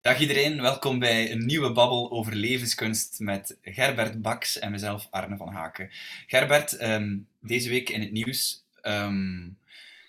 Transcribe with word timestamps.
Dag 0.00 0.20
iedereen, 0.20 0.60
welkom 0.60 0.98
bij 0.98 1.32
een 1.32 1.46
nieuwe 1.46 1.72
babbel 1.72 2.10
over 2.10 2.34
levenskunst 2.34 3.20
met 3.20 3.58
Gerbert 3.62 4.22
Baks 4.22 4.58
en 4.58 4.70
mezelf 4.70 5.06
Arne 5.10 5.36
van 5.36 5.48
Haken. 5.48 5.90
Gerbert, 6.26 6.76
ehm, 6.76 7.18
deze 7.40 7.68
week 7.68 7.88
in 7.88 8.00
het 8.00 8.12
nieuws 8.12 8.64
ehm, 8.82 9.48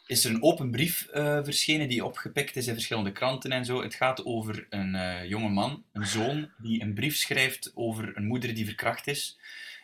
is 0.05 0.25
er 0.25 0.31
een 0.31 0.43
open 0.43 0.71
brief 0.71 1.07
uh, 1.13 1.43
verschenen 1.43 1.89
die 1.89 2.05
opgepikt 2.05 2.55
is 2.55 2.67
in 2.67 2.73
verschillende 2.73 3.11
kranten 3.11 3.51
en 3.51 3.65
zo. 3.65 3.81
Het 3.81 3.95
gaat 3.95 4.25
over 4.25 4.67
een 4.69 4.95
uh, 4.95 5.25
jonge 5.25 5.49
man, 5.49 5.83
een 5.91 6.05
zoon, 6.05 6.51
die 6.57 6.81
een 6.81 6.93
brief 6.93 7.15
schrijft 7.15 7.71
over 7.75 8.17
een 8.17 8.25
moeder 8.25 8.53
die 8.53 8.65
verkracht 8.65 9.07
is. 9.07 9.39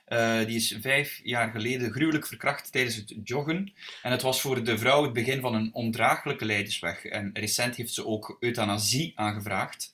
Uh, 0.08 0.46
die 0.46 0.56
is 0.56 0.78
vijf 0.82 1.20
jaar 1.24 1.52
geleden 1.52 1.92
gruwelijk 1.92 2.28
verkracht 2.28 2.72
tijdens 2.72 2.96
het 2.96 3.14
joggen. 3.24 3.74
En 4.02 4.12
het 4.12 4.22
was 4.22 4.42
voor 4.42 4.64
de 4.64 4.78
vrouw 4.78 5.04
het 5.04 5.14
begin 5.14 5.42
van 5.42 5.56
een 5.56 5.74
ondraaglijke 5.74 6.46
leidersweg. 6.46 7.06
En 7.06 7.30
recent 7.34 7.76
heeft 7.76 7.94
ze 7.94 8.06
ook 8.06 8.38
euthanasie 8.40 9.12
aangevraagd. 9.16 9.94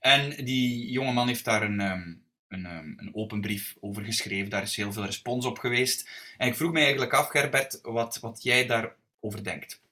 En 0.00 0.44
die 0.44 0.90
jonge 0.90 1.12
man 1.12 1.26
heeft 1.26 1.44
daar 1.44 1.62
een, 1.62 1.80
um, 1.80 2.24
een, 2.48 2.64
um, 2.64 2.94
een, 2.96 3.14
open 3.14 3.40
brief 3.40 3.76
over 3.80 4.04
geschreven. 4.04 4.50
Daar 4.50 4.62
is 4.62 4.76
heel 4.76 4.92
veel 4.92 5.04
respons 5.04 5.46
op 5.46 5.58
geweest. 5.58 6.08
En 6.36 6.48
ik 6.48 6.56
vroeg 6.56 6.72
me 6.72 6.80
eigenlijk 6.80 7.12
af, 7.12 7.28
Gerbert, 7.28 7.78
wat, 7.82 8.18
wat 8.20 8.42
jij 8.42 8.66
daarover 8.66 9.44
denkt. 9.44 9.82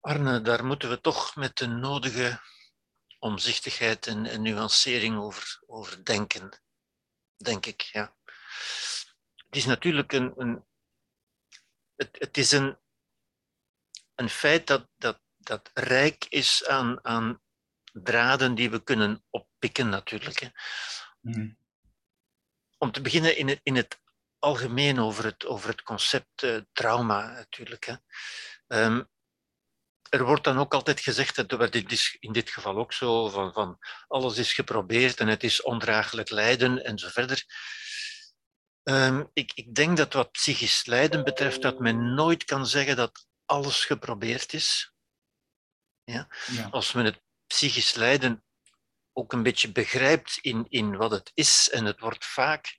Arne, 0.00 0.40
daar 0.40 0.64
moeten 0.64 0.88
we 0.88 1.00
toch 1.00 1.36
met 1.36 1.56
de 1.56 1.66
nodige 1.66 2.40
omzichtigheid 3.18 4.06
en, 4.06 4.26
en 4.26 4.42
nuancering 4.42 5.16
over, 5.16 5.62
over 5.66 6.04
denken 6.04 6.66
denk 7.38 7.66
ik. 7.66 7.80
Ja. 7.80 8.16
Het 9.34 9.56
is 9.56 9.64
natuurlijk 9.64 10.12
een, 10.12 10.32
een 10.36 10.66
het, 11.96 12.16
het, 12.18 12.36
is 12.36 12.50
een, 12.50 12.78
een 14.14 14.28
feit 14.28 14.66
dat, 14.66 14.88
dat, 14.96 15.20
dat 15.36 15.70
rijk 15.74 16.24
is 16.28 16.66
aan, 16.66 17.04
aan 17.04 17.42
draden 17.92 18.54
die 18.54 18.70
we 18.70 18.82
kunnen 18.82 19.24
oppikken, 19.30 19.88
natuurlijk. 19.88 20.38
Hè. 20.38 20.48
Mm. 21.20 21.58
Om 22.78 22.92
te 22.92 23.00
beginnen 23.00 23.36
in 23.36 23.48
het, 23.48 23.60
in 23.62 23.76
het 23.76 24.00
algemeen 24.38 24.98
over 24.98 25.24
het, 25.24 25.46
over 25.46 25.68
het 25.68 25.82
concept 25.82 26.42
uh, 26.42 26.60
trauma, 26.72 27.32
natuurlijk. 27.32 27.84
Hè. 27.84 27.94
Um, 28.84 29.08
er 30.08 30.24
wordt 30.24 30.44
dan 30.44 30.58
ook 30.58 30.74
altijd 30.74 31.00
gezegd, 31.00 31.36
dat 31.36 31.58
werd 31.58 31.74
in 32.20 32.32
dit 32.32 32.50
geval 32.50 32.76
ook 32.76 32.92
zo, 32.92 33.28
van, 33.28 33.52
van 33.52 33.78
alles 34.08 34.38
is 34.38 34.52
geprobeerd 34.52 35.20
en 35.20 35.28
het 35.28 35.42
is 35.44 35.62
ondraaglijk 35.62 36.30
lijden 36.30 36.84
en 36.84 36.98
zo 36.98 37.08
verder. 37.08 37.44
Ehm, 38.82 39.24
ik, 39.32 39.52
ik 39.54 39.74
denk 39.74 39.96
dat 39.96 40.12
wat 40.12 40.32
psychisch 40.32 40.86
lijden 40.86 41.24
betreft, 41.24 41.62
dat 41.62 41.78
men 41.78 42.14
nooit 42.14 42.44
kan 42.44 42.66
zeggen 42.66 42.96
dat 42.96 43.26
alles 43.44 43.84
geprobeerd 43.84 44.52
is. 44.52 44.92
Ja? 46.04 46.28
ja. 46.46 46.68
Als 46.70 46.92
men 46.92 47.04
het 47.04 47.20
psychisch 47.46 47.94
lijden 47.94 48.44
ook 49.12 49.32
een 49.32 49.42
beetje 49.42 49.72
begrijpt 49.72 50.38
in, 50.40 50.66
in 50.68 50.96
wat 50.96 51.10
het 51.10 51.30
is, 51.34 51.70
en 51.70 51.84
het 51.84 52.00
wordt 52.00 52.24
vaak, 52.24 52.78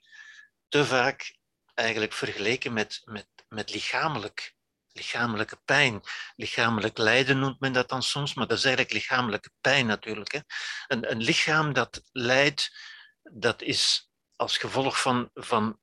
te 0.67 0.85
vaak, 0.85 1.37
eigenlijk 1.73 2.13
vergeleken 2.13 2.73
met, 2.73 3.01
met, 3.03 3.27
met 3.47 3.73
lichamelijk 3.73 4.55
lichamelijke 4.99 5.59
pijn. 5.65 6.01
Lichamelijk 6.35 6.97
lijden 6.97 7.39
noemt 7.39 7.59
men 7.59 7.73
dat 7.73 7.89
dan 7.89 8.03
soms, 8.03 8.33
maar 8.33 8.47
dat 8.47 8.57
is 8.57 8.63
eigenlijk 8.63 8.93
lichamelijke 8.93 9.51
pijn 9.61 9.85
natuurlijk. 9.85 10.31
Hè. 10.31 10.39
Een, 10.87 11.11
een 11.11 11.21
lichaam 11.21 11.73
dat 11.73 12.01
lijdt, 12.11 12.75
dat 13.21 13.61
is 13.61 14.09
als 14.35 14.57
gevolg 14.57 15.01
van, 15.01 15.29
van 15.33 15.79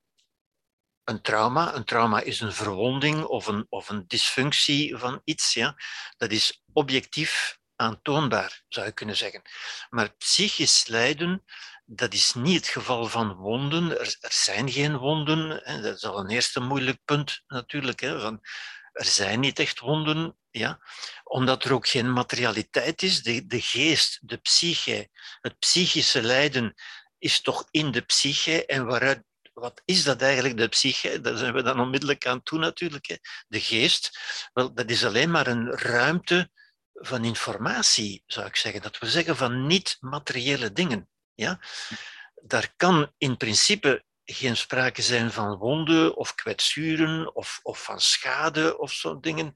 een 1.03 1.21
trauma. 1.21 1.75
Een 1.75 1.85
trauma 1.85 2.21
is 2.21 2.39
een 2.39 2.53
verwonding 2.53 3.23
of 3.23 3.47
een, 3.47 3.65
of 3.69 3.89
een 3.89 4.07
dysfunctie 4.07 4.97
van 4.97 5.21
iets. 5.23 5.53
Ja. 5.53 5.75
Dat 6.17 6.31
is 6.31 6.63
objectief 6.73 7.59
aantoonbaar, 7.75 8.63
zou 8.67 8.85
je 8.85 8.91
kunnen 8.91 9.15
zeggen. 9.15 9.41
Maar 9.89 10.15
psychisch 10.17 10.87
lijden, 10.87 11.43
dat 11.85 12.13
is 12.13 12.33
niet 12.33 12.55
het 12.55 12.67
geval 12.67 13.05
van 13.05 13.33
wonden. 13.33 13.99
Er, 13.99 14.15
zijn 14.19 14.71
geen 14.71 14.97
wonden. 14.97 15.49
Dat 15.81 15.95
is 15.95 16.03
al 16.03 16.19
een 16.19 16.29
eerste 16.29 16.59
moeilijk 16.59 16.99
punt 17.05 17.43
natuurlijk. 17.47 17.99
Van, 17.99 18.41
er 18.97 19.05
zijn 19.05 19.39
niet 19.39 19.59
echt 19.59 19.79
wonden, 19.79 20.37
ja, 20.49 20.79
omdat 21.23 21.63
er 21.63 21.73
ook 21.73 21.87
geen 21.87 22.13
materialiteit 22.13 23.01
is. 23.01 23.23
De, 23.23 23.45
de 23.45 23.61
geest, 23.61 24.19
de 24.21 24.37
psyche, 24.37 25.09
het 25.41 25.59
psychische 25.59 26.21
lijden 26.21 26.73
is 27.17 27.41
toch 27.41 27.67
in 27.71 27.91
de 27.91 28.01
psyche 28.01 28.65
en 28.65 28.85
waaruit 28.85 29.23
wat 29.53 29.81
is 29.85 30.03
dat 30.03 30.21
eigenlijk, 30.21 30.57
de 30.57 30.67
psyche? 30.67 31.21
Daar 31.21 31.37
zijn 31.37 31.53
we 31.53 31.61
dan 31.61 31.79
onmiddellijk 31.79 32.27
aan 32.27 32.43
toe 32.43 32.59
natuurlijk. 32.59 33.07
Hè. 33.07 33.15
De 33.47 33.59
geest, 33.59 34.19
wel, 34.53 34.73
dat 34.73 34.89
is 34.89 35.05
alleen 35.05 35.31
maar 35.31 35.47
een 35.47 35.71
ruimte 35.71 36.51
van 36.93 37.25
informatie, 37.25 38.23
zou 38.25 38.47
ik 38.47 38.55
zeggen. 38.55 38.81
Dat 38.81 38.97
we 38.97 39.09
zeggen 39.09 39.37
van 39.37 39.67
niet-materiële 39.67 40.71
dingen. 40.71 41.09
Ja? 41.33 41.59
Daar 42.41 42.73
kan 42.75 43.13
in 43.17 43.37
principe 43.37 44.05
geen 44.33 44.57
sprake 44.57 45.01
zijn 45.01 45.31
van 45.31 45.57
wonden 45.57 46.15
of 46.15 46.35
kwetsuren 46.35 47.35
of, 47.35 47.59
of 47.63 47.83
van 47.83 47.99
schade 47.99 48.77
of 48.77 48.91
zo 48.91 49.19
dingen. 49.19 49.53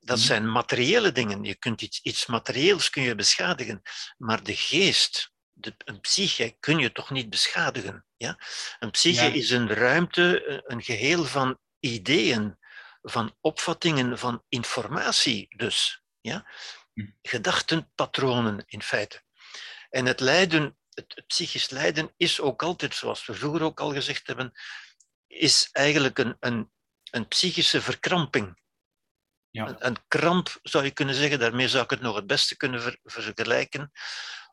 Dat 0.00 0.16
mhm. 0.16 0.26
zijn 0.26 0.50
materiële 0.50 1.12
dingen. 1.12 1.44
Je 1.44 1.54
kunt 1.54 1.82
iets, 1.82 2.00
iets 2.02 2.26
materieels 2.26 2.90
kun 2.90 3.02
je 3.02 3.14
beschadigen, 3.14 3.82
maar 4.16 4.42
de 4.42 4.56
geest, 4.56 5.32
de, 5.52 5.74
een 5.78 6.00
psyche, 6.00 6.56
kun 6.60 6.78
je 6.78 6.92
toch 6.92 7.10
niet 7.10 7.30
beschadigen. 7.30 8.06
Ja? 8.16 8.38
Een 8.78 8.90
psyche 8.90 9.32
is 9.32 9.50
een 9.50 9.68
ruimte, 9.68 10.62
een 10.66 10.82
geheel 10.82 11.24
van 11.24 11.58
ideeën, 11.80 12.58
van 13.02 13.36
opvattingen, 13.40 14.18
van 14.18 14.44
informatie 14.48 15.46
dus. 15.56 16.02
Ja? 16.20 16.50
Mhm. 16.94 17.10
Gedachtenpatronen 17.22 18.64
in 18.66 18.82
feite. 18.82 19.22
En 19.90 20.06
het 20.06 20.20
lijden 20.20 20.76
het, 20.96 21.24
psychisch 21.26 21.70
lijden 21.70 22.12
is 22.16 22.40
ook 22.40 22.62
altijd, 22.62 22.94
zoals 22.94 23.26
we 23.26 23.34
vroeger 23.34 23.62
ook 23.62 23.80
al 23.80 23.92
gezegd 23.92 24.26
hebben, 24.26 24.52
is 25.26 25.68
eigenlijk 25.72 26.18
een, 26.18 26.36
een, 26.40 26.70
een 27.10 27.28
psychische 27.28 27.82
verkramping. 27.82 28.60
Ja. 29.50 29.68
Een, 29.68 29.86
een, 29.86 29.98
kramp 30.08 30.58
zou 30.62 30.84
je 30.84 30.90
kunnen 30.90 31.14
zeggen, 31.14 31.38
daarmee 31.38 31.68
zou 31.68 31.84
ik 31.84 31.90
het 31.90 32.00
nog 32.00 32.16
het 32.16 32.26
beste 32.26 32.56
kunnen 32.56 32.98
vergelijken. 33.02 33.92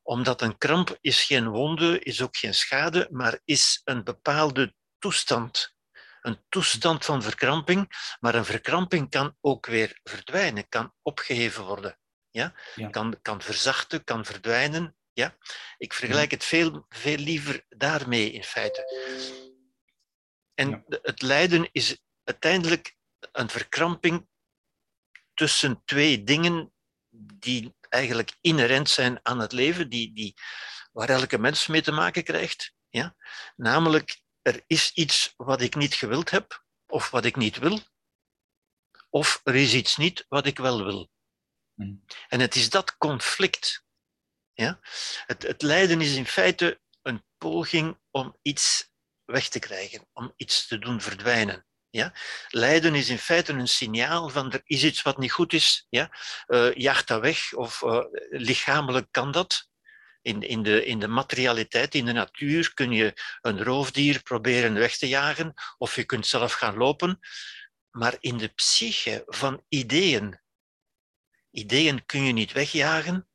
Omdat 0.03 0.41
een 0.41 0.57
kramp 0.57 0.97
is 1.01 1.23
geen 1.23 1.47
wonde, 1.47 1.99
is 1.99 2.21
ook 2.21 2.37
geen 2.37 2.53
schade, 2.53 3.07
maar 3.11 3.39
is 3.45 3.81
een 3.83 4.03
bepaalde 4.03 4.73
toestand. 4.97 5.75
Een 6.21 6.45
toestand 6.49 7.05
van 7.05 7.21
verkramping, 7.21 7.89
maar 8.19 8.35
een 8.35 8.45
verkramping 8.45 9.09
kan 9.09 9.37
ook 9.41 9.65
weer 9.65 9.99
verdwijnen, 10.03 10.69
kan 10.69 10.93
opgeheven 11.01 11.63
worden. 11.63 11.99
Ja? 12.29 12.53
ja. 12.75 12.89
Kan, 12.89 13.19
kan 13.21 13.41
verzachten, 13.41 14.03
kan 14.03 14.25
verdwijnen, 14.25 14.95
ja? 15.13 15.37
Ik 15.77 15.93
vergelijk 15.93 16.31
het 16.31 16.43
veel, 16.43 16.85
veel 16.89 17.17
liever 17.17 17.65
daarmee 17.69 18.31
in 18.31 18.43
feite. 18.43 18.81
En 20.53 20.83
het 20.87 21.21
lijden 21.21 21.69
is 21.71 21.97
uiteindelijk 22.23 22.95
een 23.31 23.49
verkramping 23.49 24.27
tussen 25.33 25.81
twee 25.85 26.23
dingen 26.23 26.73
die 27.15 27.75
eigenlijk 27.89 28.35
inherent 28.41 28.89
zijn 28.89 29.19
aan 29.23 29.39
het 29.39 29.51
leven, 29.51 29.89
die, 29.89 30.13
die, 30.13 30.33
waar 30.91 31.09
elke 31.09 31.37
mens 31.37 31.67
mee 31.67 31.81
te 31.81 31.91
maken 31.91 32.23
krijgt. 32.23 32.73
Ja? 32.89 33.15
Namelijk, 33.55 34.21
er 34.41 34.63
is 34.67 34.91
iets 34.91 35.33
wat 35.37 35.61
ik 35.61 35.75
niet 35.75 35.93
gewild 35.93 36.29
heb, 36.29 36.65
of 36.87 37.09
wat 37.09 37.25
ik 37.25 37.35
niet 37.35 37.57
wil, 37.57 37.79
of 39.09 39.41
er 39.43 39.55
is 39.55 39.73
iets 39.73 39.97
niet 39.97 40.25
wat 40.27 40.45
ik 40.45 40.57
wel 40.57 40.83
wil. 40.83 41.11
Mm. 41.73 42.03
En 42.27 42.39
het 42.39 42.55
is 42.55 42.69
dat 42.69 42.97
conflict 42.97 43.85
ja? 44.53 44.79
Het, 45.25 45.43
het 45.43 45.61
lijden 45.61 46.01
is 46.01 46.15
in 46.15 46.25
feite 46.25 46.81
een 47.01 47.25
poging 47.37 47.99
om 48.11 48.37
iets 48.41 48.91
weg 49.25 49.47
te 49.47 49.59
krijgen, 49.59 50.07
om 50.13 50.33
iets 50.35 50.67
te 50.67 50.79
doen 50.79 51.01
verdwijnen. 51.01 51.65
Ja? 51.89 52.13
Lijden 52.49 52.95
is 52.95 53.09
in 53.09 53.17
feite 53.17 53.53
een 53.53 53.67
signaal 53.67 54.29
van 54.29 54.51
er 54.51 54.61
is 54.63 54.83
iets 54.83 55.01
wat 55.01 55.17
niet 55.17 55.31
goed 55.31 55.53
is. 55.53 55.85
Ja? 55.89 56.17
Uh, 56.47 56.73
jaag 56.73 57.03
dat 57.03 57.21
weg, 57.21 57.53
of 57.53 57.81
uh, 57.81 58.03
lichamelijk 58.29 59.07
kan 59.11 59.31
dat. 59.31 59.71
In, 60.21 60.41
in, 60.41 60.63
de, 60.63 60.85
in 60.85 60.99
de 60.99 61.07
materialiteit, 61.07 61.95
in 61.95 62.05
de 62.05 62.11
natuur, 62.11 62.73
kun 62.73 62.91
je 62.91 63.13
een 63.41 63.63
roofdier 63.63 64.21
proberen 64.21 64.73
weg 64.73 64.97
te 64.97 65.07
jagen, 65.07 65.53
of 65.77 65.95
je 65.95 66.03
kunt 66.03 66.27
zelf 66.27 66.53
gaan 66.53 66.77
lopen. 66.77 67.19
Maar 67.89 68.15
in 68.19 68.37
de 68.37 68.47
psyche 68.47 69.23
van 69.25 69.65
ideeën, 69.69 70.41
ideeën 71.51 72.05
kun 72.05 72.23
je 72.23 72.33
niet 72.33 72.51
wegjagen, 72.51 73.27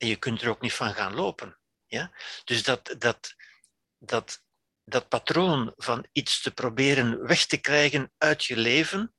en 0.00 0.06
je 0.06 0.16
kunt 0.16 0.42
er 0.42 0.48
ook 0.48 0.60
niet 0.60 0.72
van 0.72 0.94
gaan 0.94 1.14
lopen. 1.14 1.58
Ja? 1.86 2.12
Dus 2.44 2.62
dat, 2.62 2.94
dat, 2.98 3.34
dat, 3.98 4.42
dat 4.84 5.08
patroon 5.08 5.72
van 5.76 6.06
iets 6.12 6.40
te 6.42 6.50
proberen 6.50 7.26
weg 7.26 7.46
te 7.46 7.56
krijgen 7.56 8.12
uit 8.18 8.44
je 8.44 8.56
leven, 8.56 9.14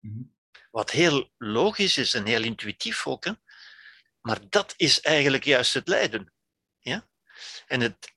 mhm. 0.00 0.22
wat 0.70 0.90
heel 0.90 1.30
logisch 1.38 1.96
is 1.96 2.14
en 2.14 2.26
heel 2.26 2.42
intuïtief 2.42 3.06
ook, 3.06 3.24
hè? 3.24 3.32
maar 4.20 4.48
dat 4.48 4.74
is 4.76 5.00
eigenlijk 5.00 5.44
juist 5.44 5.74
het 5.74 5.88
lijden. 5.88 6.32
Ja? 6.78 7.08
En 7.66 7.80
het, 7.80 8.14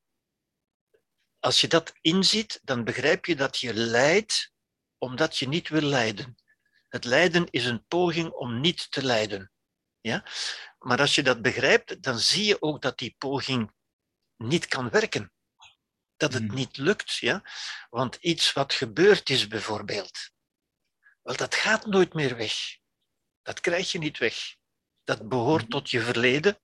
als 1.39 1.61
je 1.61 1.67
dat 1.67 1.93
inziet, 2.01 2.59
dan 2.63 2.83
begrijp 2.83 3.25
je 3.25 3.35
dat 3.35 3.59
je 3.59 3.73
lijdt 3.73 4.53
omdat 4.97 5.37
je 5.37 5.47
niet 5.47 5.69
wil 5.69 5.81
lijden. 5.81 6.35
Het 6.89 7.03
lijden 7.03 7.47
is 7.49 7.65
een 7.65 7.85
poging 7.87 8.31
om 8.31 8.59
niet 8.59 8.91
te 8.91 9.03
lijden. 9.03 9.51
Ja? 10.01 10.23
Maar 10.85 10.99
als 10.99 11.15
je 11.15 11.23
dat 11.23 11.41
begrijpt, 11.41 12.01
dan 12.03 12.19
zie 12.19 12.45
je 12.45 12.61
ook 12.61 12.81
dat 12.81 12.97
die 12.97 13.15
poging 13.17 13.71
niet 14.37 14.65
kan 14.67 14.89
werken. 14.89 15.33
Dat 16.17 16.33
het 16.33 16.43
Mhm. 16.43 16.55
niet 16.55 16.77
lukt. 16.77 17.15
Ja? 17.15 17.43
Want 17.89 18.15
iets 18.15 18.53
wat 18.53 18.73
gebeurd 18.73 19.29
is 19.29 19.47
bijvoorbeeld, 19.47 20.29
wel, 21.21 21.35
dat 21.35 21.55
gaat 21.55 21.85
nooit 21.85 22.13
meer 22.13 22.35
weg. 22.37 22.53
Dat 23.41 23.59
krijg 23.59 23.91
je 23.91 23.97
niet 23.97 24.17
weg. 24.17 24.55
Dat 25.03 25.27
behoort 25.29 25.61
Mhm. 25.61 25.71
tot 25.71 25.89
je 25.89 26.01
verleden. 26.01 26.61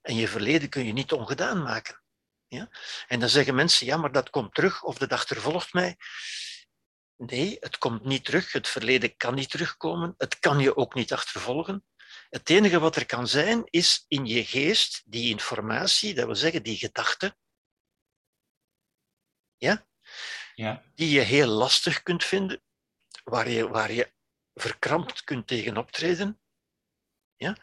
En 0.00 0.14
je 0.16 0.28
verleden 0.28 0.68
kun 0.68 0.84
je 0.84 0.92
niet 0.92 1.12
ongedaan 1.12 1.62
maken. 1.62 2.02
Ja? 2.48 2.70
En 3.06 3.20
dan 3.20 3.28
zeggen 3.28 3.54
mensen, 3.54 3.86
ja, 3.86 3.96
maar 3.96 4.12
dat 4.12 4.30
komt 4.30 4.54
terug 4.54 4.82
of 4.82 4.98
dat 4.98 5.12
achtervolgt 5.12 5.72
mij. 5.72 5.96
Nee, 7.16 7.56
het 7.60 7.78
komt 7.78 8.04
niet 8.04 8.24
terug. 8.24 8.52
Het 8.52 8.68
verleden 8.68 9.16
kan 9.16 9.34
niet 9.34 9.50
terugkomen. 9.50 10.14
Het 10.16 10.38
kan 10.38 10.58
je 10.58 10.76
ook 10.76 10.94
niet 10.94 11.12
achtervolgen. 11.12 11.84
Het 12.32 12.50
enige 12.50 12.78
wat 12.78 12.96
er 12.96 13.06
kan 13.06 13.28
zijn, 13.28 13.62
is 13.64 14.04
in 14.08 14.26
je 14.26 14.44
geest 14.44 15.02
die 15.04 15.30
informatie, 15.30 16.14
dat 16.14 16.26
wil 16.26 16.36
zeggen 16.36 16.62
die 16.62 16.76
gedachte, 16.76 17.36
ja, 19.56 19.86
Ja. 20.54 20.82
die 20.94 21.10
je 21.10 21.20
heel 21.20 21.46
lastig 21.46 22.02
kunt 22.02 22.24
vinden, 22.24 22.62
waar 23.24 23.48
je, 23.48 23.68
waar 23.68 23.92
je 23.92 24.12
verkrampt 24.54 25.24
kunt 25.24 25.46
tegen 25.46 25.76
optreden. 25.76 26.40
Ja? 27.36 27.56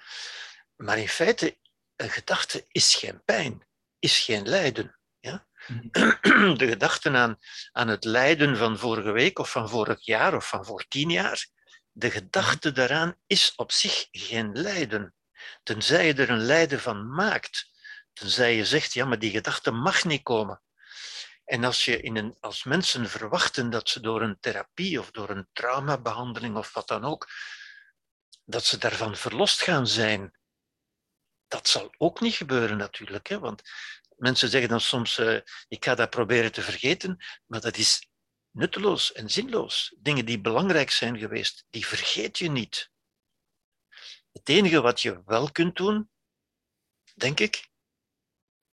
Maar 0.76 0.98
in 0.98 1.10
feite, 1.10 1.58
een 1.96 2.10
gedachte 2.10 2.66
is 2.68 2.96
geen 2.96 3.24
pijn, 3.24 3.68
is 4.00 4.20
geen 4.20 4.48
lijden. 4.48 5.00
Ja? 5.20 5.48
Mhm. 5.68 6.58
De 6.58 6.68
gedachten 6.68 7.16
aan, 7.16 7.38
aan 7.72 7.88
het 7.88 8.04
lijden 8.04 8.58
van 8.58 8.78
vorige 8.78 9.12
week 9.12 9.40
of 9.40 9.52
van 9.52 9.70
vorig 9.70 10.06
jaar 10.06 10.36
of 10.36 10.48
van 10.48 10.66
voor 10.66 10.88
tien 10.88 11.10
jaar, 11.10 11.48
de 12.00 12.12
gedachte 12.12 12.72
daaraan 12.72 13.16
is 13.28 13.54
op 13.56 13.72
zich 13.72 14.08
geen 14.12 14.52
lijden. 14.62 15.14
Tenzij 15.64 16.06
je 16.06 16.14
er 16.14 16.30
een 16.30 16.46
lijden 16.46 16.80
van 16.80 17.10
maakt. 17.10 17.72
Tenzij 18.14 18.56
je 18.56 18.66
zegt, 18.66 18.94
ja, 18.94 19.06
maar 19.06 19.20
die 19.20 19.32
gedachte 19.32 19.72
mag 19.72 20.04
niet 20.04 20.24
komen. 20.24 20.62
En 21.46 21.64
als, 21.64 21.86
je 21.86 22.02
in 22.02 22.18
een, 22.18 22.38
als 22.40 22.64
mensen 22.64 23.10
verwachten 23.10 23.70
dat 23.70 23.90
ze 23.90 24.00
door 24.00 24.22
een 24.22 24.40
therapie 24.40 25.00
of 25.00 25.12
door 25.12 25.30
een 25.30 25.48
traumabehandeling 25.54 26.58
of 26.58 26.74
wat 26.74 26.88
dan 26.88 27.04
ook, 27.04 27.30
dat 28.46 28.66
ze 28.66 28.78
daarvan 28.78 29.16
verlost 29.16 29.62
gaan 29.62 29.88
zijn, 29.88 30.38
dat 31.48 31.68
zal 31.68 31.94
ook 31.98 32.20
niet 32.22 32.36
gebeuren 32.36 32.78
natuurlijk. 32.78 33.28
Hè? 33.28 33.40
Want 33.40 33.62
mensen 34.18 34.50
zeggen 34.50 34.70
dan 34.70 34.82
soms, 34.82 35.18
eh, 35.18 35.40
ik 35.68 35.86
ga 35.86 35.96
dat 35.96 36.10
proberen 36.10 36.52
te 36.52 36.62
vergeten, 36.62 37.26
maar 37.46 37.62
dat 37.62 37.78
is 37.78 38.09
nutteloos 38.52 39.12
en 39.12 39.30
zinloos. 39.30 39.96
Dingen 39.98 40.26
die 40.26 40.42
belangrijk 40.42 40.92
zijn 40.92 41.18
geweest, 41.18 41.66
die 41.70 41.86
vergeet 41.86 42.38
je 42.38 42.50
niet. 42.50 42.92
Het 44.32 44.50
enige 44.50 44.82
wat 44.82 45.02
je 45.02 45.24
wel 45.26 45.52
kunt 45.52 45.76
doen, 45.76 46.12
denk 47.16 47.40
ik, 47.40 47.70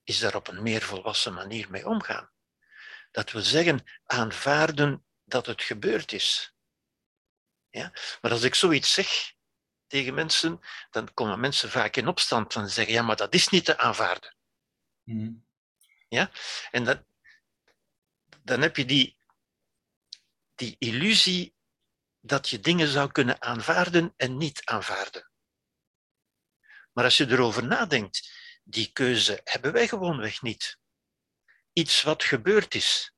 is 0.03 0.19
daar 0.19 0.35
op 0.35 0.49
een 0.49 0.63
meer 0.63 0.83
volwassen 0.83 1.35
manier 1.35 1.71
mee 1.71 1.87
omgaan. 1.87 2.31
Dat 3.11 3.31
wil 3.31 3.43
zeggen, 3.43 3.85
aanvaarden 4.05 5.05
dat 5.25 5.47
het 5.47 5.63
gebeurd 5.63 6.13
is. 6.13 6.55
Ja? 7.71 7.93
Maar 8.21 8.31
als 8.31 8.43
ik 8.43 8.55
zoiets 8.55 8.93
zeg 8.93 9.35
tegen 9.87 10.15
mensen, 10.15 10.61
dan 10.91 11.15
komen 11.15 11.41
mensen 11.41 11.71
vaak 11.71 11.97
in 11.97 12.09
opstand 12.09 12.53
van 12.53 12.69
zeggen, 12.69 12.95
ja, 12.95 13.03
maar 13.03 13.17
dat 13.17 13.35
is 13.35 13.49
niet 13.49 13.65
te 13.65 13.79
aanvaarden. 13.79 14.37
Mhm. 15.03 15.33
En 16.71 16.85
dat, 16.85 17.05
dan 18.43 18.61
heb 18.61 18.77
je 18.77 18.85
die, 18.85 19.17
die 20.55 20.77
illusie 20.79 21.55
dat 22.21 22.49
je 22.49 22.61
dingen 22.61 22.89
zou 22.89 23.13
kunnen 23.13 23.43
aanvaarden 23.43 24.15
en 24.17 24.37
niet 24.37 24.65
aanvaarden. 24.65 25.31
Maar 26.93 27.05
als 27.05 27.17
je 27.17 27.27
erover 27.27 27.67
nadenkt, 27.67 28.31
die 28.65 28.93
keuze 28.93 29.41
hebben 29.45 29.73
wij 29.73 29.89
gewoonweg 29.89 30.43
niet. 30.43 30.79
Iets 31.73 32.03
wat 32.03 32.25
gebeurd 32.25 32.75
is. 32.75 33.15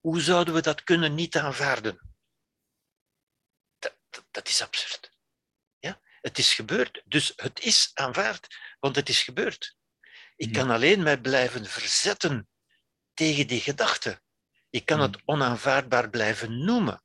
Hoe 0.00 0.20
zouden 0.20 0.54
we 0.54 0.60
dat 0.60 0.84
kunnen 0.84 1.14
niet 1.14 1.36
aanvaarden? 1.36 2.14
Dat, 3.78 3.98
dat, 4.10 4.26
dat 4.30 4.48
is 4.48 4.62
absurd. 4.62 5.12
Ja? 5.78 6.00
Het 6.20 6.38
is 6.38 6.54
gebeurd, 6.54 7.02
dus 7.04 7.32
het 7.36 7.60
is 7.60 7.90
aanvaard, 7.94 8.56
want 8.80 8.96
het 8.96 9.08
is 9.08 9.22
gebeurd. 9.22 9.76
Ik 10.36 10.52
kan 10.52 10.70
alleen 10.70 11.02
mij 11.02 11.20
blijven 11.20 11.66
verzetten 11.66 12.48
tegen 13.14 13.46
die 13.46 13.60
gedachte. 13.60 14.22
Ik 14.70 14.84
kan 14.84 15.00
het 15.00 15.18
onaanvaardbaar 15.24 16.10
blijven 16.10 16.64
noemen. 16.64 17.02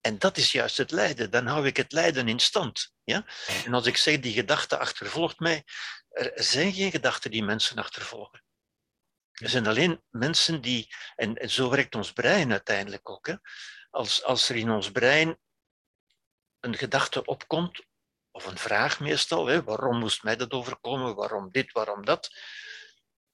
En 0.00 0.18
dat 0.18 0.36
is 0.36 0.52
juist 0.52 0.76
het 0.76 0.90
lijden. 0.90 1.30
Dan 1.30 1.46
hou 1.46 1.66
ik 1.66 1.76
het 1.76 1.92
lijden 1.92 2.28
in 2.28 2.38
stand. 2.38 2.92
Ja? 3.04 3.26
En 3.64 3.74
als 3.74 3.86
ik 3.86 3.96
zeg, 3.96 4.20
die 4.20 4.32
gedachte 4.32 4.78
achtervolgt 4.78 5.38
mij, 5.38 5.64
er 6.08 6.32
zijn 6.34 6.72
geen 6.72 6.90
gedachten 6.90 7.30
die 7.30 7.42
mensen 7.42 7.78
achtervolgen. 7.78 8.44
Er 9.32 9.48
zijn 9.48 9.66
alleen 9.66 10.02
mensen 10.10 10.60
die, 10.60 10.94
en, 11.14 11.36
en 11.36 11.50
zo 11.50 11.70
werkt 11.70 11.94
ons 11.94 12.12
brein 12.12 12.50
uiteindelijk 12.50 13.10
ook. 13.10 13.26
Hè? 13.26 13.34
Als, 13.90 14.22
als 14.22 14.48
er 14.48 14.56
in 14.56 14.70
ons 14.70 14.90
brein 14.90 15.38
een 16.60 16.76
gedachte 16.76 17.24
opkomt, 17.24 17.84
of 18.30 18.46
een 18.46 18.58
vraag 18.58 19.00
meestal, 19.00 19.46
hè, 19.46 19.62
waarom 19.62 19.98
moest 19.98 20.22
mij 20.22 20.36
dat 20.36 20.52
overkomen, 20.52 21.14
waarom 21.14 21.50
dit, 21.50 21.72
waarom 21.72 22.04
dat, 22.04 22.30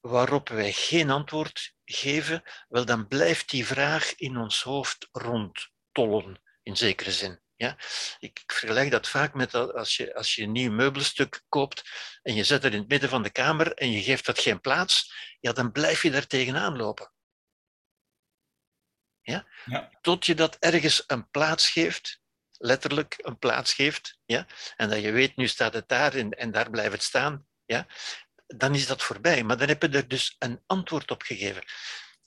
waarop 0.01 0.49
wij 0.49 0.71
geen 0.71 1.09
antwoord 1.09 1.73
geven, 1.85 2.43
wel 2.67 2.85
dan 2.85 3.07
blijft 3.07 3.49
die 3.49 3.65
vraag 3.65 4.15
in 4.15 4.37
ons 4.37 4.63
hoofd 4.63 5.07
rondtollen, 5.11 6.41
in 6.63 6.77
zekere 6.77 7.11
zin. 7.11 7.41
Ja? 7.55 7.77
Ik, 8.19 8.43
vergelijk 8.45 8.91
dat 8.91 9.07
vaak 9.07 9.33
met 9.33 9.53
als 9.53 9.97
je, 9.97 10.15
als 10.15 10.35
je 10.35 10.43
een 10.43 10.51
nieuw 10.51 10.71
meubelstuk 10.71 11.43
koopt 11.49 11.83
en 12.21 12.35
je 12.35 12.43
zet 12.43 12.63
het 12.63 12.73
in 12.73 12.79
het 12.79 12.87
midden 12.87 13.09
van 13.09 13.23
de 13.23 13.29
kamer 13.29 13.73
en 13.73 13.91
je 13.91 14.01
geeft 14.01 14.25
dat 14.25 14.39
geen 14.39 14.61
plaats, 14.61 15.13
ja, 15.39 15.51
dan 15.51 15.71
blijf 15.71 16.03
je 16.03 16.11
daar 16.11 16.27
tegenaan 16.27 16.77
lopen. 16.77 17.11
Ja? 19.21 19.47
Ja. 19.65 19.89
Tot 20.01 20.25
je 20.25 20.35
dat 20.35 20.55
ergens 20.55 21.03
een 21.07 21.29
plaats 21.29 21.69
geeft, 21.69 22.21
letterlijk 22.51 23.15
een 23.17 23.37
plaats 23.37 23.73
geeft, 23.73 24.17
ja? 24.25 24.47
en 24.75 24.89
dat 24.89 25.01
je 25.01 25.11
weet, 25.11 25.35
nu 25.35 25.47
staat 25.47 25.73
het 25.73 25.87
daar 25.87 26.13
en, 26.13 26.31
en 26.31 26.51
daar 26.51 26.69
blijft 26.69 26.91
het 26.91 27.03
staan, 27.03 27.47
ja? 27.65 27.87
Dan 28.55 28.75
is 28.75 28.87
dat 28.87 29.03
voorbij. 29.03 29.43
Maar 29.43 29.57
dan 29.57 29.67
heb 29.67 29.81
je 29.81 29.89
er 29.89 30.07
dus 30.07 30.35
een 30.39 30.63
antwoord 30.65 31.11
op 31.11 31.21
gegeven. 31.21 31.63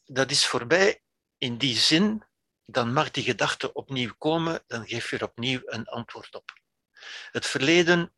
Dat 0.05 0.31
is 0.31 0.47
voorbij 0.47 1.03
in 1.39 1.59
die 1.59 1.77
zin, 1.77 2.25
dan 2.67 2.93
mag 2.93 3.11
die 3.11 3.25
gedachte 3.25 3.73
opnieuw 3.73 4.15
komen, 4.19 4.63
dan 4.67 4.87
geef 4.87 5.11
je 5.11 5.17
er 5.17 5.25
opnieuw 5.25 5.61
een 5.65 5.87
antwoord 5.87 6.35
op. 6.35 6.61
Het 7.31 7.47
verleden 7.47 8.15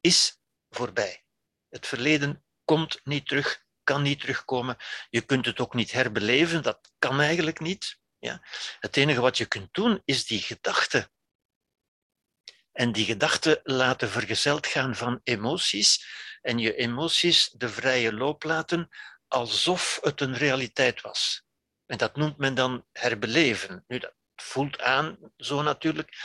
is 0.00 0.38
voorbij. 0.70 1.24
Het 1.68 1.86
verleden 1.86 2.44
komt 2.64 3.00
niet 3.04 3.28
terug, 3.28 3.64
kan 3.82 4.02
niet 4.02 4.20
terugkomen. 4.20 4.76
Je 5.10 5.20
kunt 5.20 5.46
het 5.46 5.60
ook 5.60 5.74
niet 5.74 5.92
herbeleven, 5.92 6.62
dat 6.62 6.92
kan 6.98 7.20
eigenlijk 7.20 7.60
niet. 7.60 7.98
Ja? 8.18 8.42
Het 8.80 8.96
enige 8.96 9.20
wat 9.20 9.38
je 9.38 9.46
kunt 9.46 9.74
doen, 9.74 10.02
is 10.04 10.26
die 10.26 10.40
gedachte. 10.40 11.10
En 12.72 12.92
die 12.92 13.04
gedachte 13.04 13.60
laten 13.62 14.10
vergezeld 14.10 14.66
gaan 14.66 14.96
van 14.96 15.20
emoties 15.22 16.06
en 16.46 16.58
je 16.58 16.74
emoties 16.74 17.50
de 17.50 17.68
vrije 17.68 18.12
loop 18.12 18.42
laten 18.42 18.88
alsof 19.28 19.98
het 20.02 20.20
een 20.20 20.34
realiteit 20.34 21.00
was. 21.00 21.42
En 21.86 21.98
dat 21.98 22.16
noemt 22.16 22.36
men 22.36 22.54
dan 22.54 22.86
herbeleven. 22.92 23.84
Nu, 23.86 23.98
dat 23.98 24.14
voelt 24.34 24.80
aan 24.80 25.32
zo 25.36 25.62
natuurlijk, 25.62 26.16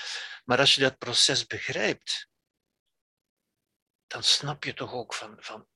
maar 0.45 0.59
als 0.59 0.75
je 0.75 0.81
dat 0.81 0.97
proces 0.97 1.47
begrijpt, 1.47 2.29
dan 4.07 4.23
snap 4.23 4.63
je 4.63 4.73
toch 4.73 4.93
ook 4.93 5.13
van, 5.13 5.35
van 5.39 5.67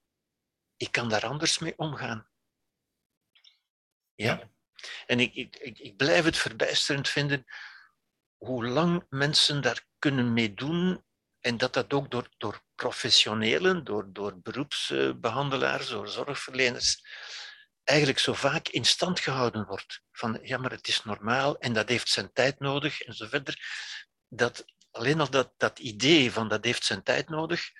ik 0.78 0.92
kan 0.92 1.10
daar 1.10 1.26
anders 1.26 1.60
mee 1.60 1.78
omgaan. 1.78 2.30
Ja? 4.16 4.50
En 5.06 5.20
ik, 5.20 5.34
ik, 5.34 5.56
ik, 5.56 5.80
ik 5.80 5.98
blijf 5.98 6.26
het 6.26 6.38
verbijsterend 6.38 7.10
vinden 7.10 7.46
hoe 8.38 8.66
lang 8.66 9.06
mensen 9.10 9.62
daar 9.62 9.88
kunnen 10.00 10.34
mee 10.34 10.54
doen 10.54 11.05
en 11.46 11.58
dat 11.58 11.74
dat 11.74 11.94
ook 11.94 12.12
door, 12.12 12.30
door 12.38 12.64
professionelen, 12.76 13.84
door, 13.84 14.14
door 14.14 14.40
beroepsbehandelaars, 14.40 15.88
door 15.88 16.08
zorgverleners, 16.08 17.06
eigenlijk 17.84 18.20
zo 18.20 18.34
vaak 18.34 18.68
in 18.68 18.86
stand 18.86 19.20
gehouden 19.20 19.66
wordt. 19.66 20.02
Van 20.12 20.40
ja, 20.42 20.58
maar 20.58 20.72
het 20.72 20.88
is 20.88 21.04
normaal 21.04 21.58
en 21.58 21.74
dat 21.74 21.90
heeft 21.90 22.10
zijn 22.10 22.34
tijd 22.34 22.60
nodig 22.60 23.02
en 23.02 23.14
zo 23.14 23.28
verder. 23.28 23.60
Dat, 24.28 24.66
alleen 24.92 25.20
al 25.20 25.30
dat, 25.30 25.54
dat 25.58 25.80
idee 25.80 26.32
van 26.32 26.48
dat 26.48 26.66
heeft 26.66 26.86
zijn 26.86 27.04
tijd 27.04 27.30
nodig, 27.30 27.72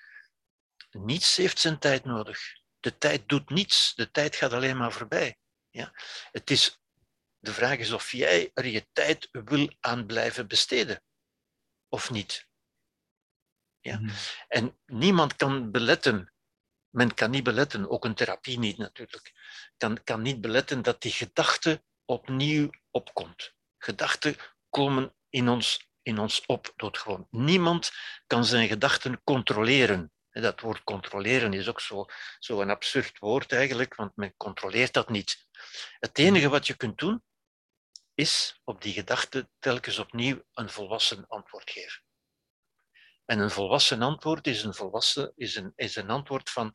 niets 0.90 1.36
heeft 1.36 1.58
zijn 1.58 1.78
tijd 1.78 2.04
nodig. 2.04 2.40
De 2.80 2.98
tijd 2.98 3.28
doet 3.28 3.50
niets, 3.50 3.94
de 3.94 4.10
tijd 4.10 4.36
gaat 4.36 4.52
alleen 4.52 4.76
maar 4.76 4.92
voorbij. 4.92 5.38
Ja? 5.70 5.92
Het 6.30 6.50
is, 6.50 6.80
de 7.38 7.52
vraag 7.52 7.78
is 7.78 7.92
of 7.92 8.12
jij 8.12 8.50
er 8.54 8.66
je 8.66 8.86
tijd 8.92 9.28
wil 9.30 9.72
aan 9.80 10.06
blijven 10.06 10.48
besteden, 10.48 11.02
of 11.88 12.10
niet. 12.10 12.46
Ja? 13.86 13.98
Mhm. 13.98 14.10
En 14.48 14.78
niemand 14.86 15.36
kan 15.36 15.70
beletten, 15.70 16.32
men 16.90 17.14
kan 17.14 17.30
niet 17.30 17.44
beletten, 17.44 17.90
ook 17.90 18.04
een 18.04 18.14
therapie 18.14 18.58
niet 18.58 18.78
natuurlijk, 18.78 19.32
kan, 19.76 20.02
kan 20.04 20.22
niet 20.22 20.40
beletten 20.40 20.82
dat 20.82 21.02
die 21.02 21.12
gedachte 21.12 21.82
opnieuw 22.04 22.70
opkomt. 22.90 23.54
Gedachten 23.78 24.36
komen 24.70 25.14
in 25.28 25.48
ons 25.48 25.86
in 26.06 26.18
ons 26.18 26.46
op, 26.46 26.72
doodgewoon. 26.76 27.26
Niemand 27.30 27.90
kan 28.26 28.44
zijn 28.44 28.68
gedachten 28.68 29.20
controleren. 29.24 30.12
Dat 30.30 30.60
woord 30.60 30.84
controleren 30.84 31.52
is 31.52 31.68
ook 31.68 31.80
zo, 31.80 32.06
zo 32.38 32.60
een 32.60 32.70
absurd 32.70 33.18
woord 33.18 33.52
eigenlijk, 33.52 33.94
want 33.94 34.16
men 34.16 34.34
controleert 34.36 34.92
dat 34.92 35.08
niet. 35.08 35.46
Het 35.98 36.18
enige 36.18 36.48
wat 36.48 36.66
je 36.66 36.76
kunt 36.76 36.98
doen, 36.98 37.24
is 38.14 38.60
op 38.64 38.82
die 38.82 38.92
gedachte 38.92 39.50
telkens 39.58 39.98
opnieuw 39.98 40.42
een 40.52 40.70
volwassen 40.70 41.26
antwoord 41.26 41.70
geven. 41.70 42.05
En 43.26 43.38
een 43.38 43.50
volwassen 43.50 44.02
antwoord 44.02 44.46
is 44.46 44.62
een, 44.62 44.74
volwassen, 44.74 45.32
is 45.36 45.56
een, 45.56 45.72
is 45.76 45.96
een 45.96 46.10
antwoord 46.10 46.50
van 46.50 46.74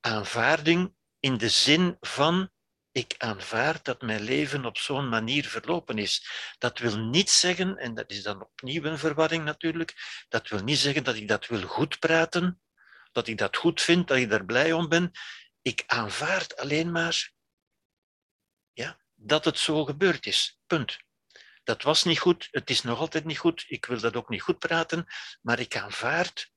aanvaarding 0.00 0.94
in 1.20 1.36
de 1.36 1.48
zin 1.48 1.96
van 2.00 2.50
ik 2.92 3.14
aanvaard 3.18 3.84
dat 3.84 4.02
mijn 4.02 4.20
leven 4.20 4.64
op 4.64 4.78
zo'n 4.78 5.08
manier 5.08 5.44
verlopen 5.44 5.98
is. 5.98 6.28
Dat 6.58 6.78
wil 6.78 6.98
niet 6.98 7.30
zeggen, 7.30 7.76
en 7.76 7.94
dat 7.94 8.10
is 8.10 8.22
dan 8.22 8.42
opnieuw 8.42 8.84
een 8.84 8.98
verwarring 8.98 9.44
natuurlijk, 9.44 10.24
dat 10.28 10.48
wil 10.48 10.62
niet 10.62 10.78
zeggen 10.78 11.04
dat 11.04 11.14
ik 11.14 11.28
dat 11.28 11.46
wil 11.46 11.62
goed 11.62 11.98
praten, 11.98 12.60
dat 13.12 13.26
ik 13.26 13.38
dat 13.38 13.56
goed 13.56 13.80
vind, 13.80 14.08
dat 14.08 14.16
ik 14.16 14.30
daar 14.30 14.44
blij 14.44 14.72
om 14.72 14.88
ben. 14.88 15.10
Ik 15.62 15.82
aanvaard 15.86 16.56
alleen 16.56 16.90
maar 16.90 17.32
ja, 18.72 19.00
dat 19.14 19.44
het 19.44 19.58
zo 19.58 19.84
gebeurd 19.84 20.26
is. 20.26 20.58
Punt. 20.66 21.06
Dat 21.68 21.82
was 21.82 22.04
niet 22.04 22.18
goed, 22.18 22.48
het 22.50 22.70
is 22.70 22.82
nog 22.82 22.98
altijd 22.98 23.24
niet 23.24 23.38
goed, 23.38 23.64
ik 23.68 23.86
wil 23.86 24.00
dat 24.00 24.16
ook 24.16 24.28
niet 24.28 24.42
goed 24.42 24.58
praten, 24.58 25.06
maar 25.42 25.58
ik 25.58 25.76
aanvaard 25.76 26.52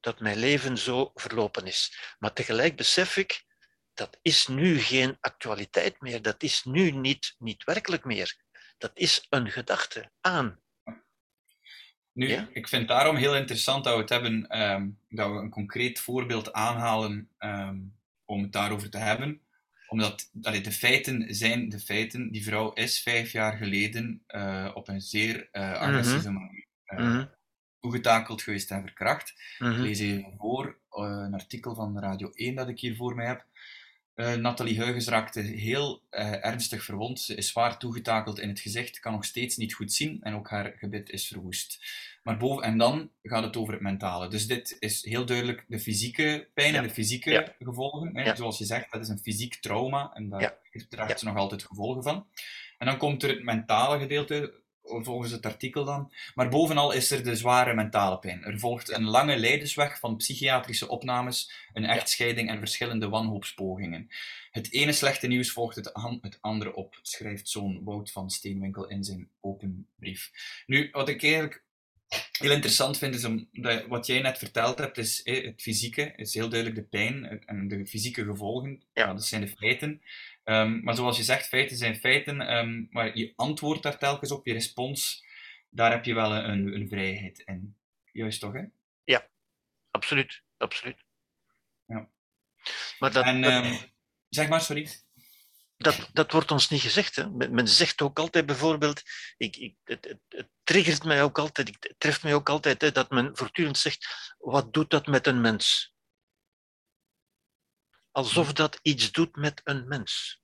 dat 0.00 0.20
mijn 0.20 0.38
leven 0.38 0.78
zo 0.78 1.10
verlopen 1.14 1.66
is. 1.66 2.14
Maar 2.18 2.32
tegelijk 2.32 2.76
besef 2.76 3.16
ik, 3.16 3.44
dat 3.94 4.18
is 4.22 4.46
nu 4.46 4.78
geen 4.78 5.16
actualiteit 5.20 6.00
meer, 6.00 6.22
dat 6.22 6.42
is 6.42 6.64
nu 6.64 6.90
niet, 6.90 7.34
niet 7.38 7.64
werkelijk 7.64 8.04
meer. 8.04 8.36
Dat 8.78 8.90
is 8.94 9.26
een 9.28 9.50
gedachte 9.50 10.10
aan. 10.20 10.60
Nu, 12.12 12.26
ik 12.52 12.68
vind 12.68 12.88
het 12.88 12.88
daarom 12.88 13.16
heel 13.16 13.36
interessant 13.36 13.84
dat 13.84 13.94
we 13.94 14.00
het 14.00 14.08
hebben, 14.08 14.48
ehm, 14.48 14.88
dat 15.08 15.30
we 15.30 15.36
een 15.36 15.50
concreet 15.50 16.00
voorbeeld 16.00 16.52
aanhalen 16.52 17.30
um, 17.38 17.98
om 18.24 18.42
het 18.42 18.52
daarover 18.52 18.90
te 18.90 18.98
hebben. 18.98 19.42
Omdat 19.90 20.30
allee, 20.42 20.60
de 20.60 20.72
feiten 20.72 21.34
zijn 21.34 21.68
de 21.68 21.78
feiten. 21.78 22.30
Die 22.30 22.44
vrouw 22.44 22.72
is 22.72 23.02
vijf 23.02 23.32
jaar 23.32 23.56
geleden 23.56 24.22
uh, 24.28 24.70
op 24.74 24.88
een 24.88 25.00
zeer 25.00 25.48
uh, 25.52 25.72
agressieve 25.72 26.30
manier 26.30 26.66
uh, 26.86 26.98
mm 26.98 27.10
-hmm. 27.10 27.30
toegetakeld 27.80 28.42
geweest 28.42 28.70
en 28.70 28.82
verkracht. 28.82 29.34
Mm 29.58 29.68
-hmm. 29.68 29.76
Ik 29.76 29.82
lees 29.82 29.98
even 29.98 30.34
voor 30.38 30.78
een 30.90 31.34
artikel 31.34 31.74
van 31.74 31.98
Radio 31.98 32.30
1 32.30 32.54
dat 32.54 32.68
ik 32.68 32.80
hier 32.80 32.96
voor 32.96 33.14
mij 33.14 33.26
heb. 33.26 33.46
Nathalie 34.40 34.82
Huygens 34.82 35.08
raakte 35.08 35.40
heel 35.40 36.02
ernstig 36.40 36.84
verwond. 36.84 37.20
Ze 37.20 37.34
is 37.34 37.48
zwaar 37.48 37.78
toegetakeld 37.78 38.38
in 38.38 38.48
het 38.48 38.60
gezicht, 38.60 39.00
kan 39.00 39.12
nog 39.12 39.24
steeds 39.24 39.56
niet 39.56 39.74
goed 39.74 39.92
zien 39.92 40.22
en 40.22 40.34
ook 40.34 40.50
haar 40.50 40.72
gebit 40.76 41.10
is 41.10 41.26
verwoest. 41.26 41.78
Maar 42.22 42.36
boven, 42.36 42.62
en 42.62 42.78
dan 42.78 43.10
gaat 43.22 43.44
het 43.44 43.56
over 43.56 43.72
het 43.72 43.82
mentale. 43.82 44.28
Dus 44.28 44.46
dit 44.46 44.76
is 44.78 45.04
heel 45.04 45.26
duidelijk 45.26 45.64
de 45.68 45.78
fysieke 45.80 46.48
pijn 46.54 46.72
ja. 46.72 46.78
en 46.78 46.86
de 46.86 46.94
fysieke 46.94 47.30
ja. 47.30 47.54
gevolgen. 47.58 48.16
Hè? 48.16 48.22
Ja. 48.22 48.36
Zoals 48.36 48.58
je 48.58 48.64
zegt, 48.64 48.92
dat 48.92 49.00
is 49.00 49.08
een 49.08 49.18
fysiek 49.18 49.54
trauma 49.54 50.10
en 50.14 50.28
daar 50.28 50.58
draagt 50.88 51.18
ze 51.18 51.24
nog 51.24 51.36
altijd 51.36 51.62
gevolgen 51.62 52.02
van. 52.02 52.26
En 52.78 52.86
dan 52.86 52.96
komt 52.96 53.22
er 53.22 53.28
het 53.28 53.42
mentale 53.42 53.98
gedeelte, 53.98 54.54
volgens 54.82 55.30
het 55.30 55.46
artikel 55.46 55.84
dan. 55.84 56.12
Maar 56.34 56.48
bovenal 56.48 56.92
is 56.92 57.10
er 57.10 57.24
de 57.24 57.36
zware 57.36 57.74
mentale 57.74 58.18
pijn. 58.18 58.44
Er 58.44 58.58
volgt 58.58 58.90
een 58.90 59.04
lange 59.04 59.36
leidensweg 59.36 59.98
van 59.98 60.16
psychiatrische 60.16 60.88
opnames, 60.88 61.52
een 61.72 61.84
echtscheiding 61.84 62.48
en 62.48 62.58
verschillende 62.58 63.08
wanhoopspogingen. 63.08 64.08
Het 64.50 64.72
ene 64.72 64.92
slechte 64.92 65.26
nieuws 65.26 65.50
volgt 65.50 65.76
het, 65.76 65.92
het 66.20 66.38
andere 66.40 66.74
op, 66.74 66.98
schrijft 67.02 67.48
zoon 67.48 67.84
Wout 67.84 68.10
van 68.10 68.30
Steenwinkel 68.30 68.88
in 68.88 69.04
zijn 69.04 69.28
open 69.40 69.86
brief. 69.98 70.30
Nu, 70.66 70.88
wat 70.92 71.08
ik 71.08 71.22
eigenlijk 71.22 71.62
heel 72.38 72.50
interessant 72.50 72.98
vind, 72.98 73.14
is 73.14 73.24
om, 73.24 73.48
dat, 73.52 73.86
wat 73.86 74.06
jij 74.06 74.20
net 74.20 74.38
verteld 74.38 74.78
hebt, 74.78 74.98
is 74.98 75.20
het 75.24 75.62
fysieke, 75.62 76.12
is 76.16 76.34
heel 76.34 76.48
duidelijk 76.48 76.80
de 76.80 76.88
pijn 76.98 77.44
en 77.46 77.68
de 77.68 77.86
fysieke 77.86 78.24
gevolgen. 78.24 78.82
Ja. 78.92 79.12
dat 79.12 79.24
zijn 79.24 79.40
de 79.40 79.48
feiten. 79.48 80.02
Um, 80.44 80.82
maar 80.82 80.94
zoals 80.94 81.16
je 81.16 81.22
zegt, 81.22 81.48
feiten 81.48 81.76
zijn 81.76 81.96
feiten, 81.96 82.56
um, 82.56 82.88
maar 82.90 83.16
je 83.16 83.32
antwoord 83.36 83.82
daar 83.82 83.98
telkens 83.98 84.30
op, 84.30 84.46
je 84.46 84.52
respons, 84.52 85.24
daar 85.70 85.90
heb 85.90 86.04
je 86.04 86.14
wel 86.14 86.34
een, 86.34 86.74
een 86.74 86.88
vrijheid 86.88 87.42
in. 87.44 87.76
Juist 88.12 88.40
toch, 88.40 88.52
hè? 88.52 88.62
Ja, 89.04 89.28
absoluut. 89.90 90.42
absoluut. 90.56 91.04
Ja. 91.86 92.08
Maar 92.98 93.12
dat, 93.12 93.24
en, 93.24 93.44
um, 93.44 93.78
zeg 94.28 94.48
maar, 94.48 94.60
sorry. 94.60 94.88
Dat, 95.82 96.08
dat 96.12 96.32
wordt 96.32 96.50
ons 96.50 96.68
niet 96.68 96.80
gezegd. 96.80 97.16
Hè. 97.16 97.30
Men, 97.30 97.68
zegt 97.68 98.00
ook 98.00 98.18
altijd 98.18 98.46
bijvoorbeeld, 98.46 99.02
ik, 99.36 99.56
ik, 99.56 99.76
het, 99.84 100.04
het, 100.04 100.18
het, 100.28 100.48
triggert 100.62 101.04
mij 101.04 101.22
ook 101.22 101.38
altijd, 101.38 101.68
het 101.68 101.94
treft 101.98 102.22
mij 102.22 102.34
ook 102.34 102.48
altijd, 102.48 102.80
hè, 102.80 102.92
dat 102.92 103.10
men 103.10 103.36
voortdurend 103.36 103.78
zegt, 103.78 104.34
wat 104.38 104.72
doet 104.72 104.90
dat 104.90 105.06
met 105.06 105.26
een 105.26 105.40
mens? 105.40 105.94
Alsof 108.10 108.52
dat 108.52 108.78
iets 108.82 109.12
doet 109.12 109.36
met 109.36 109.60
een 109.64 109.88
mens. 109.88 110.42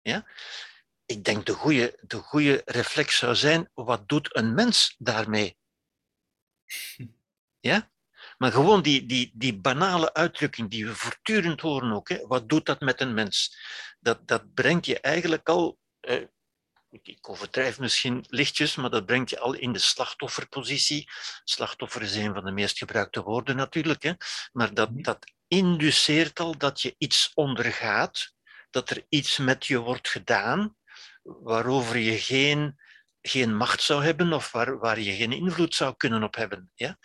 Ja? 0.00 0.26
Ik 1.04 1.24
denk 1.24 1.46
de 1.46 1.52
goede, 1.52 1.98
de 2.00 2.16
goede 2.16 2.62
reflex 2.64 3.16
zou 3.18 3.34
zijn, 3.34 3.70
wat 3.74 4.08
doet 4.08 4.36
een 4.36 4.54
mens 4.54 4.94
daarmee? 4.98 5.58
Ja? 7.60 7.92
Maar 8.38 8.52
gewoon 8.52 8.82
die, 8.82 9.06
die, 9.06 9.30
die 9.34 9.58
banale 9.58 10.14
uitdrukking 10.14 10.70
die 10.70 10.86
we 10.86 10.94
voortdurend 10.94 11.60
horen 11.60 11.92
ook, 11.92 12.08
hè, 12.08 12.26
wat 12.26 12.48
doet 12.48 12.66
dat 12.66 12.80
met 12.80 13.00
een 13.00 13.14
mens? 13.14 13.56
Dat, 14.00 14.28
dat 14.28 14.54
brengt 14.54 14.86
je 14.86 15.00
eigenlijk 15.00 15.48
al, 15.48 15.78
eh, 16.00 16.22
ik 17.02 17.28
overdrijf 17.28 17.78
misschien 17.78 18.24
lichtjes, 18.28 18.74
maar 18.74 18.90
dat 18.90 19.06
brengt 19.06 19.30
je 19.30 19.38
al 19.38 19.54
in 19.54 19.72
de 19.72 19.78
slachtofferpositie. 19.78 21.08
Slachtoffer 21.44 22.02
is 22.02 22.14
een 22.14 22.34
van 22.34 22.44
de 22.44 22.52
meest 22.52 22.78
gebruikte 22.78 23.22
woorden 23.22 23.56
natuurlijk, 23.56 24.02
hè, 24.02 24.12
maar 24.52 24.74
dat, 24.74 24.88
dat 24.92 25.32
induceert 25.48 26.40
al 26.40 26.58
dat 26.58 26.80
je 26.80 26.94
iets 26.98 27.30
ondergaat, 27.34 28.32
dat 28.70 28.90
er 28.90 29.06
iets 29.08 29.38
met 29.38 29.66
je 29.66 29.78
wordt 29.78 30.08
gedaan 30.08 30.76
waarover 31.22 31.96
je 31.96 32.18
geen, 32.18 32.80
geen 33.20 33.56
macht 33.56 33.82
zou 33.82 34.04
hebben 34.04 34.32
of 34.32 34.52
waar, 34.52 34.78
waar 34.78 35.00
je 35.00 35.16
geen 35.16 35.32
invloed 35.32 35.74
zou 35.74 35.94
kunnen 35.96 36.22
op 36.22 36.34
hebben. 36.34 36.70
Ja? 36.74 36.98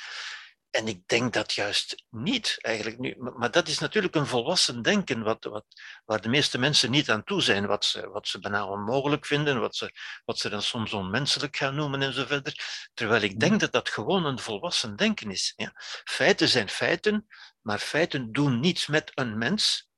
En 0.70 0.88
ik 0.88 1.08
denk 1.08 1.34
dat 1.34 1.54
juist 1.54 2.04
niet, 2.10 2.58
eigenlijk 2.62 3.00
nu. 3.00 3.16
Maar 3.18 3.52
dat 3.52 3.68
is 3.68 3.80
natuurlijk 3.80 4.16
een 4.16 4.28
volwassen 4.28 4.82
denken, 4.82 5.24
wat, 5.24 5.44
wat, 5.44 5.66
waar 6.06 6.22
de 6.22 6.30
meeste 6.30 6.58
mensen 6.58 6.92
niet 6.92 7.10
aan 7.10 7.24
toe 7.24 7.42
zijn, 7.42 7.66
wat 7.66 7.86
ze, 7.86 8.10
wat 8.10 8.28
ze 8.28 8.40
bijna 8.40 8.68
onmogelijk 8.68 9.26
vinden, 9.26 9.60
wat 9.60 9.76
ze, 9.76 9.92
wat 10.26 10.40
ze 10.40 10.50
dan 10.50 10.62
soms 10.62 10.94
onmenselijk 10.94 11.56
gaan 11.56 11.76
noemen 11.76 12.02
en 12.02 12.14
zo 12.14 12.26
verder. 12.26 12.90
Terwijl 12.94 13.22
ik 13.22 13.40
denk 13.40 13.60
dat 13.60 13.72
dat 13.72 13.90
gewoon 13.90 14.26
een 14.26 14.40
volwassen 14.40 14.96
denken 14.96 15.32
is. 15.32 15.54
Ja? 15.56 15.72
Feiten 16.04 16.48
zijn 16.48 16.70
feiten, 16.70 17.28
maar 17.62 17.80
feiten 17.80 18.32
doen 18.32 18.60
niets 18.60 18.88
met 18.88 19.12
een 19.14 19.38
mens. 19.38 19.90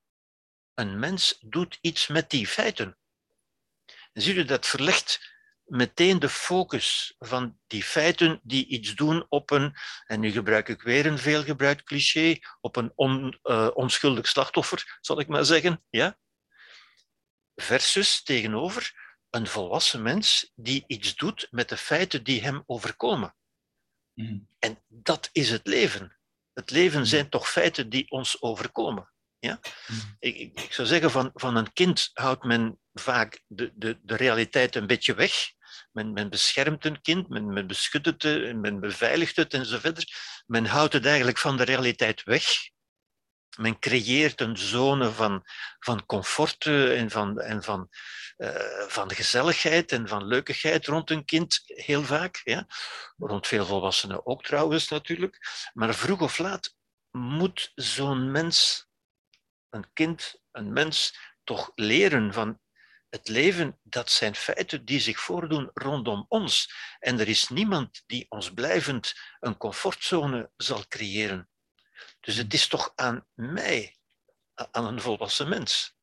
Een 0.73 0.99
mens 0.99 1.37
doet 1.39 1.77
iets 1.81 2.07
met 2.07 2.29
die 2.29 2.47
feiten. 2.47 2.97
Zie 4.13 4.35
je, 4.35 4.45
dat 4.45 4.67
verlegt 4.67 5.30
meteen 5.71 6.19
de 6.19 6.29
focus 6.29 7.15
van 7.17 7.57
die 7.67 7.83
feiten 7.83 8.39
die 8.43 8.67
iets 8.67 8.95
doen 8.95 9.25
op 9.29 9.51
een, 9.51 9.75
en 10.05 10.19
nu 10.19 10.31
gebruik 10.31 10.67
ik 10.67 10.81
weer 10.81 11.05
een 11.05 11.17
veelgebruikt 11.17 11.83
cliché, 11.83 12.39
op 12.61 12.75
een 12.75 12.91
on, 12.95 13.39
uh, 13.43 13.69
onschuldig 13.73 14.27
slachtoffer, 14.27 14.97
zal 15.01 15.19
ik 15.19 15.27
maar 15.27 15.45
zeggen, 15.45 15.83
ja? 15.89 16.17
versus 17.55 18.23
tegenover 18.23 18.93
een 19.29 19.47
volwassen 19.47 20.01
mens 20.01 20.51
die 20.55 20.83
iets 20.87 21.15
doet 21.15 21.47
met 21.49 21.69
de 21.69 21.77
feiten 21.77 22.23
die 22.23 22.41
hem 22.41 22.63
overkomen. 22.65 23.35
Mm. 24.13 24.47
En 24.59 24.83
dat 24.87 25.29
is 25.31 25.49
het 25.49 25.67
leven. 25.67 26.17
Het 26.53 26.71
leven 26.71 27.07
zijn 27.07 27.29
toch 27.29 27.49
feiten 27.49 27.89
die 27.89 28.09
ons 28.09 28.41
overkomen. 28.41 29.11
Ja? 29.39 29.59
Mm. 29.87 30.15
Ik, 30.19 30.35
ik, 30.35 30.59
ik, 30.59 30.73
zou 30.73 30.87
zeggen, 30.87 31.11
van, 31.11 31.31
van 31.33 31.55
een 31.55 31.73
kind 31.73 32.09
houdt 32.13 32.43
men 32.43 32.79
vaak 32.93 33.43
de, 33.47 33.71
de, 33.75 33.99
de 34.01 34.15
realiteit 34.15 34.75
een 34.75 34.87
beetje 34.87 35.13
weg. 35.13 35.59
Men, 35.91 36.13
men 36.13 36.29
beschermt 36.29 36.85
een 36.85 37.01
kind, 37.01 37.29
men, 37.29 37.53
men 37.53 37.67
beschut 37.67 38.05
het, 38.05 38.23
men 38.55 38.79
beveiligt 38.79 39.35
het 39.35 39.53
en 39.53 39.65
zo 39.65 39.79
verder. 39.79 40.05
Men 40.45 40.65
houdt 40.65 40.93
het 40.93 41.05
eigenlijk 41.05 41.37
van 41.37 41.57
de 41.57 41.63
realiteit 41.63 42.23
weg. 42.23 42.43
Men 43.57 43.79
creëert 43.79 44.41
een 44.41 44.57
zone 44.57 45.11
van, 45.11 45.43
van 45.79 46.05
comfort 46.05 46.65
en, 46.65 47.09
van, 47.09 47.39
en 47.39 47.63
van, 47.63 47.89
uh, 48.37 48.87
van 48.87 49.11
gezelligheid 49.11 49.91
en 49.91 50.07
van 50.07 50.25
leukigheid 50.25 50.85
rond 50.85 51.09
een 51.09 51.25
kind, 51.25 51.61
heel 51.65 52.03
vaak. 52.03 52.41
Ja? 52.43 52.67
Rond 53.17 53.47
veel 53.47 53.65
volwassenen 53.65 54.25
ook 54.25 54.43
trouwens 54.43 54.87
natuurlijk. 54.89 55.37
Maar 55.73 55.95
vroeg 55.95 56.21
of 56.21 56.37
laat 56.37 56.75
moet 57.11 57.71
zo'n 57.75 58.31
mens, 58.31 58.87
een 59.69 59.93
kind, 59.93 60.41
een 60.51 60.73
mens, 60.73 61.17
toch 61.43 61.71
leren 61.75 62.33
van 62.33 62.59
het 63.11 63.27
leven, 63.27 63.79
dat 63.83 64.11
zijn 64.11 64.35
feiten 64.35 64.85
die 64.85 64.99
zich 64.99 65.19
voordoen 65.19 65.69
rondom 65.73 66.25
ons. 66.27 66.73
En 66.99 67.19
er 67.19 67.27
is 67.27 67.49
niemand 67.49 68.03
die 68.05 68.25
ons 68.29 68.53
blijvend 68.53 69.13
een 69.39 69.57
comfortzone 69.57 70.51
zal 70.57 70.87
creëren. 70.87 71.49
Dus 72.19 72.35
het 72.35 72.53
is 72.53 72.67
toch 72.67 72.91
aan 72.95 73.27
mij, 73.33 73.95
aan 74.53 74.85
een 74.85 75.01
volwassen 75.01 75.49
mens, 75.49 75.95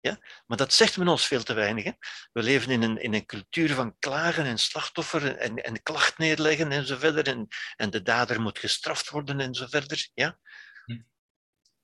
Ja? 0.00 0.18
Maar 0.46 0.56
dat 0.56 0.72
zegt 0.72 0.96
men 0.96 1.08
ons 1.08 1.26
veel 1.26 1.42
te 1.42 1.52
weinig. 1.52 1.84
Hè? 1.84 1.92
We 2.32 2.42
leven 2.42 2.70
in 2.70 2.82
een, 2.82 3.02
in 3.02 3.14
een 3.14 3.26
cultuur 3.26 3.74
van 3.74 3.98
klagen 3.98 4.44
en 4.44 4.58
slachtoffer 4.58 5.36
en, 5.36 5.56
en 5.56 5.82
klacht 5.82 6.18
neerleggen 6.18 6.72
en 6.72 6.86
zo 6.86 6.96
verder. 6.96 7.26
En, 7.26 7.48
en 7.76 7.90
de 7.90 8.02
dader 8.02 8.40
moet 8.40 8.58
gestraft 8.58 9.10
worden 9.10 9.40
en 9.40 9.54
zo 9.54 9.66
verder. 9.66 10.10
Ja? 10.14 10.38
Hm. 10.84 11.00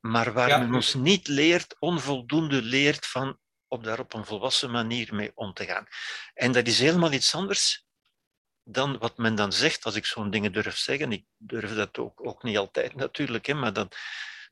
Maar 0.01 0.33
waar 0.33 0.59
men 0.59 0.75
ons 0.75 0.95
niet 0.95 1.29
leert, 1.29 1.77
onvoldoende 1.79 2.63
leert 2.63 3.07
van 3.07 3.39
op 3.71 3.85
daar 3.85 3.99
op 3.99 4.15
een 4.15 4.25
volwassen 4.25 4.71
manier 4.71 5.15
mee 5.15 5.33
om 5.35 5.53
te 5.53 5.65
gaan. 5.65 5.87
En 6.35 6.53
dat 6.53 6.67
is 6.67 6.79
helemaal 6.79 7.13
iets 7.13 7.35
anders 7.35 7.85
dan 8.65 8.99
wat 8.99 9.17
men 9.19 9.35
dan 9.35 9.53
zegt, 9.53 9.85
als 9.85 9.95
ik 9.95 10.07
zo'n 10.07 10.31
dingen 10.31 10.53
durf 10.53 10.77
zeggen. 10.77 11.13
Ik 11.13 11.25
durf 11.37 11.75
dat 11.75 11.99
ook, 11.99 12.27
ook 12.27 12.43
niet 12.43 12.57
altijd 12.57 12.95
natuurlijk, 12.95 13.47
hè, 13.47 13.55
maar 13.55 13.73
dan, 13.73 13.89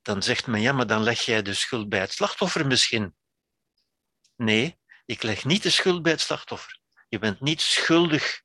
dan 0.02 0.22
zegt 0.22 0.46
men 0.46 0.60
ja, 0.60 0.72
maar 0.72 0.87
dan 0.87 1.02
leg 1.02 1.20
jij 1.20 1.42
de 1.42 1.54
schuld 1.54 1.88
bij 1.88 2.00
het 2.00 2.12
slachtoffer 2.12 2.66
misschien. 2.66 3.16
Nee, 4.37 4.80
ik 5.06 5.22
leg 5.22 5.44
niet 5.44 5.62
de 5.62 5.70
schuld 5.70 6.02
bij 6.02 6.12
het 6.12 6.20
slachtoffer. 6.20 6.80
Je 7.08 7.18
bent 7.18 7.40
niet 7.40 7.60
schuldig 7.60 8.42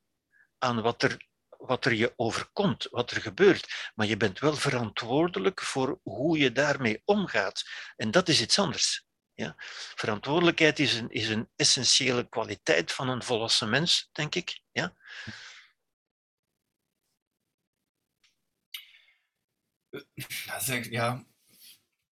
aan 0.57 0.81
wat 0.81 1.03
er, 1.03 1.27
wat 1.49 1.85
er 1.85 1.93
je 1.93 2.13
overkomt, 2.15 2.87
wat 2.89 3.11
er 3.11 3.21
gebeurt, 3.21 3.91
maar 3.95 4.07
je 4.07 4.17
bent 4.17 4.39
wel 4.39 4.55
verantwoordelijk 4.55 5.61
voor 5.61 5.99
hoe 6.03 6.37
je 6.37 6.51
daarmee 6.51 7.01
omgaat. 7.05 7.63
En 7.95 8.11
dat 8.11 8.29
is 8.29 8.41
iets 8.41 8.59
anders. 8.59 9.05
Ja? 9.35 9.55
Verantwoordelijkheid 9.95 10.79
is 10.79 10.93
een, 10.93 11.09
is 11.09 11.29
een 11.29 11.49
essentiële 11.55 12.29
kwaliteit 12.29 12.91
van 12.91 13.09
een 13.09 13.23
volwassen 13.23 13.69
mens, 13.69 14.09
denk 14.11 14.35
ik. 14.35 14.61
Ja? 14.71 14.93
ja, 20.89 21.25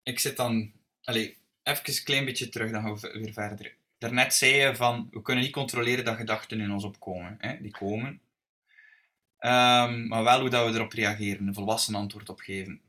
ik 0.04 0.20
zit 0.20 0.38
dan. 0.38 0.74
Allez, 1.04 1.36
even 1.64 1.82
een 1.86 2.04
klein 2.04 2.26
beetje 2.26 2.50
terug, 2.50 2.72
dan 2.72 2.82
gaan 2.82 2.96
we 2.96 3.20
weer 3.20 3.34
verder. 3.34 3.76
Daarnet 3.98 4.34
zei 4.34 4.52
je 4.52 4.76
van 4.76 5.08
we 5.12 5.22
kunnen 5.22 5.44
niet 5.44 5.54
controleren 5.54 6.06
dat 6.06 6.16
gedachten 6.16 6.60
in 6.60 6.72
ons 6.72 6.84
opkomen. 6.84 7.36
Hè? 7.40 7.62
Die 7.62 7.72
komen. 7.72 8.22
Um, 9.40 10.08
maar 10.08 10.24
wel 10.24 10.40
hoe 10.40 10.50
dat 10.50 10.70
we 10.70 10.76
erop 10.76 10.92
reageren, 10.92 11.48
een 11.48 11.54
volwassen 11.54 11.96
antwoord 11.96 12.30
op 12.30 12.40
geven. 12.40 12.82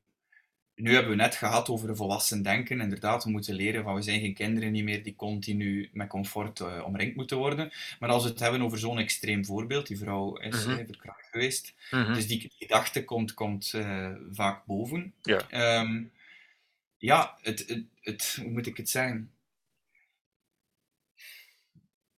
Nu 0.76 0.92
hebben 0.92 1.10
we 1.10 1.16
net 1.16 1.34
gehad 1.34 1.68
over 1.68 1.88
een 1.88 1.96
volwassen 1.96 2.42
denken. 2.42 2.80
Inderdaad, 2.80 3.24
we 3.24 3.30
moeten 3.30 3.54
leren 3.54 3.82
van 3.82 3.94
we 3.94 4.02
zijn 4.02 4.20
geen 4.20 4.34
kinderen 4.34 4.72
niet 4.72 4.84
meer 4.84 5.02
die 5.02 5.16
continu 5.16 5.90
met 5.92 6.08
comfort 6.08 6.60
uh, 6.60 6.82
omringd 6.84 7.16
moeten 7.16 7.36
worden. 7.36 7.72
Maar 7.98 8.08
als 8.08 8.22
we 8.22 8.28
het 8.28 8.40
hebben 8.40 8.62
over 8.62 8.78
zo'n 8.78 8.98
extreem 8.98 9.44
voorbeeld, 9.44 9.86
die 9.86 9.98
vrouw 9.98 10.36
is 10.36 10.66
mm 10.66 10.74
-hmm. 10.74 10.86
verkracht 10.86 11.28
geweest. 11.30 11.74
Mm 11.90 12.04
-hmm. 12.04 12.14
Dus 12.14 12.26
die 12.26 12.52
gedachte 12.58 13.04
komt, 13.04 13.34
komt 13.34 13.72
uh, 13.76 14.10
vaak 14.30 14.64
boven. 14.64 15.14
Ja, 15.22 15.80
um, 15.80 16.12
ja 16.98 17.38
het, 17.42 17.68
het, 17.68 17.84
het, 18.00 18.38
hoe 18.42 18.50
moet 18.50 18.66
ik 18.66 18.76
het 18.76 18.90
zeggen? 18.90 19.30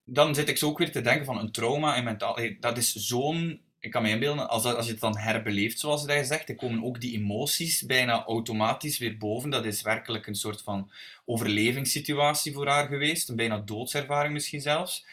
Dan 0.04 0.34
zit 0.34 0.48
ik 0.48 0.58
zo 0.58 0.68
ook 0.68 0.78
weer 0.78 0.92
te 0.92 1.00
denken 1.00 1.24
van 1.24 1.38
een 1.38 1.52
trauma 1.52 1.96
en 1.96 2.04
mentaal. 2.04 2.38
Dat 2.60 2.76
is 2.76 2.92
zo'n 2.92 3.60
ik 3.80 3.90
kan 3.90 4.02
me 4.02 4.08
inbeelden, 4.08 4.48
als, 4.48 4.64
als 4.64 4.86
je 4.86 4.92
het 4.92 5.00
dan 5.00 5.18
herbeleeft, 5.18 5.78
zoals 5.78 6.06
hij 6.06 6.24
zegt, 6.24 6.46
dan 6.46 6.56
komen 6.56 6.84
ook 6.84 7.00
die 7.00 7.16
emoties 7.16 7.82
bijna 7.82 8.24
automatisch 8.24 8.98
weer 8.98 9.18
boven. 9.18 9.50
Dat 9.50 9.64
is 9.64 9.82
werkelijk 9.82 10.26
een 10.26 10.34
soort 10.34 10.62
van 10.62 10.90
overlevingssituatie 11.24 12.52
voor 12.52 12.66
haar 12.66 12.86
geweest, 12.86 13.28
een 13.28 13.36
bijna 13.36 13.58
doodservaring 13.58 14.32
misschien 14.32 14.60
zelfs. 14.60 15.06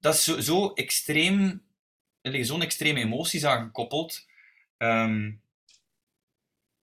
Dat 0.00 0.14
is 0.14 0.24
zo, 0.24 0.40
zo 0.40 0.72
extreem, 0.72 1.62
er 2.20 2.30
liggen 2.30 2.46
zo'n 2.46 2.62
extreme 2.62 3.00
emoties 3.00 3.44
aan 3.44 3.64
gekoppeld. 3.64 4.26
Um, 4.78 5.40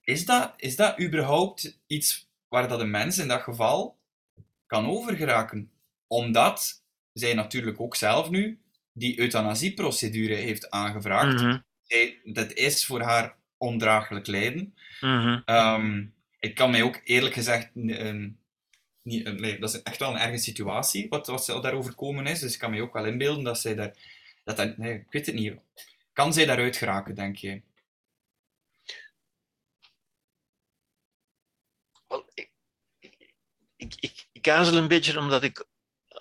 is, 0.02 0.26
dat, 0.26 0.54
is 0.58 0.76
dat 0.76 1.00
überhaupt 1.00 1.80
iets 1.88 2.30
waar 2.48 2.68
dat 2.68 2.80
een 2.80 2.92
mens 2.92 3.18
in 3.18 3.28
dat 3.28 3.42
geval 3.42 3.98
kan 4.66 4.88
overgeraken? 4.88 5.72
Omdat 6.08 6.84
zij 7.14 7.34
natuurlijk 7.34 7.80
ook 7.80 7.96
zelf 7.96 8.30
nu 8.30 8.60
die 8.96 9.20
euthanasieprocedure 9.20 10.36
heeft 10.36 10.70
aangevraagd. 10.70 11.42
Mm 11.42 11.64
dat 12.24 12.54
is 12.54 12.86
voor 12.86 13.02
haar 13.02 13.36
ondraaglijk 13.58 14.28
lijden. 14.28 14.76
Mm 15.02 15.44
um, 15.46 16.14
ik 16.40 16.56
kan 16.56 16.72
mij 16.72 16.84
ook 16.84 17.02
eerlijk 17.04 17.34
gezegd. 17.34 17.70
Uh, 17.74 18.30
niet, 19.02 19.40
nee, 19.40 19.60
dat 19.60 19.74
is 19.74 19.84
echt 19.84 19.98
wel 19.98 20.10
een 20.10 20.20
erge 20.20 20.38
situatie 20.38 21.08
wat, 21.10 21.28
wat 21.28 21.46
ze 21.46 21.60
daarover 21.60 21.96
komen 21.96 22.28
is. 22.28 22.40
Dus 22.40 22.54
ik 22.54 22.60
kan 22.60 22.72
me 22.72 22.82
ook 22.82 22.94
wel 22.94 23.06
inbeelden 23.06 23.44
dat 23.44 23.60
zij 23.60 23.76
daar. 23.76 23.94
Dat 24.44 24.58
dat, 24.58 24.78
nee, 24.78 24.94
ik 24.94 25.12
weet 25.12 25.26
het 25.26 25.36
niet. 25.36 25.56
Kan 26.14 26.34
zij 26.34 26.46
daaruit 26.46 26.78
geraken, 26.78 27.16
denk 27.16 27.36
je? 27.36 27.62
Well, 32.08 32.24
ik, 32.34 32.52
ik, 33.00 33.16
ik, 33.76 33.96
ik, 34.00 34.28
ik 34.32 34.50
aarzel 34.50 34.78
een 34.78 34.88
beetje 34.88 35.20
omdat 35.20 35.44
ik 35.44 35.66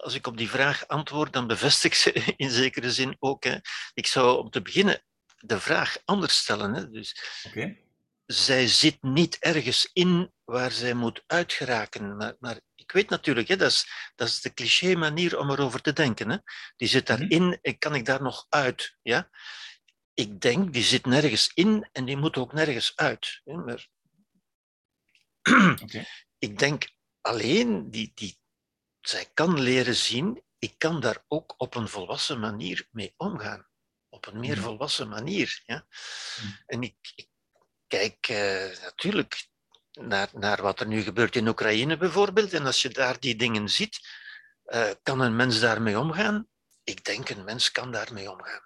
als 0.04 0.14
ik 0.14 0.26
op 0.26 0.36
die 0.36 0.50
vraag 0.50 0.88
antwoord, 0.88 1.32
dan 1.32 1.46
bevestig 1.46 1.94
ze 1.94 2.12
in 2.36 2.50
zekere 2.50 2.92
zin 2.92 3.16
ook. 3.18 3.44
Hè. 3.44 3.56
Ik 3.94 4.06
zou 4.06 4.38
om 4.38 4.50
te 4.50 4.62
beginnen 4.62 5.04
de 5.36 5.60
vraag 5.60 5.98
anders 6.04 6.36
stellen. 6.36 6.74
Hè. 6.74 6.90
Dus, 6.90 7.16
okay. 7.46 7.82
Zij 8.26 8.66
zit 8.66 9.02
niet 9.02 9.38
ergens 9.38 9.90
in 9.92 10.32
waar 10.44 10.70
zij 10.70 10.94
moet 10.94 11.22
uitgeraken. 11.26 12.16
Maar, 12.16 12.36
maar 12.38 12.60
ik 12.74 12.92
weet 12.92 13.08
natuurlijk, 13.08 13.48
hè, 13.48 13.56
dat, 13.56 13.70
is, 13.70 14.12
dat 14.14 14.28
is 14.28 14.40
de 14.40 14.54
cliché 14.54 14.94
manier 14.94 15.38
om 15.38 15.50
erover 15.50 15.80
te 15.80 15.92
denken. 15.92 16.30
Hè. 16.30 16.36
Die 16.76 16.88
zit 16.88 17.06
daarin 17.06 17.42
mm 17.44 17.58
en 17.62 17.78
kan 17.78 17.94
ik 17.94 18.04
daar 18.04 18.22
nog 18.22 18.46
uit? 18.48 18.96
Ja? 19.02 19.30
Ik 20.14 20.40
denk, 20.40 20.72
die 20.72 20.82
zit 20.82 21.06
nergens 21.06 21.50
in 21.54 21.88
en 21.92 22.04
die 22.04 22.16
moet 22.16 22.36
ook 22.36 22.52
nergens 22.52 22.92
uit. 22.94 23.40
Hè. 23.44 23.54
Maar... 23.54 23.88
Okay. 25.82 26.06
Ik 26.38 26.58
denk 26.58 26.88
alleen 27.20 27.90
die, 27.90 28.12
die 28.14 28.38
zij 29.08 29.30
kan 29.34 29.60
leren 29.60 29.96
zien, 29.96 30.42
ik 30.58 30.74
kan 30.78 31.00
daar 31.00 31.24
ook 31.28 31.54
op 31.56 31.74
een 31.74 31.88
volwassen 31.88 32.40
manier 32.40 32.88
mee 32.90 33.14
omgaan. 33.16 33.66
Op 34.08 34.26
een 34.26 34.40
meer 34.40 34.58
volwassen 34.58 35.08
manier. 35.08 35.62
Ja? 35.66 35.86
En 36.66 36.82
ik, 36.82 36.96
ik 37.14 37.28
kijk 37.86 38.28
uh, 38.28 38.82
natuurlijk 38.82 39.48
naar, 39.92 40.28
naar 40.32 40.62
wat 40.62 40.80
er 40.80 40.86
nu 40.86 41.02
gebeurt 41.02 41.36
in 41.36 41.48
Oekraïne 41.48 41.96
bijvoorbeeld. 41.96 42.52
En 42.52 42.66
als 42.66 42.82
je 42.82 42.88
daar 42.88 43.20
die 43.20 43.36
dingen 43.36 43.68
ziet, 43.68 44.00
uh, 44.66 44.90
kan 45.02 45.20
een 45.20 45.36
mens 45.36 45.60
daarmee 45.60 45.98
omgaan? 45.98 46.48
Ik 46.84 47.04
denk 47.04 47.28
een 47.28 47.44
mens 47.44 47.70
kan 47.70 47.92
daarmee 47.92 48.30
omgaan. 48.30 48.62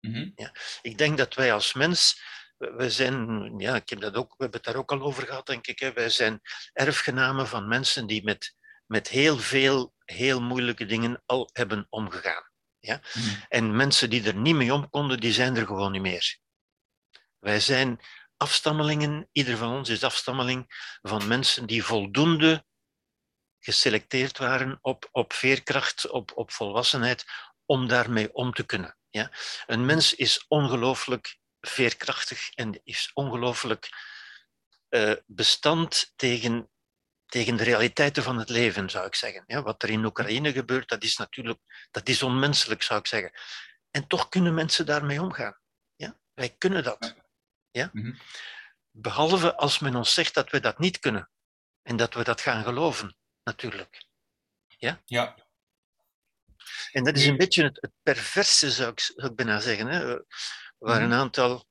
Mm 0.00 0.14
-hmm. 0.14 0.32
ja. 0.34 0.52
Ik 0.82 0.98
denk 0.98 1.18
dat 1.18 1.34
wij 1.34 1.52
als 1.52 1.72
mens 1.72 2.22
we 2.60 2.90
zijn, 2.90 3.54
ja, 3.58 3.74
ik 3.76 3.88
heb 3.88 4.00
dat 4.00 4.14
ook, 4.14 4.28
we 4.28 4.42
hebben 4.42 4.60
het 4.60 4.64
daar 4.64 4.76
ook 4.76 4.92
al 4.92 5.00
over 5.00 5.26
gehad, 5.26 5.46
denk 5.46 5.66
ik. 5.66 5.78
Hè. 5.78 5.92
Wij 5.92 6.10
zijn 6.10 6.40
erfgenamen 6.72 7.48
van 7.48 7.68
mensen 7.68 8.06
die 8.06 8.24
met 8.24 8.54
met 8.90 9.08
heel 9.08 9.38
veel 9.38 9.94
heel 10.04 10.40
moeilijke 10.40 10.86
dingen 10.86 11.22
al 11.26 11.50
hebben 11.52 11.86
omgegaan. 11.88 12.50
Ja? 12.78 13.00
Mm. 13.14 13.44
En 13.48 13.76
mensen 13.76 14.10
die 14.10 14.26
er 14.26 14.34
niet 14.34 14.54
mee 14.54 14.74
om 14.74 14.90
konden, 14.90 15.20
die 15.20 15.32
zijn 15.32 15.56
er 15.56 15.66
gewoon 15.66 15.92
niet 15.92 16.00
meer. 16.02 16.38
Wij 17.38 17.60
zijn 17.60 18.00
afstammelingen, 18.36 19.28
ieder 19.32 19.56
van 19.56 19.72
ons 19.72 19.88
is 19.88 20.04
afstammeling 20.04 20.88
van 21.02 21.26
mensen 21.26 21.66
die 21.66 21.84
voldoende 21.84 22.64
geselecteerd 23.58 24.38
waren 24.38 24.78
op, 24.80 25.08
op 25.10 25.32
veerkracht, 25.32 26.10
op, 26.10 26.32
op 26.34 26.50
volwassenheid, 26.50 27.24
om 27.64 27.88
daarmee 27.88 28.34
om 28.34 28.52
te 28.52 28.66
kunnen. 28.66 28.96
Ja? 29.10 29.30
Een 29.66 29.86
mens 29.86 30.14
is 30.14 30.44
ongelooflijk 30.48 31.38
veerkrachtig 31.60 32.50
en 32.54 32.80
is 32.84 33.10
ongelooflijk 33.14 33.88
uh, 34.88 35.12
bestand 35.26 36.12
tegen 36.16 36.70
tegen 37.30 37.56
de 37.56 37.64
realiteiten 37.64 38.22
van 38.22 38.38
het 38.38 38.48
leven, 38.48 38.90
zou 38.90 39.06
ik 39.06 39.14
zeggen. 39.14 39.44
Ja, 39.46 39.62
wat 39.62 39.82
er 39.82 39.90
in 39.90 40.04
Oekraïne 40.04 40.52
gebeurt, 40.52 40.88
dat 40.88 41.02
is 41.02 41.16
natuurlijk 41.16 41.58
dat 41.90 42.08
is 42.08 42.22
onmenselijk, 42.22 42.82
zou 42.82 43.00
ik 43.00 43.06
zeggen. 43.06 43.32
En 43.90 44.06
toch 44.06 44.28
kunnen 44.28 44.54
mensen 44.54 44.86
daarmee 44.86 45.22
omgaan. 45.22 45.58
Ja? 45.96 46.18
Wij 46.34 46.54
kunnen 46.58 46.82
dat. 46.82 47.14
Ja? 47.70 47.90
Mm 47.92 48.02
-hmm. 48.02 48.18
Behalve 48.90 49.56
als 49.56 49.78
men 49.78 49.96
ons 49.96 50.14
zegt 50.14 50.34
dat 50.34 50.50
we 50.50 50.60
dat 50.60 50.78
niet 50.78 50.98
kunnen. 50.98 51.30
En 51.82 51.96
dat 51.96 52.14
we 52.14 52.24
dat 52.24 52.40
gaan 52.40 52.64
geloven, 52.64 53.16
natuurlijk. 53.42 54.06
Ja? 54.66 55.02
Ja. 55.04 55.48
En 56.92 57.04
dat 57.04 57.16
is 57.16 57.26
een 57.26 57.36
beetje 57.36 57.62
het, 57.62 57.78
het 57.80 57.92
perverse, 58.02 58.70
zou 58.70 58.90
ik, 58.90 59.00
zou 59.00 59.28
ik 59.30 59.36
bijna 59.36 59.60
zeggen. 59.60 59.86
Hè? 59.86 60.18
Waar 60.78 61.02
een 61.02 61.12
aantal 61.12 61.68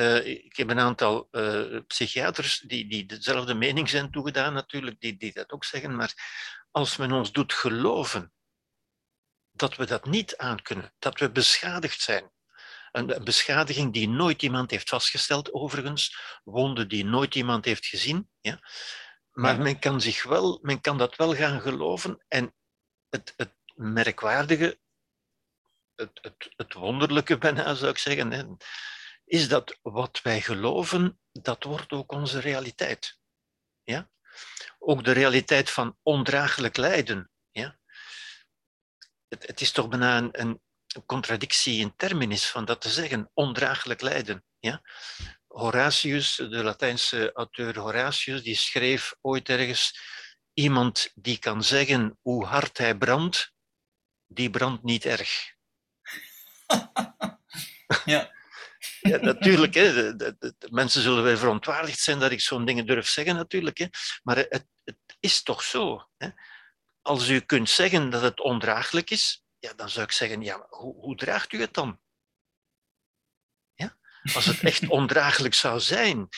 uh, 0.00 0.26
ik 0.26 0.56
heb 0.56 0.70
een 0.70 0.78
aantal 0.78 1.28
uh, 1.30 1.80
psychiaters 1.86 2.58
die, 2.58 2.88
die 2.88 3.06
dezelfde 3.06 3.54
mening 3.54 3.88
zijn 3.88 4.10
toegedaan, 4.10 4.52
natuurlijk, 4.52 5.00
die, 5.00 5.16
die 5.16 5.32
dat 5.32 5.50
ook 5.50 5.64
zeggen. 5.64 5.96
Maar 5.96 6.14
als 6.70 6.96
men 6.96 7.12
ons 7.12 7.32
doet 7.32 7.52
geloven 7.52 8.32
dat 9.52 9.76
we 9.76 9.86
dat 9.86 10.04
niet 10.04 10.36
aankunnen, 10.36 10.94
dat 10.98 11.18
we 11.18 11.30
beschadigd 11.30 12.00
zijn, 12.00 12.30
een, 12.92 13.24
beschadiging 13.24 13.92
die 13.92 14.08
nooit 14.08 14.42
iemand 14.42 14.70
heeft 14.70 14.88
vastgesteld, 14.88 15.52
overigens, 15.52 16.16
wonden 16.44 16.88
die 16.88 17.04
nooit 17.04 17.34
iemand 17.34 17.64
heeft 17.64 17.86
gezien. 17.86 18.30
Ja? 18.40 18.58
Maar 19.30 19.54
ja. 19.54 19.62
men 19.62 19.78
kan 19.78 20.00
zich 20.00 20.22
wel, 20.22 20.58
men 20.62 20.80
kan 20.80 20.98
dat 20.98 21.16
wel 21.16 21.34
gaan 21.34 21.60
geloven. 21.60 22.24
En 22.28 22.54
het, 23.08 23.34
het 23.36 23.54
merkwaardige, 23.74 24.78
het, 25.94 26.18
het, 26.22 26.52
het 26.56 26.72
wonderlijke 26.72 27.38
bijna 27.38 27.74
zou 27.74 27.90
ik 27.90 27.98
zeggen, 27.98 28.32
hè, 28.32 28.44
is 29.30 29.48
dat 29.48 29.78
wat 29.82 30.20
wij 30.22 30.40
geloven, 30.40 31.20
dat 31.32 31.64
wordt 31.64 31.92
ook 31.92 32.12
onze 32.12 32.40
realiteit. 32.40 33.18
Ja? 33.82 34.10
Ook 34.78 35.04
de 35.04 35.12
realiteit 35.12 35.70
van 35.70 35.98
ondraaglijk 36.02 36.76
lijden. 36.76 37.30
Ja? 37.50 37.78
Het, 39.28 39.46
het 39.46 39.60
is 39.60 39.72
toch 39.72 39.88
bijna 39.88 40.16
een, 40.16 40.40
een, 40.40 40.60
contradictie 41.06 41.80
in 41.80 41.96
terminis 41.96 42.46
van 42.46 42.64
dat 42.64 42.80
te 42.80 42.88
zeggen, 42.88 43.30
ondraaglijk 43.34 44.00
lijden. 44.00 44.44
Ja? 44.58 44.82
Horatius, 45.46 46.34
de 46.36 46.62
Latijnse 46.62 47.32
auteur 47.32 47.78
Horatius, 47.78 48.42
die 48.42 48.56
schreef 48.56 49.14
ooit 49.20 49.48
ergens, 49.48 50.00
iemand 50.52 51.10
die 51.14 51.38
kan 51.38 51.64
zeggen 51.64 52.18
hoe 52.22 52.44
hard 52.44 52.78
hij 52.78 52.96
brandt, 52.96 53.52
die 54.26 54.50
brandt 54.50 54.82
niet 54.82 55.04
erg. 55.04 55.54
ja. 58.04 58.38
Ja, 59.00 59.16
natuurlijk. 59.16 59.74
Hè. 59.74 60.16
De, 60.16 60.36
de, 60.36 60.54
de, 60.58 60.68
mensen 60.70 61.02
zullen 61.02 61.22
weer 61.22 61.38
verontwaardigd 61.38 62.00
zijn 62.00 62.18
dat 62.18 62.30
ik 62.30 62.40
zo'n 62.40 62.64
dingen 62.64 62.86
durf 62.86 63.08
zeggen, 63.08 63.34
natuurlijk. 63.34 63.78
Hè. 63.78 63.86
Maar 64.22 64.36
het, 64.36 64.66
het 64.84 64.96
is 65.20 65.42
toch 65.42 65.62
zo. 65.62 66.08
Hè. 66.16 66.28
Als 67.02 67.28
u 67.28 67.40
kunt 67.40 67.70
zeggen 67.70 68.10
dat 68.10 68.22
het 68.22 68.40
ondraaglijk 68.40 69.10
is, 69.10 69.44
ja, 69.58 69.72
dan 69.72 69.90
zou 69.90 70.04
ik 70.04 70.12
zeggen, 70.12 70.42
ja, 70.42 70.66
hoe, 70.68 70.94
hoe 70.94 71.16
draagt 71.16 71.52
u 71.52 71.60
het 71.60 71.74
dan? 71.74 72.00
Ja? 73.74 73.96
Als 74.34 74.46
het 74.46 74.60
echt 74.60 74.88
ondraaglijk 75.00 75.54
zou 75.54 75.80
zijn, 75.80 76.28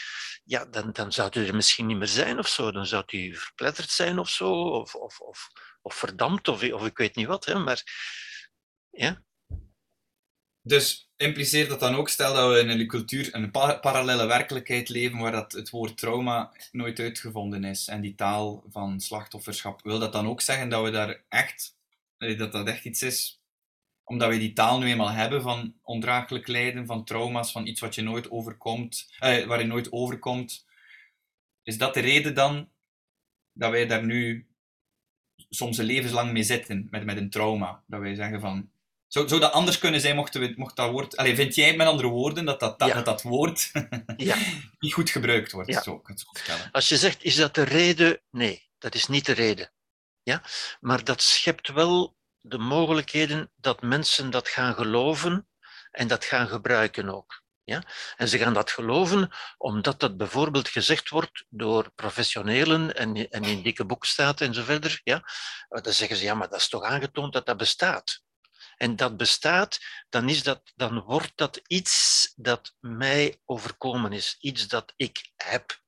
ja, 0.45 0.65
dan, 0.65 0.93
dan 0.93 1.13
zou 1.13 1.31
u 1.41 1.47
er 1.47 1.55
misschien 1.55 1.87
niet 1.87 1.97
meer 1.97 2.07
zijn 2.09 2.39
of 2.39 2.49
zo. 2.49 2.71
Dan 2.73 2.87
zou 2.87 3.05
u 3.07 3.37
verpletterd 3.37 3.91
zijn 3.91 4.19
of 4.19 4.29
zo, 4.29 4.53
of, 4.53 4.95
of, 4.95 5.21
of, 5.21 5.49
of 5.83 5.95
verdampt, 5.95 6.49
of, 6.49 6.73
of 6.73 6.87
ik 6.87 6.97
weet 6.97 7.17
niet 7.17 7.27
wat. 7.27 7.45
Hè. 7.45 7.59
Maar 7.59 7.83
ja. 8.91 9.23
Dus 10.61 11.11
impliceert 11.23 11.69
dat 11.69 11.81
dan 11.81 11.95
ook, 11.95 12.09
stel 12.09 12.35
dat 12.35 12.53
we 12.53 12.59
in 12.59 12.69
een 12.69 12.87
cultuur, 12.87 13.35
een 13.35 13.51
parallele 13.81 14.27
werkelijkheid 14.27 14.89
leven 14.89 15.19
waar 15.19 15.33
dat 15.33 15.53
het 15.53 15.71
woord 15.71 15.97
trauma 15.97 16.53
nooit 16.73 16.99
uitgevonden 16.99 17.65
is 17.65 17.89
en 17.89 18.01
die 18.01 18.15
taal 18.15 18.65
van 18.69 19.01
slachtofferschap, 19.01 19.83
wil 19.83 19.99
dat 19.99 20.13
dan 20.13 20.27
ook 20.27 20.41
zeggen 20.41 20.69
dat 20.69 20.85
we 20.85 20.91
daar 20.91 21.23
echt, 21.29 21.77
dat 22.19 22.53
dat 22.53 22.69
echt 22.69 22.85
iets 22.85 23.03
is, 23.03 23.43
omdat 24.05 24.29
we 24.29 24.39
die 24.39 24.53
taal 24.53 24.79
nu 24.79 24.87
eenmaal 24.87 25.11
hebben 25.11 25.43
van 25.43 25.75
ondraaglijk 25.83 26.47
lijden, 26.47 26.87
van 26.87 27.05
trauma's, 27.05 27.53
van 27.53 27.67
iets 27.67 27.81
wat 27.81 27.95
je 27.95 28.03
nooit 28.03 28.31
overkomt, 28.31 29.13
eh, 29.19 29.47
waar 29.47 29.61
je 29.61 29.67
nooit 29.67 29.93
overkomt, 29.93 30.67
is 31.63 31.79
dat 31.79 31.95
de 31.95 32.01
reden 32.01 32.35
dan 32.35 32.69
dat 33.53 33.71
wij 33.71 33.87
daar 33.87 34.05
nu 34.05 34.47
soms 35.49 35.79
een 35.79 35.85
levenslang 35.85 36.33
mee 36.33 36.43
zitten, 36.43 36.89
met, 36.91 37.05
met 37.05 37.17
een 37.17 37.31
trauma? 37.31 37.83
Dat 37.87 38.01
wij 38.01 38.15
zeggen 38.15 38.41
van, 38.41 38.71
zou, 39.13 39.29
zou 39.29 39.41
dat 39.41 39.53
anders 39.53 39.79
kunnen 39.79 40.01
zijn 40.01 40.17
mocht, 40.17 40.35
we, 40.35 40.53
mocht 40.57 40.77
dat 40.77 40.91
woord... 40.91 41.17
Allez, 41.17 41.35
vind 41.35 41.55
jij 41.55 41.77
met 41.77 41.87
andere 41.87 42.09
woorden 42.09 42.45
dat 42.45 42.61
dat, 42.61 42.79
dat, 42.79 42.93
dat, 42.93 43.05
dat 43.05 43.23
woord 43.23 43.71
ja. 44.17 44.37
niet 44.79 44.93
goed 44.93 45.11
gebruikt 45.11 45.53
wordt? 45.53 45.71
Ja. 45.71 45.83
Zo 45.83 46.03
Als 46.73 46.89
je 46.89 46.97
zegt, 46.97 47.23
is 47.23 47.37
dat 47.37 47.55
de 47.55 47.63
reden? 47.63 48.21
Nee, 48.31 48.69
dat 48.79 48.95
is 48.95 49.07
niet 49.07 49.27
de 49.27 49.33
reden. 49.33 49.73
Ja? 50.23 50.43
Maar 50.81 51.05
dat 51.05 51.23
schept 51.23 51.69
wel 51.69 52.17
de 52.41 52.59
mogelijkheden 52.59 53.51
dat 53.57 53.83
mensen 53.83 54.31
dat 54.31 54.49
gaan 54.49 54.75
geloven 54.75 55.49
en 55.91 56.09
dat 56.09 56.25
gaan 56.25 56.49
gebruiken 56.49 57.09
ook. 57.09 57.43
Ja? 57.65 57.83
En 58.17 58.29
ze 58.29 58.39
gaan 58.39 58.55
dat 58.55 58.71
geloven 58.71 59.31
omdat 59.59 60.01
dat 60.01 60.17
bijvoorbeeld 60.17 60.69
gezegd 60.69 61.09
wordt 61.09 61.45
door 61.49 61.91
professionelen 61.95 62.95
en, 62.95 63.31
en 63.31 63.45
in 63.45 63.63
dikke 63.63 63.85
boeken 63.85 64.09
staat 64.09 64.41
en 64.41 64.55
zo 64.55 64.63
verder. 64.63 65.01
Ja? 65.05 65.23
Dan 65.69 65.93
zeggen 65.93 66.17
ze, 66.17 66.25
ja, 66.25 66.35
maar 66.35 66.49
dat 66.49 66.61
is 66.61 66.69
toch 66.69 66.83
aangetoond 66.83 67.33
dat 67.33 67.47
dat 67.47 67.57
bestaat 67.57 68.23
en 68.83 68.97
dat 68.97 69.17
bestaat, 69.17 69.79
dan, 70.09 70.29
is 70.29 70.43
dat, 70.43 70.73
dan 70.75 71.01
wordt 71.01 71.33
dat 71.35 71.61
iets 71.67 72.33
dat 72.37 72.75
mij 72.81 73.41
overkomen 73.45 74.13
is, 74.13 74.37
iets 74.41 74.69
dat 74.69 74.93
ik 74.97 75.31
heb. 75.37 75.81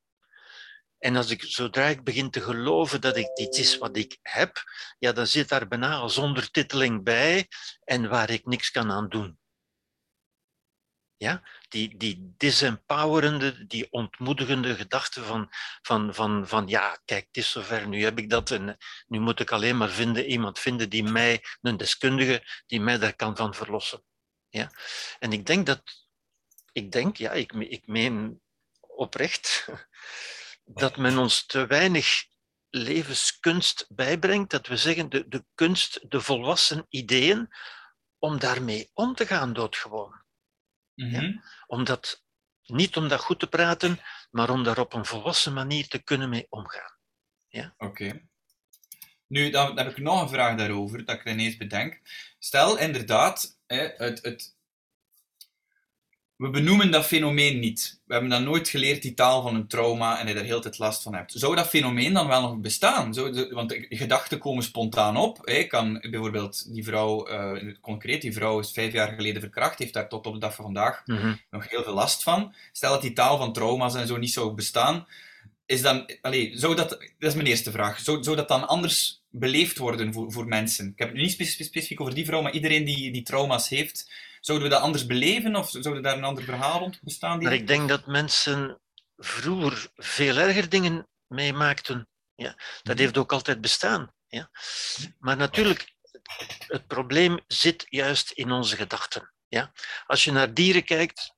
En 0.99 1.17
als 1.17 1.31
ik, 1.31 1.43
zodra 1.43 1.87
ik 1.87 2.05
begin 2.05 2.31
te 2.31 2.41
geloven 2.41 3.01
dat 3.01 3.17
ik 3.17 3.35
dit 3.35 3.57
is 3.57 3.79
wat 3.79 3.97
ik 3.97 4.19
heb, 4.23 4.63
ja, 4.99 5.13
dan 5.13 5.27
zit 5.27 5.49
daar 5.49 5.69
bijna 5.69 5.97
als 5.97 6.19
ondertiteling 6.19 7.05
bij 7.05 7.49
en 7.85 8.09
waar 8.09 8.31
ik 8.31 8.47
niks 8.47 8.71
kan 8.71 8.91
aan 8.91 9.09
doen. 9.09 9.39
Ja? 11.17 11.43
Die, 11.69 11.97
die 11.97 12.35
disempowerende, 12.37 13.67
die 13.67 13.91
ontmoedigende 13.91 14.75
gedachte 14.75 15.25
van, 15.25 15.49
van, 15.83 16.15
van, 16.15 16.49
van 16.49 16.67
ja, 16.69 17.01
kijk, 17.05 17.27
het 17.27 17.37
is 17.37 17.51
zover, 17.51 17.89
nu 17.89 18.03
heb 18.03 18.19
ik 18.19 18.31
dat 18.31 18.51
en 18.51 18.79
nu 19.07 19.21
moet 19.21 19.41
ik 19.41 19.51
alleen 19.53 19.77
maar 19.77 19.91
vinden, 19.91 20.25
iemand 20.25 20.59
vinden 20.59 20.91
die 20.91 21.03
mij, 21.03 21.45
een 21.63 21.77
deskundige, 21.77 22.63
die 22.67 22.81
mij 22.81 22.99
daar 22.99 23.17
kan 23.17 23.37
van 23.37 23.55
verlossen. 23.55 24.05
Ja? 24.49 24.71
En 25.19 25.33
ik 25.33 25.47
denk 25.47 25.67
dat, 25.67 25.83
ik 26.73 26.93
denk, 26.93 27.17
ja, 27.17 27.33
ik, 27.33 27.53
ik 27.53 27.87
meen 27.87 28.41
oprecht, 28.81 29.69
dat 30.65 30.97
men 30.97 31.19
ons 31.19 31.47
te 31.47 31.67
weinig 31.67 32.25
levenskunst 32.71 33.87
bijbrengt, 33.89 34.51
dat 34.51 34.67
we 34.67 34.77
zeggen 34.77 35.09
de, 35.09 35.29
de 35.29 35.45
kunst, 35.55 36.11
de 36.11 36.21
volwassen 36.21 36.87
ideeën, 36.89 37.53
om 38.19 38.39
daarmee 38.39 38.91
om 38.93 39.15
te 39.15 39.27
gaan 39.27 39.53
doodgewoon 39.53 40.24
Mhm. 40.95 41.39
Om 41.67 41.85
dat, 41.85 42.25
niet 42.63 42.97
om 42.97 43.09
dat 43.09 43.21
goed 43.21 43.39
te 43.39 43.47
praten, 43.47 43.99
maar 44.31 44.51
om 44.51 44.65
daar 44.65 44.79
op 44.79 44.93
een 44.93 45.05
volwassen 45.05 45.53
manier 45.53 45.89
te 45.89 46.03
kunnen 46.03 46.29
mee 46.29 46.47
omgaan. 46.49 46.99
Ja? 47.49 47.75
Oké. 47.77 48.21
Nu, 49.27 49.51
dan 49.51 49.79
heb 49.79 49.91
ik 49.91 49.99
nog 49.99 50.23
een 50.23 50.29
vraag 50.29 50.57
daarover, 50.57 51.05
dat 51.05 51.15
ik 51.15 51.25
ineens 51.25 51.57
bedenk. 51.57 52.01
Stel 52.39 52.79
inderdaad, 52.79 53.61
het, 53.67 54.23
het, 54.23 54.57
we 56.37 56.51
benoemen 56.51 56.91
dat 56.91 57.07
fenomeen 57.07 57.59
niet. 57.59 58.01
We 58.07 58.13
hebben 58.13 58.31
dan 58.31 58.45
nooit 58.45 58.69
geleerd 58.69 59.03
die 59.03 59.15
taal 59.15 59.43
van 59.43 59.55
een 59.55 59.67
trauma 59.67 60.21
en 60.21 60.27
je 60.27 60.35
daar 60.35 60.45
heel 60.45 60.61
tijd 60.61 60.79
last 60.79 61.03
van 61.03 61.15
hebt. 61.15 61.33
Zou 61.33 61.55
dat 61.57 61.69
fenomeen 61.69 62.13
dan 62.13 62.27
wel 62.27 62.41
nog 62.41 62.59
bestaan? 62.59 63.15
Zou, 63.15 63.49
want 63.55 63.77
gedachten 63.89 64.39
komen 64.39 64.63
spontaan 64.63 65.17
op. 65.17 65.39
Hè. 65.43 65.65
Kan 65.65 66.07
bijvoorbeeld 66.11 66.75
die 66.75 66.85
vrouw, 66.85 67.31
uh, 67.31 67.75
concreet, 67.81 68.23
die 68.23 68.33
vrouw 68.33 68.59
is 68.59 68.73
vijf 68.73 68.93
jaar 68.93 69.13
geleden 69.13 69.41
verkracht, 69.41 69.79
heeft 69.79 69.93
daar 69.93 70.09
tot 70.09 70.27
op 70.27 70.33
de 70.33 70.41
dag 70.41 70.55
van 70.55 70.65
vandaag 70.65 71.03
mhm. 71.07 71.35
nog 71.51 71.71
heel 71.71 71.83
veel 71.83 71.95
last 71.95 72.23
van. 72.23 72.55
Stel 72.73 72.93
dat 72.93 73.03
die 73.03 73.13
taal 73.13 73.39
van 73.39 73.53
trauma's 73.53 73.95
en 73.95 74.07
zo 74.07 74.17
niet 74.17 74.33
zou 74.33 74.55
bestaan, 74.55 75.07
is 75.67 75.83
dan, 75.83 76.11
allez, 76.21 76.55
zou 76.55 76.75
dat, 76.75 76.89
dat 76.89 77.31
is 77.31 77.35
mijn 77.35 77.47
eerste 77.47 77.71
vraag, 77.71 77.99
zou, 77.99 78.23
zou 78.23 78.37
dat 78.37 78.49
dan 78.49 78.69
anders 78.69 79.23
beleefd 79.31 79.79
worden 79.79 80.13
voor, 80.13 80.33
voor 80.33 80.47
mensen? 80.47 80.87
Ik 80.87 80.99
heb 80.99 81.09
het 81.09 81.17
nu 81.17 81.23
niet 81.23 81.57
specifiek 81.59 82.01
over 82.01 82.15
die 82.15 82.25
vrouw, 82.25 82.43
maar 82.43 82.53
iedereen 82.53 82.85
die, 82.85 83.13
die 83.13 83.23
trauma's 83.23 83.69
heeft, 83.69 84.11
Zouden 84.45 84.69
we 84.69 84.75
dat 84.75 84.83
anders 84.83 85.07
beleven 85.07 85.57
of 85.57 85.71
zouden 85.71 86.03
daar 86.03 86.17
een 86.17 86.25
ander 86.25 86.45
verhaal 86.45 86.79
rond 86.79 87.01
bestaan? 87.03 87.43
Maar 87.43 87.53
ik 87.53 87.67
denk 87.67 87.89
dat 87.89 88.07
mensen 88.07 88.81
vroeger 89.17 89.91
veel 89.95 90.37
erger 90.37 90.69
dingen 90.69 91.09
meemaakten. 91.27 92.09
Ja, 92.35 92.55
dat 92.83 92.95
mhm. 92.95 92.99
heeft 92.99 93.19
ook 93.19 93.33
altijd 93.33 93.61
bestaan. 93.61 94.13
Ja. 94.27 94.51
Maar 95.19 95.37
natuurlijk, 95.37 95.95
het 96.67 96.87
probleem 96.87 97.41
zit 97.47 97.87
juist 97.89 98.31
in 98.31 98.51
onze 98.51 98.77
gedachten. 98.77 99.33
Ja. 99.49 99.73
Als 100.07 100.25
je 100.25 100.33
naar 100.33 100.55
dieren 100.55 100.85
kijkt, 100.85 101.35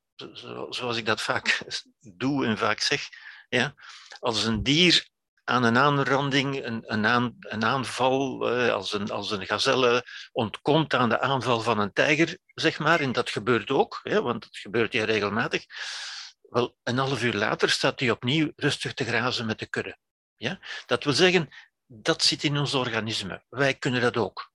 zoals 0.69 0.97
ik 0.97 1.07
dat 1.07 1.23
vaak 1.23 1.62
doe 2.23 2.47
en 2.47 2.59
vaak 2.59 2.81
zeg, 2.81 3.09
ja, 3.49 3.75
als 4.19 4.45
een 4.45 4.62
dier 4.62 5.09
aan 5.49 5.65
een 5.65 5.79
aanranding, 5.79 6.65
een, 6.65 6.83
een, 6.87 7.07
aan, 7.07 7.37
een 7.39 7.65
aanval, 7.65 8.51
eh, 8.51 8.73
als, 8.73 8.93
een, 8.93 9.11
als 9.11 9.31
een 9.31 9.47
gazelle 9.47 10.05
ontkomt 10.33 10.95
aan 10.95 11.09
de 11.09 11.21
aanval 11.21 11.61
van 11.61 11.79
een 11.79 11.93
tijger, 11.93 12.39
zeg 12.55 12.79
maar, 12.79 13.01
en 13.01 13.13
dat 13.13 13.31
gebeurt 13.31 13.71
ook, 13.71 14.01
hè, 14.03 14.23
want 14.23 14.45
het 14.45 14.57
gebeurt 14.57 14.93
hier 14.93 15.05
regelmatig, 15.05 15.65
wel, 16.43 16.77
een 16.83 16.99
half 16.99 17.23
uur 17.23 17.35
later 17.35 17.71
staat 17.71 18.01
hij 18.01 18.11
opnieuw 18.11 18.53
rustig 18.57 18.95
te 18.95 19.05
grazen 19.05 19.47
met 19.47 19.59
de 19.59 19.67
kudde. 19.67 19.99
Ja? 20.37 20.61
Dat 20.87 21.05
wil 21.05 21.13
zeggen, 21.13 21.49
dat 21.87 22.23
zit 22.23 22.45
in 22.45 22.57
ons 22.57 22.75
organisme. 22.75 23.45
Wij 23.49 23.75
kunnen 23.75 24.01
dat 24.01 24.17
ook. 24.17 24.53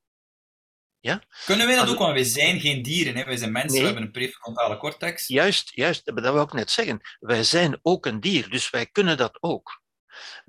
Ja? 0.99 1.23
Kunnen 1.45 1.67
wij 1.67 1.75
dat 1.75 1.89
ook, 1.89 1.97
want 1.97 2.13
wij 2.13 2.23
zijn 2.23 2.59
geen 2.59 2.81
dieren, 2.81 3.15
hè? 3.15 3.23
wij 3.23 3.37
zijn 3.37 3.51
mensen, 3.51 3.79
we 3.79 3.85
hebben 3.85 4.03
een 4.03 4.11
prefrontale 4.11 4.77
cortex. 4.77 5.27
Juist, 5.27 5.75
juist, 5.75 6.05
dat 6.05 6.19
wil 6.19 6.41
ik 6.41 6.53
net 6.53 6.71
zeggen. 6.71 7.01
Wij 7.19 7.43
zijn 7.43 7.79
ook 7.81 8.05
een 8.05 8.19
dier, 8.19 8.49
dus 8.49 8.69
wij 8.69 8.85
kunnen 8.85 9.17
dat 9.17 9.37
ook. 9.39 9.80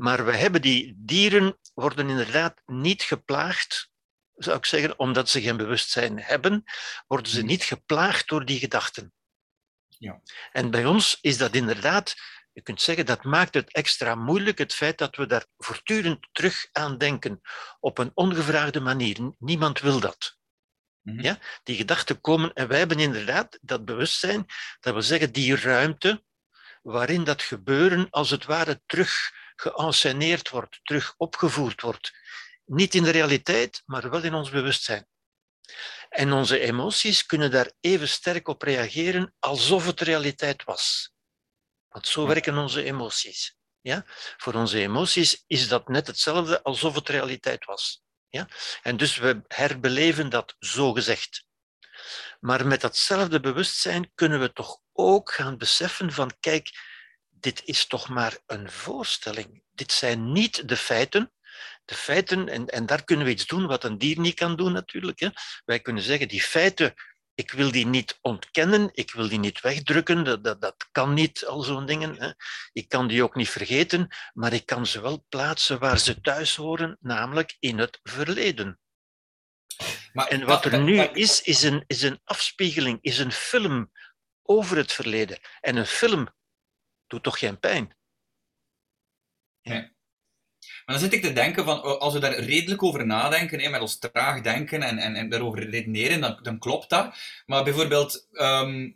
Maar 0.03 0.25
we 0.25 0.37
hebben 0.37 0.63
die 0.63 0.95
dieren 0.97 1.59
worden 1.75 2.09
inderdaad 2.09 2.63
niet 2.67 3.03
geplaagd, 3.03 3.91
zou 4.35 4.57
ik 4.57 4.65
zeggen, 4.65 4.99
omdat 4.99 5.29
ze 5.29 5.41
geen 5.41 5.57
bewustzijn 5.57 6.21
hebben, 6.21 6.65
worden 7.07 7.33
ze 7.33 7.39
hmm. 7.39 7.47
niet 7.47 7.65
geplaagd 7.65 8.29
door 8.29 8.45
die 8.45 8.59
gedachten. 8.59 9.13
Ja. 9.89 10.21
En 10.53 10.71
bij 10.71 10.85
ons 10.85 11.19
is 11.21 11.39
dat 11.39 11.55
inderdaad, 11.55 12.15
je 12.53 12.63
kunt 12.63 12.81
zeggen, 12.81 13.07
dat 13.07 13.25
maakt 13.25 13.55
het 13.55 13.73
extra 13.73 14.15
moeilijk, 14.15 14.59
het 14.59 14.75
feit 14.75 14.99
dat 14.99 15.17
we 15.17 15.27
daar 15.27 15.47
voortdurend 15.57 16.29
terug 16.33 16.69
aan 16.73 16.99
denken, 16.99 17.41
op 17.81 17.99
een 17.99 18.11
ongevraagde 18.15 18.81
manier. 18.81 19.35
Niemand 19.39 19.81
wil 19.81 20.01
dat. 20.01 20.39
Mhm. 21.03 21.21
Ja? 21.21 21.39
Die 21.63 21.77
gedachten 21.77 22.21
komen 22.21 22.53
en 22.53 22.69
wij 22.69 22.79
hebben 22.79 22.99
inderdaad 22.99 23.59
dat 23.61 23.85
bewustzijn, 23.85 24.47
dat 24.81 24.95
we 24.95 25.01
zeggen, 25.01 25.33
die 25.33 25.57
ruimte 25.57 26.25
waarin 26.83 27.25
dat 27.25 27.43
gebeuren 27.43 28.11
als 28.11 28.31
het 28.31 28.45
ware 28.45 28.83
terug 28.87 29.41
geënsceneerd 29.63 30.49
wordt, 30.49 30.81
terug 30.83 31.15
opgevoerd 31.17 31.81
wordt. 31.81 32.13
Niet 32.65 32.95
in 32.95 33.03
de 33.03 33.11
realiteit, 33.11 33.83
maar 33.87 34.11
wel 34.11 34.23
in 34.23 34.35
ons 34.35 34.51
bewustzijn. 34.51 35.07
En 36.09 36.33
onze 36.33 36.59
emoties 36.59 37.27
kunnen 37.27 37.51
daar 37.51 37.73
even 37.81 38.09
sterk 38.09 38.49
op 38.49 38.63
reageren 38.63 39.35
alsof 39.39 39.87
het 39.87 40.01
realiteit 40.01 40.65
was. 40.65 41.13
Want 41.89 42.07
zo 42.07 42.27
werken 42.27 42.59
onze 42.59 42.85
emoties. 42.85 43.57
ja, 43.81 44.05
voor 44.37 44.55
onze 44.55 44.79
emoties, 44.79 45.45
is 45.47 45.69
dat 45.69 45.89
net 45.89 46.07
hetzelfde 46.07 46.63
alsof 46.63 46.95
het 46.95 47.09
realiteit 47.09 47.65
was. 47.65 48.03
Ja? 48.29 48.49
En 48.83 48.97
dus 48.97 49.17
we 49.17 49.43
herbeleven 49.49 50.29
dat 50.29 50.57
zo 50.59 50.93
gezegd. 50.93 51.47
Maar 52.41 52.67
met 52.67 52.81
datzelfde 52.81 53.41
bewustzijn 53.41 54.11
kunnen 54.15 54.41
we 54.41 54.53
toch 54.53 54.81
ook 54.93 55.33
gaan 55.33 55.59
beseffen 55.59 56.13
van, 56.13 56.33
kijk, 56.41 56.71
dit 57.43 57.63
is 57.65 57.87
toch 57.87 58.09
maar 58.09 58.39
een 58.47 58.71
voorstelling. 58.71 59.63
Dit 59.71 59.93
zijn 59.93 60.33
niet 60.33 60.69
de 60.69 60.77
feiten. 60.77 61.33
De 61.85 61.95
feiten, 61.95 62.49
en, 62.49 62.67
en 62.67 62.87
daar 62.87 63.05
kunnen 63.05 63.27
we 63.27 63.33
iets 63.33 63.47
doen 63.47 63.67
wat 63.67 63.85
een 63.85 63.99
dier 63.99 64.21
niet 64.21 64.35
kan 64.35 64.57
doen 64.57 64.73
natuurlijk. 64.73 65.21
Hè. 65.21 65.29
Wij 65.65 65.81
kunnen 65.81 66.03
zeggen, 66.03 66.29
die 66.29 66.43
feiten 66.43 66.95
ik 67.35 67.51
wil 67.51 67.71
die 67.71 67.87
niet 67.87 68.19
ontkennen, 68.21 68.91
ik 68.93 69.13
wil 69.13 69.29
die 69.29 69.39
niet 69.39 69.61
wegdrukken, 69.61 70.25
dat, 70.25 70.45
dat, 70.45 70.61
dat 70.61 70.89
kan 70.93 71.15
niet, 71.15 71.47
al 71.47 71.63
zo'n 71.63 71.87
dingen. 71.87 72.17
Hè. 72.17 72.31
Ik 72.73 72.89
kan 72.89 73.09
die 73.09 73.23
ook 73.23 73.35
niet 73.35 73.51
vergeten, 73.51 74.09
maar 74.33 74.53
ik 74.53 74.67
kan 74.67 74.87
ze 74.87 75.01
wel 75.01 75.25
plaatsen 75.29 75.79
waar 75.79 75.99
ze 75.99 76.21
thuis 76.21 76.57
horen, 76.57 76.97
namelijk 77.01 77.57
in 77.59 77.79
het 77.79 78.01
verleden. 78.03 78.81
Maar, 80.13 80.27
en 80.27 80.45
wat 80.47 80.65
er 80.65 80.79
nu 80.79 81.01
is, 81.01 81.43
is 81.43 81.63
een, 81.63 81.85
is 81.87 82.03
een 82.03 82.21
afspiegeling, 82.25 82.99
is 83.01 83.19
een 83.19 83.33
film 83.33 83.93
over 84.43 84.77
het 84.77 84.93
verleden. 84.93 85.39
En 85.61 85.77
een 85.77 85.87
film 85.87 86.29
doet 87.13 87.23
toch 87.23 87.39
geen 87.39 87.59
pijn? 87.59 87.95
Ja. 89.61 89.91
Maar 90.85 90.95
dan 90.97 90.99
zit 90.99 91.13
ik 91.13 91.23
te 91.23 91.33
denken 91.33 91.65
van, 91.65 91.83
als 91.99 92.13
we 92.13 92.21
daar 92.21 92.35
redelijk 92.35 92.83
over 92.83 93.07
nadenken, 93.07 93.61
hè, 93.61 93.69
met 93.69 93.81
ons 93.81 93.99
traag 93.99 94.41
denken 94.41 94.83
en, 94.83 94.99
en, 94.99 95.15
en 95.15 95.29
daarover 95.29 95.71
redeneren, 95.71 96.21
dan, 96.21 96.39
dan 96.43 96.59
klopt 96.59 96.91
dat. 96.91 97.15
Maar 97.47 97.65
bijvoorbeeld, 97.65 98.29
ehm, 98.33 98.91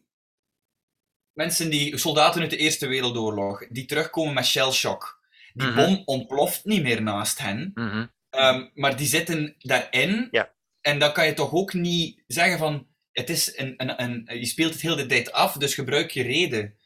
mensen 1.33 1.71
die, 1.71 1.99
soldaten 1.99 2.41
uit 2.41 2.51
de 2.51 2.57
Eerste 2.57 2.87
Wereldoorlog, 2.87 3.67
die 3.69 3.85
terugkomen 3.85 4.35
met 4.35 4.47
shell 4.47 4.71
shock. 4.71 5.25
Die 5.53 5.67
mhm. 5.67 5.77
bom 5.77 6.03
ontploft 6.05 6.65
niet 6.65 6.83
meer 6.83 7.03
naast 7.03 7.39
hen, 7.39 7.71
mhm. 7.75 8.07
ehm, 8.31 8.69
maar 8.75 8.97
die 8.97 9.07
zitten 9.07 9.55
daarin. 9.59 10.29
Ja. 10.31 10.55
En 10.81 10.99
dan 10.99 11.13
kan 11.13 11.27
je 11.27 11.35
toch 11.35 11.53
ook 11.53 11.73
niet 11.73 12.23
zeggen 12.27 12.59
van, 12.59 12.87
het 13.13 13.31
is 13.31 13.59
een, 13.59 13.75
een, 13.77 14.03
een, 14.03 14.39
je 14.39 14.47
speelt 14.47 14.73
het 14.73 14.83
heel 14.83 14.97
de 14.97 15.07
tijd 15.07 15.33
af, 15.33 15.53
dus 15.53 15.75
gebruik 15.75 16.11
je 16.11 16.23
reden. 16.23 16.77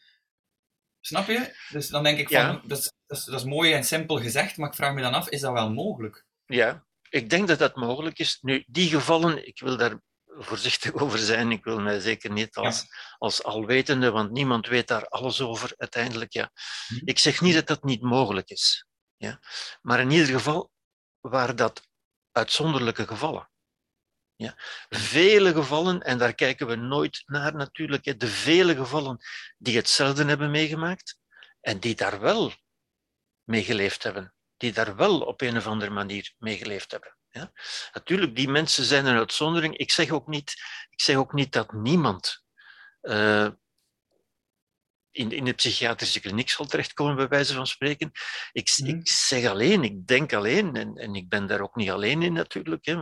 Snap 1.01 1.27
je? 1.27 1.57
Dus 1.69 1.89
dan 1.89 2.03
denk 2.03 2.19
ik 2.19 2.29
van, 2.29 2.63
dat, 2.67 2.79
is, 2.79 2.93
dat, 3.07 3.19
is, 3.19 3.25
dat 3.25 3.41
is 3.41 3.47
mooi 3.47 3.73
en 3.73 3.85
simpel 3.85 4.21
gezegd, 4.21 4.57
maar 4.57 4.69
ik 4.69 4.75
vraag 4.75 4.95
me 4.95 5.01
dan 5.01 5.15
af, 5.15 5.29
is 5.29 5.41
dat 5.41 5.53
wel 5.53 5.73
mogelijk? 5.73 6.25
Ja, 6.47 6.85
ik 7.09 7.31
denk 7.31 7.49
dat 7.49 7.59
dat 7.59 7.77
mogelijk 7.77 8.19
is. 8.19 8.39
Nu, 8.41 8.65
die 8.67 8.89
gevallen, 8.89 9.47
ik 9.47 9.61
wil 9.61 9.77
daar 9.77 10.01
voorzichtig 10.27 10.93
over 11.03 11.19
zijn. 11.19 11.51
Ik 11.51 11.65
wil 11.65 11.81
mij 11.81 12.01
zeker 12.01 12.33
niet 12.33 12.57
als, 12.57 12.87
als 13.19 13.43
alwetende, 13.43 14.11
want 14.11 14.31
niemand 14.31 14.67
weet 14.67 14.89
daar 14.89 15.07
alles 15.07 15.41
over 15.41 15.75
uiteindelijk. 15.77 16.33
Ja. 16.33 16.51
Mhm. 16.89 17.01
Ik 17.05 17.19
zeg 17.19 17.41
niet 17.41 17.55
dat 17.55 17.67
dat 17.67 17.85
niet 17.85 18.03
mogelijk 18.03 18.51
is. 18.51 18.87
Ja. 19.17 19.41
Maar 19.83 20.01
in 20.01 20.11
ieder 20.11 20.27
geval 20.27 20.71
waren 21.21 21.57
dat 21.57 21.89
uitzonderlijke 22.33 23.07
gevallen. 23.07 23.50
Ja. 24.41 24.55
Vele 24.89 25.53
gevallen, 25.53 26.03
en 26.03 26.19
daar 26.19 26.35
kijken 26.35 26.67
we 26.67 26.77
nooit 26.77 27.23
naar 27.27 27.55
natuurlijk, 27.55 28.21
de 28.21 28.27
vele 28.27 28.77
gevallen 28.77 29.19
die 29.59 29.77
hetzelfde 29.77 30.25
hebben 30.25 30.51
meegemaakt 30.51 31.19
en 31.61 31.81
die 31.81 31.95
daar 31.95 32.21
wel 32.21 32.53
mee 33.45 33.65
geleefd 33.65 34.03
hebben, 34.03 34.35
die 34.57 34.73
daar 34.73 34.97
wel 34.97 35.21
op 35.21 35.41
een 35.41 35.57
of 35.57 35.67
andere 35.67 35.91
manier 35.91 36.35
mee 36.39 36.57
geleefd 36.57 36.91
hebben. 36.91 37.17
Ja. 37.31 37.53
Natuurlijk, 37.93 38.37
die 38.37 38.49
mensen 38.49 38.85
zijn 38.85 39.07
een 39.07 39.17
uitzondering. 39.17 39.77
Ik 39.77 39.93
zeg 39.93 40.11
ook 40.11 40.27
niet, 40.27 40.51
ik 40.91 41.01
zeg 41.01 41.17
ook 41.17 41.33
niet 41.33 41.53
dat 41.53 41.73
niemand 41.73 42.45
uh, 43.03 43.49
in, 45.11 45.33
in 45.33 45.45
de 45.45 45.53
psychiatrische 45.53 46.21
kliniek 46.21 46.51
zal 46.51 46.67
terechtkomen, 46.67 47.17
bij 47.17 47.29
wijze 47.29 47.55
van 47.55 47.67
spreken. 47.67 48.11
Ik, 48.53 48.77
ik 48.85 49.09
zeg 49.09 49.47
alleen, 49.47 49.85
ik 49.85 50.07
denk 50.07 50.33
alleen, 50.33 50.77
en, 50.77 50.97
en 50.97 51.15
ik 51.15 51.29
ben 51.29 51.47
daar 51.47 51.61
ook 51.61 51.75
niet 51.75 51.91
alleen 51.91 52.23
in 52.23 52.33
natuurlijk, 52.33 52.85
hè, 52.85 52.97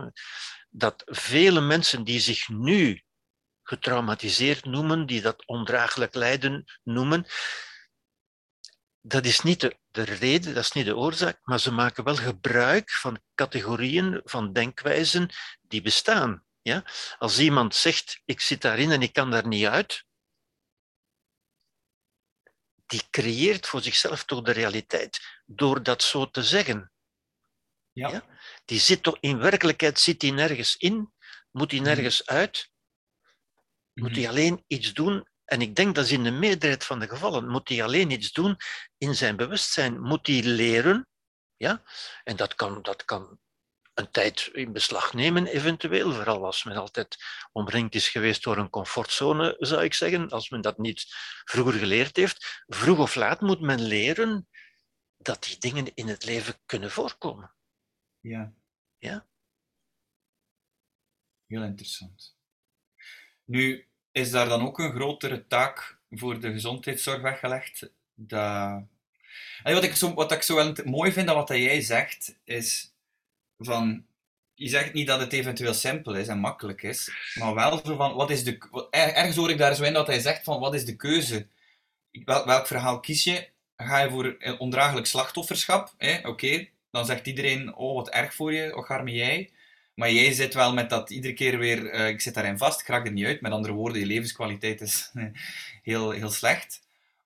dat 0.69 1.03
vele 1.05 1.61
mensen 1.61 2.03
die 2.03 2.19
zich 2.19 2.49
nu 2.49 3.03
getraumatiseerd 3.63 4.65
noemen, 4.65 5.05
die 5.05 5.21
dat 5.21 5.45
ondraaglijk 5.45 6.13
lijden 6.13 6.79
noemen, 6.83 7.25
dat 9.01 9.25
is 9.25 9.41
niet 9.41 9.59
de, 9.59 9.77
de, 9.87 10.03
reden, 10.03 10.53
dat 10.53 10.63
is 10.63 10.71
niet 10.71 10.85
de 10.85 10.95
oorzaak, 10.95 11.39
maar 11.43 11.59
ze 11.59 11.71
maken 11.71 12.03
wel 12.03 12.15
gebruik 12.15 12.91
van 12.91 13.21
categorieën, 13.35 14.21
van 14.23 14.53
denkwijzen 14.53 15.29
die 15.61 15.81
bestaan. 15.81 16.45
Ja? 16.61 16.83
Als 17.17 17.39
iemand 17.39 17.75
zegt, 17.75 18.21
ik 18.25 18.41
zit 18.41 18.61
daarin 18.61 18.91
en 18.91 19.01
ik 19.01 19.13
kan 19.13 19.31
daar 19.31 19.47
niet 19.47 19.65
uit, 19.65 20.05
die 22.85 23.07
creëert 23.09 23.67
voor 23.67 23.81
zichzelf 23.81 24.23
toch 24.23 24.41
de 24.41 24.51
realiteit 24.51 25.41
door 25.45 25.83
dat 25.83 26.03
zo 26.03 26.29
te 26.29 26.43
zeggen. 26.43 26.91
Ja. 27.91 28.09
ja? 28.09 28.25
Die 28.69 28.79
zit 28.79 29.03
toch, 29.03 29.17
in 29.19 29.37
werkelijkheid 29.37 29.99
zit 29.99 30.21
hij 30.21 30.31
nergens 30.31 30.75
in, 30.77 31.13
moet 31.51 31.71
hij 31.71 31.79
mhm. 31.79 31.89
nergens 31.89 32.25
uit, 32.25 32.71
moet 33.93 34.11
hij 34.11 34.21
mhm. 34.21 34.29
alleen 34.29 34.63
iets 34.67 34.93
doen. 34.93 35.27
En 35.45 35.61
ik 35.61 35.75
denk 35.75 35.95
dat 35.95 36.05
is 36.05 36.11
in 36.11 36.23
de 36.23 36.31
meerderheid 36.31 36.85
van 36.85 36.99
de 36.99 37.07
gevallen, 37.07 37.47
moet 37.47 37.69
hij 37.69 37.83
alleen 37.83 38.11
iets 38.11 38.31
doen 38.31 38.57
in 38.97 39.15
zijn 39.15 39.35
bewustzijn, 39.35 40.01
moet 40.01 40.27
hij 40.27 40.43
leren. 40.43 41.07
Ja? 41.55 41.83
En 42.23 42.35
dat 42.35 42.55
kan, 42.55 42.81
dat 42.81 43.05
kan 43.05 43.39
een 43.93 44.11
tijd 44.11 44.49
in 44.51 44.71
beslag 44.71 45.13
nemen, 45.13 45.47
eventueel. 45.47 46.13
Vooral 46.13 46.45
als 46.45 46.63
men 46.63 46.77
altijd 46.77 47.17
omringd 47.51 47.95
is 47.95 48.09
geweest 48.09 48.43
door 48.43 48.57
een 48.57 48.69
comfortzone, 48.69 49.55
zou 49.59 49.83
ik 49.83 49.93
zeggen. 49.93 50.29
Als 50.29 50.49
men 50.49 50.61
dat 50.61 50.77
niet 50.77 51.05
vroeger 51.43 51.73
geleerd 51.73 52.15
heeft. 52.15 52.63
Vroeg 52.65 52.99
of 52.99 53.15
laat 53.15 53.41
moet 53.41 53.61
men 53.61 53.81
leren 53.81 54.47
dat 55.17 55.43
die 55.43 55.57
dingen 55.57 55.93
in 55.93 56.07
het 56.07 56.25
leven 56.25 56.61
kunnen 56.65 56.91
voorkomen. 56.91 57.55
Ja. 58.19 58.53
Ja? 58.99 59.25
Heel 61.47 61.63
interessant. 61.63 62.35
Nu, 63.45 63.85
is 64.11 64.31
daar 64.31 64.47
dan 64.47 64.61
ook 64.61 64.79
een 64.79 64.91
grotere 64.91 65.47
taak 65.47 65.97
voor 66.09 66.39
de 66.39 66.51
gezondheidszorg 66.51 67.21
weggelegd? 67.21 67.91
Dat... 68.13 68.83
wat, 69.63 69.83
ik 69.83 69.95
zo, 69.95 70.13
wat 70.13 70.31
ik 70.31 70.41
zo 70.41 70.55
wel 70.55 70.73
mooi 70.85 71.11
vind 71.11 71.29
aan 71.29 71.35
wat 71.35 71.49
jij 71.49 71.81
zegt, 71.81 72.35
is 72.43 72.93
van... 73.57 74.07
Je 74.53 74.67
zegt 74.67 74.93
niet 74.93 75.07
dat 75.07 75.19
het 75.19 75.33
eventueel 75.33 75.73
simpel 75.73 76.15
is 76.15 76.27
en 76.27 76.39
makkelijk 76.39 76.83
is, 76.83 77.11
maar 77.33 77.53
wel 77.53 77.79
van, 77.79 78.13
wat 78.13 78.29
is 78.29 78.43
de... 78.43 78.87
Ergens 78.91 79.35
hoor 79.35 79.49
ik 79.49 79.57
daar 79.57 79.75
zo 79.75 79.83
in 79.83 79.93
dat 79.93 80.07
hij 80.07 80.19
zegt 80.19 80.43
van, 80.43 80.59
wat 80.59 80.73
is 80.73 80.85
de 80.85 80.95
keuze? 80.95 81.47
Wel, 82.11 82.45
welk 82.45 82.67
verhaal 82.67 82.99
kies 82.99 83.23
je? 83.23 83.49
Ga 83.75 83.99
je 83.99 84.09
voor 84.09 84.55
ondraaglijk 84.57 85.05
slachtofferschap? 85.05 85.93
Oké, 86.23 86.67
dan 86.91 87.05
zegt 87.05 87.27
iedereen, 87.27 87.75
oh 87.75 87.95
wat 87.95 88.09
erg 88.09 88.33
voor 88.33 88.53
je, 88.53 88.75
och 88.75 88.89
arme 88.89 89.11
jij. 89.11 89.51
Maar 89.93 90.11
jij 90.11 90.31
zit 90.31 90.53
wel 90.53 90.73
met 90.73 90.89
dat 90.89 91.09
iedere 91.09 91.33
keer 91.33 91.57
weer, 91.57 91.93
uh, 91.93 92.07
ik 92.07 92.21
zit 92.21 92.33
daarin 92.33 92.57
vast, 92.57 92.81
ik 92.81 92.87
raak 92.87 93.05
er 93.05 93.11
niet 93.11 93.25
uit. 93.25 93.41
Met 93.41 93.51
andere 93.51 93.73
woorden, 93.73 93.99
je 93.99 94.05
levenskwaliteit 94.05 94.81
is 94.81 95.11
heel, 95.83 96.11
heel 96.11 96.29
slecht. 96.29 96.81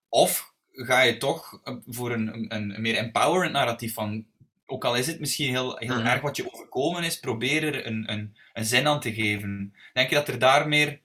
Of 0.09 0.53
ga 0.71 1.01
je 1.01 1.17
toch 1.17 1.59
eh, 1.63 1.75
voor 1.87 2.11
een, 2.11 2.55
een, 2.55 2.81
meer 2.81 2.95
empowerend 2.95 3.53
narratief 3.53 3.93
van, 3.93 4.25
ook 4.65 4.85
al 4.85 4.95
is 4.95 5.07
het 5.07 5.19
misschien 5.19 5.49
heel, 5.49 5.77
heel 5.77 5.97
mhm. 5.97 6.05
erg 6.05 6.21
wat 6.21 6.35
je 6.35 6.53
overkomen 6.53 7.03
is, 7.03 7.19
probeer 7.19 7.63
er 7.63 7.85
een, 7.85 8.11
een, 8.11 8.35
een 8.53 8.65
zin 8.65 8.87
aan 8.87 8.99
te 8.99 9.13
geven. 9.13 9.75
Denk 9.93 10.09
je 10.09 10.15
dat 10.15 10.27
er 10.27 10.39
daar 10.39 10.67
meer 10.67 10.99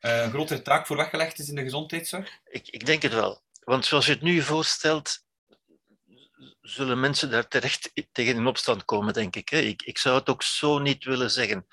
uh, 0.00 0.22
een 0.22 0.30
grotere 0.30 0.62
taak 0.62 0.86
voor 0.86 0.96
weggelegd 0.96 1.38
is 1.38 1.48
in 1.48 1.54
de 1.54 1.62
gezondheidszorg? 1.62 2.38
Ik, 2.48 2.68
ik 2.68 2.86
denk 2.86 3.02
het 3.02 3.14
wel. 3.14 3.40
Want 3.64 3.84
zoals 3.84 4.06
je 4.06 4.12
het 4.12 4.22
nu 4.22 4.42
voorstelt, 4.42 5.24
zullen 6.66 7.00
mensen 7.00 7.30
daar 7.30 7.48
terecht 7.48 7.90
tegen 8.12 8.36
in 8.36 8.46
opstand 8.46 8.84
komen, 8.84 9.12
denk 9.12 9.36
ik. 9.36 9.50
Ik, 9.50 9.82
ik 9.82 9.98
zou 9.98 10.18
het 10.18 10.28
ook 10.28 10.42
zo 10.42 10.78
niet 10.78 11.04
willen 11.04 11.30
zeggen. 11.30 11.66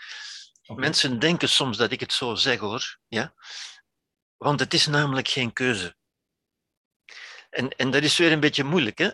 Mensen 0.76 1.20
denken 1.20 1.50
soms 1.50 1.78
dat 1.78 1.92
ik 1.92 2.00
het 2.00 2.14
zo 2.14 2.36
zeg, 2.36 2.60
hoor. 2.60 2.98
Ja? 3.08 3.34
Want 4.38 4.60
het 4.60 4.74
is 4.74 4.88
namelijk 4.88 5.28
geen 5.28 5.54
keuze. 5.54 5.96
En, 7.50 7.70
en 7.70 7.92
dat 7.92 8.04
is 8.04 8.18
weer 8.18 8.32
een 8.32 8.40
beetje 8.40 8.64
moeilijk. 8.64 8.98
Hè? 8.98 9.12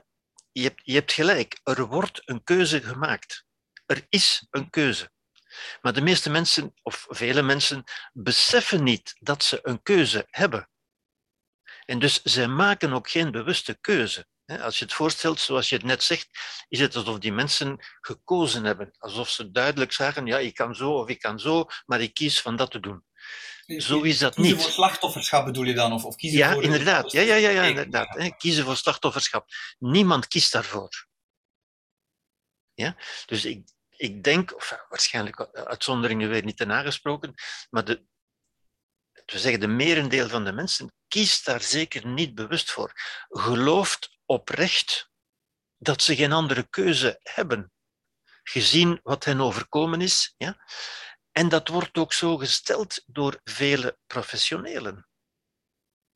Je, 0.51 0.63
hebt, 0.63 0.81
je 0.83 0.93
hebt 0.93 1.11
gelijk, 1.11 1.59
er 1.63 1.85
wordt 1.85 2.21
een 2.25 2.43
keuze 2.43 2.81
gemaakt. 2.81 3.45
Er 3.85 4.05
is 4.09 4.47
een 4.49 4.69
keuze. 4.69 5.11
Maar 5.81 5.93
de 5.93 6.01
meeste 6.01 6.29
mensen, 6.29 6.73
of 6.81 7.05
vele 7.09 7.41
mensen, 7.41 7.83
beseffen 8.13 8.83
niet 8.83 9.15
dat 9.19 9.43
ze 9.43 9.59
een 9.61 9.81
keuze 9.81 10.27
hebben. 10.29 10.69
En 11.85 11.99
dus 11.99 12.21
zij 12.21 12.47
maken 12.47 12.93
ook 12.93 13.09
geen 13.09 13.31
bewuste 13.31 13.77
keuze. 13.81 14.27
Als 14.57 14.79
je 14.79 14.85
het 14.85 14.93
voorstelt, 14.93 15.39
zoals 15.39 15.69
je 15.69 15.75
het 15.75 15.85
net 15.85 16.03
zegt, 16.03 16.29
is 16.67 16.79
het 16.79 16.95
alsof 16.95 17.19
die 17.19 17.31
mensen 17.31 17.77
gekozen 18.01 18.63
hebben. 18.63 18.91
Alsof 18.97 19.29
ze 19.29 19.51
duidelijk 19.51 19.91
zeggen, 19.91 20.25
ja, 20.25 20.37
ik 20.37 20.53
kan 20.53 20.75
zo 20.75 20.91
of 20.91 21.09
ik 21.09 21.19
kan 21.19 21.39
zo, 21.39 21.65
maar 21.85 22.01
ik 22.01 22.13
kies 22.13 22.41
van 22.41 22.55
dat 22.55 22.71
te 22.71 22.79
doen. 22.79 23.03
Zo 23.77 24.01
is 24.01 24.17
dat 24.17 24.35
kiezen 24.35 24.53
niet. 24.53 24.63
voor 24.63 24.71
slachtofferschap 24.71 25.45
bedoel 25.45 25.63
je 25.63 25.73
dan? 25.73 25.93
Of, 25.93 26.03
of 26.03 26.15
kiezen 26.15 26.39
ja, 26.39 26.53
voor 26.53 26.63
inderdaad. 26.63 27.11
Ja, 27.11 27.21
ja, 27.21 27.35
ja, 27.35 27.49
ja, 27.49 27.63
inderdaad. 27.63 28.15
Hè. 28.15 28.29
Kiezen 28.29 28.65
voor 28.65 28.75
slachtofferschap. 28.75 29.45
Niemand 29.77 30.27
kiest 30.27 30.51
daarvoor. 30.51 31.07
Ja? 32.73 32.95
Dus 33.25 33.45
ik, 33.45 33.71
ik 33.89 34.23
denk, 34.23 34.55
of 34.55 34.85
waarschijnlijk 34.89 35.49
uitzonderingen 35.53 36.29
weer 36.29 36.43
niet 36.43 36.57
te 36.57 36.65
nagesproken, 36.65 37.33
maar 37.69 37.85
de, 37.85 38.05
we 39.31 39.39
zeggen 39.39 39.59
de 39.59 39.67
merendeel 39.67 40.29
van 40.29 40.43
de 40.43 40.51
mensen 40.51 40.93
kiest 41.07 41.45
daar 41.45 41.61
zeker 41.61 42.07
niet 42.07 42.35
bewust 42.35 42.71
voor. 42.71 42.91
Gelooft 43.29 44.17
oprecht 44.25 45.09
dat 45.77 46.01
ze 46.01 46.15
geen 46.15 46.31
andere 46.31 46.67
keuze 46.69 47.19
hebben, 47.23 47.71
gezien 48.43 48.99
wat 49.03 49.23
hen 49.23 49.41
overkomen 49.41 50.01
is. 50.01 50.33
Ja? 50.37 50.65
En 51.31 51.49
dat 51.49 51.67
wordt 51.67 51.97
ook 51.97 52.13
zo 52.13 52.37
gesteld 52.37 53.03
door 53.05 53.41
vele 53.43 53.97
professionelen. 54.07 55.07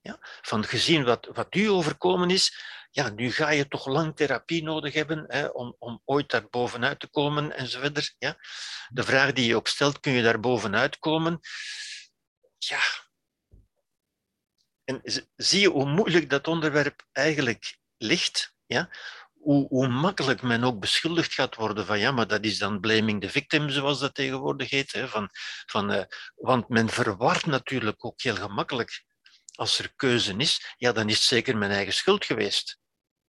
Ja? 0.01 0.17
Van 0.41 0.63
gezien 0.63 1.03
wat, 1.03 1.29
wat 1.33 1.55
u 1.55 1.69
overkomen 1.69 2.29
is, 2.29 2.63
ja, 2.91 3.09
nu 3.09 3.31
ga 3.31 3.49
je 3.49 3.67
toch 3.67 3.85
lang 3.85 4.15
therapie 4.15 4.63
nodig 4.63 4.93
hebben 4.93 5.25
hè, 5.27 5.45
om, 5.45 5.75
om 5.79 6.01
ooit 6.05 6.29
daar 6.29 6.49
bovenuit 6.49 6.99
te 6.99 7.07
komen 7.07 7.55
enzovoort. 7.55 8.15
Ja? 8.17 8.37
De 8.89 9.03
vraag 9.03 9.33
die 9.33 9.45
je 9.45 9.55
ook 9.55 9.67
stelt, 9.67 9.99
kun 9.99 10.11
je 10.11 10.23
daar 10.23 10.39
bovenuit 10.39 10.99
komen? 10.99 11.39
Ja. 12.57 12.81
En 14.83 15.01
zie 15.35 15.61
je 15.61 15.69
hoe 15.69 15.85
moeilijk 15.85 16.29
dat 16.29 16.47
onderwerp 16.47 17.05
eigenlijk 17.11 17.77
ligt? 17.97 18.53
Ja? 18.65 18.89
Hoe, 19.33 19.67
hoe 19.67 19.87
makkelijk 19.87 20.41
men 20.41 20.63
ook 20.63 20.79
beschuldigd 20.79 21.33
gaat 21.33 21.55
worden 21.55 21.85
van 21.85 21.99
ja, 21.99 22.11
maar 22.11 22.27
dat 22.27 22.43
is 22.45 22.57
dan 22.57 22.79
blaming 22.79 23.21
the 23.21 23.29
victim, 23.29 23.69
zoals 23.69 23.99
dat 23.99 24.15
tegenwoordig 24.15 24.69
heet. 24.69 24.91
Hè, 24.91 25.07
van, 25.07 25.29
van, 25.65 25.91
uh, 25.91 26.03
want 26.35 26.69
men 26.69 26.89
verwart 26.89 27.45
natuurlijk 27.45 28.05
ook 28.05 28.21
heel 28.21 28.35
gemakkelijk 28.35 29.03
als 29.55 29.79
er 29.79 29.93
keuze 29.95 30.35
is, 30.37 30.73
ja, 30.77 30.91
dan 30.91 31.09
is 31.09 31.15
het 31.15 31.23
zeker 31.23 31.57
mijn 31.57 31.71
eigen 31.71 31.93
schuld 31.93 32.25
geweest. 32.25 32.79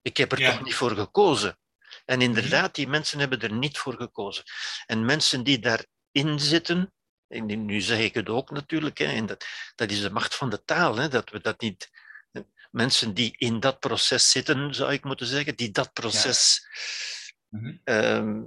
Ik 0.02 0.16
heb 0.16 0.32
er 0.32 0.38
toch 0.38 0.62
niet 0.62 0.74
voor 0.74 0.96
gekozen. 0.96 1.58
En 2.04 2.20
inderdaad, 2.20 2.74
die 2.74 2.88
mensen 2.88 3.18
hebben 3.18 3.40
er 3.40 3.52
niet 3.52 3.78
voor 3.78 3.94
gekozen. 3.94 4.44
En 4.86 5.04
mensen 5.04 5.44
die 5.44 5.58
daarin 5.58 6.40
zitten, 6.40 6.92
en 7.34 7.64
nu 7.64 7.80
zeg 7.80 7.98
ik 7.98 8.14
het 8.14 8.28
ook 8.28 8.50
natuurlijk, 8.50 8.98
hè, 8.98 9.04
en 9.04 9.26
dat, 9.26 9.46
dat 9.74 9.90
is 9.90 10.00
de 10.00 10.10
macht 10.10 10.34
van 10.34 10.50
de 10.50 10.64
taal, 10.64 10.96
hè, 10.96 11.08
dat 11.08 11.30
we 11.30 11.40
dat 11.40 11.60
niet. 11.60 11.90
Mensen 12.70 13.14
die 13.14 13.34
in 13.38 13.60
dat 13.60 13.78
proces 13.78 14.30
zitten, 14.30 14.74
zou 14.74 14.92
ik 14.92 15.04
moeten 15.04 15.26
zeggen, 15.26 15.56
die 15.56 15.70
dat 15.70 15.92
proces 15.92 16.66
mhm. 17.48 17.76
ehm, 17.84 18.42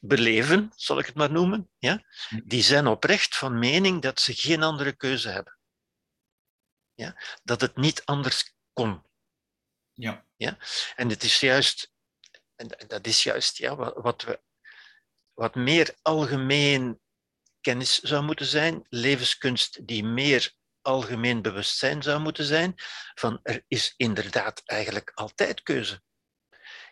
beleven, 0.00 0.72
zal 0.76 0.98
ik 0.98 1.06
het 1.06 1.14
maar 1.14 1.30
noemen, 1.30 1.70
ja, 1.78 2.04
mhm. 2.30 2.40
die 2.44 2.62
zijn 2.62 2.86
oprecht 2.86 3.36
van 3.36 3.58
mening 3.58 4.02
dat 4.02 4.20
ze 4.20 4.34
geen 4.34 4.62
andere 4.62 4.92
keuze 4.92 5.28
hebben. 5.28 5.58
Ja? 6.94 7.16
Dat 7.42 7.60
het 7.60 7.76
niet 7.76 8.04
anders 8.04 8.54
kon. 8.72 9.02
Ja. 9.92 10.26
Ja? 10.36 10.58
En 10.96 11.08
het 11.08 11.22
is 11.22 11.40
juist, 11.40 11.92
en 12.54 12.68
dat 12.86 13.06
is 13.06 13.22
juist 13.22 13.56
ja, 13.56 13.76
wat, 13.76 14.22
we, 14.22 14.40
wat 15.32 15.54
meer 15.54 15.94
algemeen 16.02 17.00
kennis 17.62 18.00
zou 18.00 18.24
moeten 18.24 18.46
zijn, 18.46 18.86
levenskunst 18.88 19.86
die 19.86 20.04
meer 20.04 20.52
algemeen 20.82 21.42
bewustzijn 21.42 22.02
zou 22.02 22.20
moeten 22.20 22.44
zijn, 22.44 22.74
van 23.14 23.40
er 23.42 23.64
is 23.68 23.94
inderdaad 23.96 24.62
eigenlijk 24.64 25.10
altijd 25.14 25.62
keuze. 25.62 26.02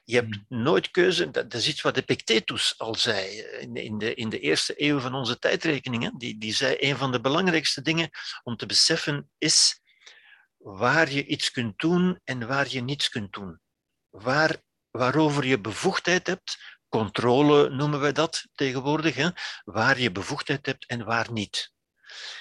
Je 0.04 0.16
hebt 0.16 0.34
hmm. 0.34 0.62
nooit 0.62 0.90
keuze, 0.90 1.30
dat 1.30 1.54
is 1.54 1.68
iets 1.68 1.80
wat 1.80 1.96
Epictetus 1.96 2.78
al 2.78 2.94
zei 2.94 3.40
in 3.74 3.98
de, 3.98 4.14
in 4.14 4.28
de 4.28 4.40
eerste 4.40 4.74
eeuw 4.76 4.98
van 4.98 5.14
onze 5.14 5.38
tijdrekening. 5.38 6.18
Die, 6.18 6.38
die 6.38 6.54
zei, 6.54 6.76
een 6.78 6.96
van 6.96 7.12
de 7.12 7.20
belangrijkste 7.20 7.82
dingen 7.82 8.10
om 8.42 8.56
te 8.56 8.66
beseffen 8.66 9.30
is 9.38 9.80
waar 10.56 11.10
je 11.10 11.26
iets 11.26 11.50
kunt 11.50 11.78
doen 11.78 12.20
en 12.24 12.46
waar 12.46 12.68
je 12.68 12.80
niets 12.80 13.08
kunt 13.08 13.32
doen. 13.32 13.60
Waar, 14.08 14.62
waarover 14.90 15.46
je 15.46 15.60
bevoegdheid 15.60 16.26
hebt, 16.26 16.78
controle 16.90 17.68
noemen 17.68 18.00
we 18.00 18.12
dat 18.12 18.46
tegenwoordig, 18.54 19.14
hè? 19.14 19.28
waar 19.64 20.00
je 20.00 20.12
bevoegdheid 20.12 20.66
hebt 20.66 20.86
en 20.86 21.04
waar 21.04 21.32
niet. 21.32 21.72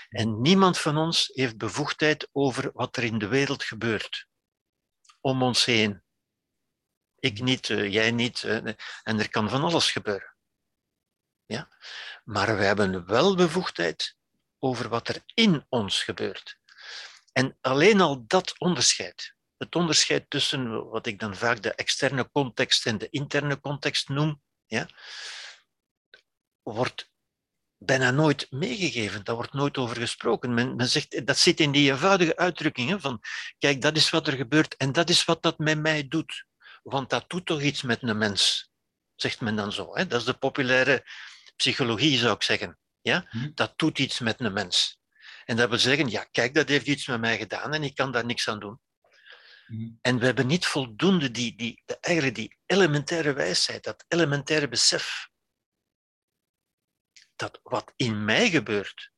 En 0.09 0.41
niemand 0.41 0.77
van 0.77 0.97
ons 0.97 1.29
heeft 1.33 1.57
bevoegdheid 1.57 2.29
over 2.31 2.71
wat 2.73 2.97
er 2.97 3.03
in 3.03 3.17
de 3.17 3.27
wereld 3.27 3.63
gebeurt, 3.63 4.27
om 5.21 5.43
ons 5.43 5.65
heen. 5.65 6.03
Ik 7.19 7.41
niet, 7.41 7.69
uh, 7.69 7.91
jij 7.91 8.11
niet, 8.11 8.43
uh, 8.43 8.55
en 9.03 9.19
er 9.19 9.29
kan 9.29 9.49
van 9.49 9.63
alles 9.63 9.91
gebeuren. 9.91 10.35
Ja? 11.45 11.69
Maar 12.23 12.57
we 12.57 12.63
hebben 12.63 13.05
wel 13.05 13.35
bevoegdheid 13.35 14.17
over 14.59 14.89
wat 14.89 15.07
er 15.07 15.21
in 15.33 15.65
ons 15.69 16.03
gebeurt. 16.03 16.59
En 17.31 17.57
alleen 17.61 18.01
al 18.01 18.23
dat 18.27 18.59
onderscheid, 18.59 19.35
het 19.59 19.75
onderscheid 19.75 20.29
tussen 20.29 20.89
wat 20.89 21.05
ik 21.05 21.19
dan 21.19 21.35
vaak 21.35 21.61
de 21.61 21.73
externe 21.73 22.29
context 22.31 22.85
en 22.85 22.97
de 22.97 23.09
interne 23.09 23.59
context 23.59 24.09
noem, 24.09 24.41
ja, 24.65 24.87
wordt 26.61 27.11
bijna 27.77 28.11
nooit 28.11 28.47
meegegeven. 28.51 29.23
Daar 29.23 29.35
wordt 29.35 29.53
nooit 29.53 29.77
over 29.77 29.95
gesproken. 29.95 30.53
Men, 30.53 30.75
men 30.75 30.87
zegt, 30.87 31.25
dat 31.27 31.37
zit 31.37 31.59
in 31.59 31.71
die 31.71 31.91
eenvoudige 31.91 32.37
uitdrukkingen 32.37 33.01
van, 33.01 33.19
kijk, 33.57 33.81
dat 33.81 33.97
is 33.97 34.09
wat 34.09 34.27
er 34.27 34.33
gebeurt 34.33 34.75
en 34.77 34.91
dat 34.91 35.09
is 35.09 35.25
wat 35.25 35.41
dat 35.41 35.57
met 35.57 35.79
mij 35.79 36.07
doet. 36.07 36.45
Want 36.83 37.09
dat 37.09 37.29
doet 37.29 37.45
toch 37.45 37.61
iets 37.61 37.81
met 37.81 38.03
een 38.03 38.17
mens, 38.17 38.71
zegt 39.15 39.41
men 39.41 39.55
dan 39.55 39.71
zo. 39.71 39.95
Hè? 39.95 40.07
Dat 40.07 40.19
is 40.19 40.25
de 40.25 40.33
populaire 40.33 41.03
psychologie, 41.55 42.17
zou 42.17 42.35
ik 42.35 42.43
zeggen. 42.43 42.77
Ja? 43.01 43.25
Hm. 43.29 43.49
Dat 43.53 43.73
doet 43.75 43.99
iets 43.99 44.19
met 44.19 44.39
een 44.39 44.53
mens. 44.53 44.99
En 45.45 45.55
dat 45.55 45.69
wil 45.69 45.77
zeggen, 45.77 46.09
ja, 46.09 46.23
kijk, 46.23 46.53
dat 46.53 46.67
heeft 46.67 46.87
iets 46.87 47.07
met 47.07 47.19
mij 47.19 47.37
gedaan 47.37 47.73
en 47.73 47.83
ik 47.83 47.95
kan 47.95 48.11
daar 48.11 48.25
niks 48.25 48.47
aan 48.47 48.59
doen. 48.59 48.79
Mhm. 49.69 49.89
En 50.01 50.19
we 50.19 50.25
hebben 50.25 50.47
niet 50.47 50.65
voldoende 50.65 51.31
die, 51.31 51.55
die, 51.55 51.81
de, 51.85 51.99
eigenlijk 51.99 52.35
die 52.35 52.57
elementaire 52.65 53.33
wijsheid, 53.33 53.83
dat 53.83 54.05
elementaire 54.07 54.67
besef, 54.67 55.29
dat 57.35 57.59
wat 57.63 57.93
in 57.95 58.25
mij 58.25 58.49
gebeurt, 58.49 59.11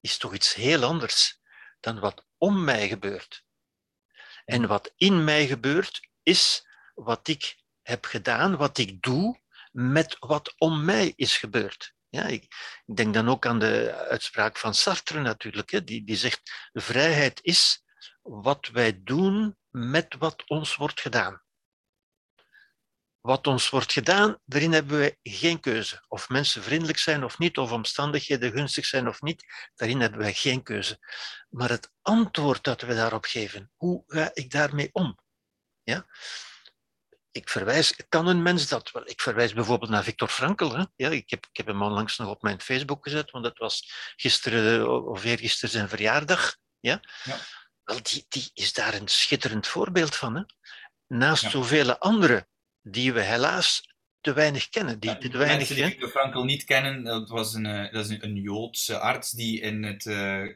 is 0.00 0.16
toch 0.18 0.34
iets 0.34 0.54
heel 0.54 0.82
anders 0.82 1.40
dan 1.80 1.98
wat 1.98 2.26
om 2.38 2.64
mij 2.64 2.88
gebeurt. 2.88 3.44
En 4.44 4.60
mhm. 4.60 4.68
wat 4.68 4.92
in 4.96 5.24
mij 5.24 5.46
gebeurt, 5.46 6.08
is 6.22 6.66
wat 6.94 7.28
ik 7.28 7.62
heb 7.82 8.04
gedaan, 8.04 8.56
wat 8.56 8.78
ik 8.78 9.02
doe 9.02 9.40
met 9.72 10.16
wat 10.18 10.54
om 10.58 10.84
mij 10.84 11.12
is 11.16 11.36
gebeurd. 11.36 11.94
Ja, 12.08 12.24
ik, 12.24 12.42
ik, 12.86 12.96
denk 12.96 13.14
dan 13.14 13.28
ook 13.28 13.46
aan 13.46 13.58
de 13.58 13.92
uitspraak 14.10 14.56
van 14.56 14.74
Sartre 14.74 15.20
natuurlijk, 15.20 15.70
hè, 15.70 15.84
die, 15.84 16.04
die 16.04 16.16
zegt, 16.16 16.68
vrijheid 16.72 17.42
is 17.42 17.84
wat 18.22 18.66
wij 18.66 19.02
doen 19.02 19.56
met 19.76 20.14
wat 20.18 20.42
ons 20.46 20.76
wordt 20.76 21.00
gedaan. 21.00 21.42
Wat 23.20 23.46
ons 23.46 23.70
wordt 23.70 23.92
gedaan, 23.92 24.38
daarin 24.44 24.72
hebben 24.72 24.98
wij 24.98 25.18
geen 25.22 25.60
keuze. 25.60 26.04
Of 26.08 26.28
mensen 26.28 26.62
vriendelijk 26.62 26.98
zijn 26.98 27.24
of 27.24 27.38
niet, 27.38 27.58
of 27.58 27.72
omstandigheden 27.72 28.52
gunstig 28.52 28.86
zijn 28.86 29.08
of 29.08 29.22
niet, 29.22 29.44
daarin 29.74 30.00
hebben 30.00 30.20
wij 30.20 30.34
geen 30.34 30.62
keuze. 30.62 30.98
Maar 31.48 31.68
het 31.68 31.92
antwoord 32.02 32.64
dat 32.64 32.80
we 32.80 32.94
daarop 32.94 33.24
geven, 33.24 33.70
hoe 33.76 34.02
ga 34.06 34.30
ik 34.34 34.50
daarmee 34.50 34.88
om? 34.92 35.18
Ja? 35.82 36.06
ik 37.36 37.48
verwijs, 37.48 37.96
kan 38.08 38.26
een 38.26 38.42
mens 38.42 38.68
dat 38.68 38.90
wel? 38.90 39.08
Ik 39.08 39.20
verwijs 39.20 39.52
bijvoorbeeld 39.52 39.90
naar 39.90 40.04
Victor 40.04 40.28
Frankl. 40.28 40.70
Hè? 40.70 40.84
Ja, 40.96 41.08
ik, 41.08 41.30
heb, 41.30 41.46
ik 41.50 41.56
heb 41.56 41.66
hem 41.66 41.82
onlangs 41.82 42.16
nog 42.16 42.28
op 42.28 42.42
mijn 42.42 42.60
Facebook 42.60 43.04
gezet, 43.04 43.30
want 43.30 43.44
dat 43.44 43.58
was 43.58 43.92
gisteren 44.16 44.90
of 45.06 45.24
eergisteren 45.24 45.70
zijn 45.70 45.88
verjaardag. 45.88 46.56
Ja? 46.80 47.00
ja. 47.24 47.36
Wel, 47.86 48.02
die, 48.02 48.26
die 48.28 48.50
is 48.54 48.72
daar 48.72 48.94
een 48.94 49.08
schitterend 49.08 49.66
voorbeeld 49.66 50.14
van. 50.14 50.36
Hè? 50.36 50.42
Naast 51.06 51.42
ja. 51.42 51.50
zoveel 51.50 51.98
anderen 51.98 52.46
die 52.82 53.12
we 53.12 53.20
helaas 53.20 53.94
te 54.20 54.32
weinig 54.32 54.68
kennen. 54.68 55.00
Die, 55.00 55.10
ja, 55.10 55.16
te 55.16 55.28
weinig, 55.28 55.56
mensen 55.56 55.76
die 55.76 55.84
Victor 55.84 56.08
Frankl 56.08 56.42
niet 56.42 56.64
kennen, 56.64 57.04
dat, 57.04 57.28
was 57.28 57.54
een, 57.54 57.66
eh, 57.66 57.92
dat 57.92 58.04
is 58.04 58.10
een, 58.10 58.24
een 58.24 58.36
Joodse 58.36 58.98
arts 58.98 59.30
die 59.30 59.60
in, 59.60 59.82
het, 59.82 60.04
uh, 60.04 60.48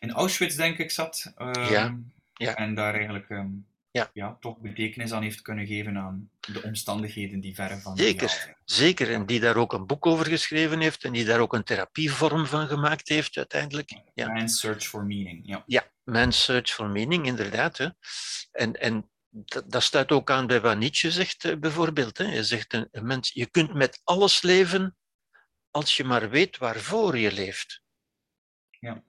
in 0.00 0.12
Auschwitz, 0.12 0.56
denk 0.56 0.78
ik, 0.78 0.90
zat. 0.90 1.32
Ja. 1.70 1.98
Ja. 2.34 2.54
En 2.54 2.74
daar 2.74 2.94
eigenlijk 2.94 3.28
um, 3.28 3.66
ja. 3.90 4.10
Ja, 4.12 4.36
toch 4.40 4.58
betekenis 4.58 5.12
aan 5.12 5.22
heeft 5.22 5.42
kunnen 5.42 5.66
geven 5.66 5.98
aan 5.98 6.30
de 6.40 6.62
omstandigheden 6.62 7.40
die 7.40 7.54
verre 7.54 7.78
van 7.78 7.96
Zeker, 7.96 8.56
zeker. 8.64 9.12
En 9.12 9.26
die 9.26 9.40
daar 9.40 9.56
ook 9.56 9.72
een 9.72 9.86
boek 9.86 10.06
over 10.06 10.26
geschreven 10.26 10.80
heeft 10.80 11.04
en 11.04 11.12
die 11.12 11.24
daar 11.24 11.40
ook 11.40 11.52
een 11.52 11.64
therapievorm 11.64 12.46
van 12.46 12.68
gemaakt 12.68 13.08
heeft 13.08 13.36
uiteindelijk. 13.36 14.02
Ja. 14.14 14.32
Man's 14.32 14.60
Search 14.60 14.86
for 14.86 15.04
Meaning. 15.04 15.40
Ja, 15.44 15.62
ja 15.66 15.90
Man's 16.04 16.42
Search 16.42 16.70
for 16.70 16.88
Meaning, 16.88 17.26
inderdaad. 17.26 17.76
Hè. 17.76 17.88
En, 18.50 18.72
en 18.72 19.10
dat, 19.28 19.70
dat 19.70 19.82
staat 19.82 20.12
ook 20.12 20.30
aan 20.30 20.46
bij 20.46 20.60
wat 20.60 20.78
Nietzsche 20.78 21.10
zegt 21.10 21.44
eh, 21.44 21.56
bijvoorbeeld. 21.56 22.18
Hè. 22.18 22.24
Hij 22.24 22.42
zegt, 22.42 22.72
een, 22.72 22.88
een 22.90 23.06
mens, 23.06 23.30
je 23.32 23.46
kunt 23.46 23.74
met 23.74 24.00
alles 24.04 24.42
leven 24.42 24.96
als 25.70 25.96
je 25.96 26.04
maar 26.04 26.30
weet 26.30 26.58
waarvoor 26.58 27.18
je 27.18 27.32
leeft. 27.32 27.82
Ja, 28.80 29.02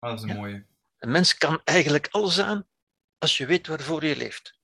dat 0.00 0.22
is 0.22 0.30
een 0.30 0.36
mooie. 0.36 0.66
Een 0.98 1.10
mens 1.10 1.36
kan 1.36 1.60
eigenlijk 1.64 2.08
alles 2.10 2.40
aan 2.40 2.66
als 3.18 3.36
je 3.36 3.46
weet 3.46 3.66
waarvoor 3.66 4.04
je 4.04 4.16
leeft. 4.16 4.54